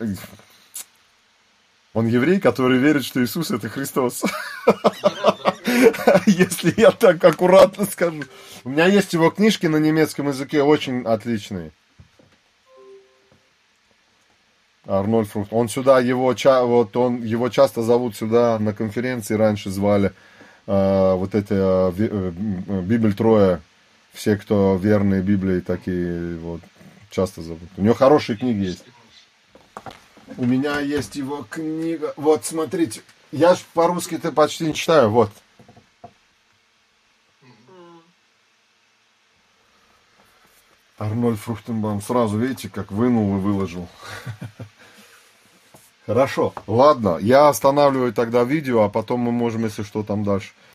он 1.94 2.06
еврей, 2.08 2.40
который 2.40 2.78
верит, 2.78 3.04
что 3.04 3.22
Иисус 3.24 3.50
это 3.50 3.68
Христос. 3.68 4.22
Если 6.26 6.74
я 6.80 6.90
так 6.90 7.22
аккуратно 7.24 7.86
скажу. 7.86 8.24
У 8.64 8.68
меня 8.70 8.86
есть 8.86 9.12
его 9.12 9.30
книжки 9.30 9.66
на 9.66 9.76
немецком 9.76 10.28
языке 10.28 10.62
очень 10.62 11.02
отличные. 11.02 11.70
Арнольд 14.86 15.28
Фрукт. 15.28 15.52
Он 15.52 15.68
сюда 15.68 16.00
его, 16.00 16.34
вот 16.34 16.96
он 16.96 17.22
его 17.22 17.48
часто 17.48 17.82
зовут 17.82 18.16
сюда 18.16 18.58
на 18.58 18.72
конференции 18.72 19.34
раньше 19.34 19.70
звали. 19.70 20.12
э, 20.66 21.14
вот 21.14 21.34
эти 21.34 21.52
э, 21.52 21.92
э, 21.98 22.32
м, 22.68 22.84
Библь 22.84 23.14
Троя. 23.14 23.60
Все, 24.12 24.36
кто 24.36 24.76
верные 24.76 25.20
Библии, 25.22 25.60
такие 25.60 26.38
вот 26.38 26.60
часто 27.10 27.42
зовут. 27.42 27.68
У 27.76 27.82
него 27.82 27.94
хорошие 27.94 28.38
книги 28.38 28.64
есть. 28.64 28.84
У 30.38 30.44
меня 30.44 30.80
есть 30.80 31.16
его 31.16 31.46
книга. 31.48 32.14
Вот, 32.16 32.44
смотрите. 32.44 33.02
Я 33.32 33.54
ж 33.54 33.58
по-русски-то 33.74 34.32
почти 34.32 34.66
не 34.66 34.74
читаю. 34.74 35.10
Вот. 35.10 35.30
Арнольд 40.98 41.38
Фрухтенбаум. 41.38 42.00
Сразу, 42.00 42.38
видите, 42.38 42.68
как 42.68 42.90
вынул 42.90 43.36
и 43.36 43.40
выложил. 43.40 43.88
Хорошо. 46.06 46.52
Ладно, 46.68 47.18
я 47.20 47.48
останавливаю 47.48 48.12
тогда 48.12 48.44
видео, 48.44 48.82
а 48.82 48.88
потом 48.88 49.20
мы 49.20 49.32
можем, 49.32 49.64
если 49.64 49.82
что, 49.82 50.04
там 50.04 50.22
дальше. 50.22 50.52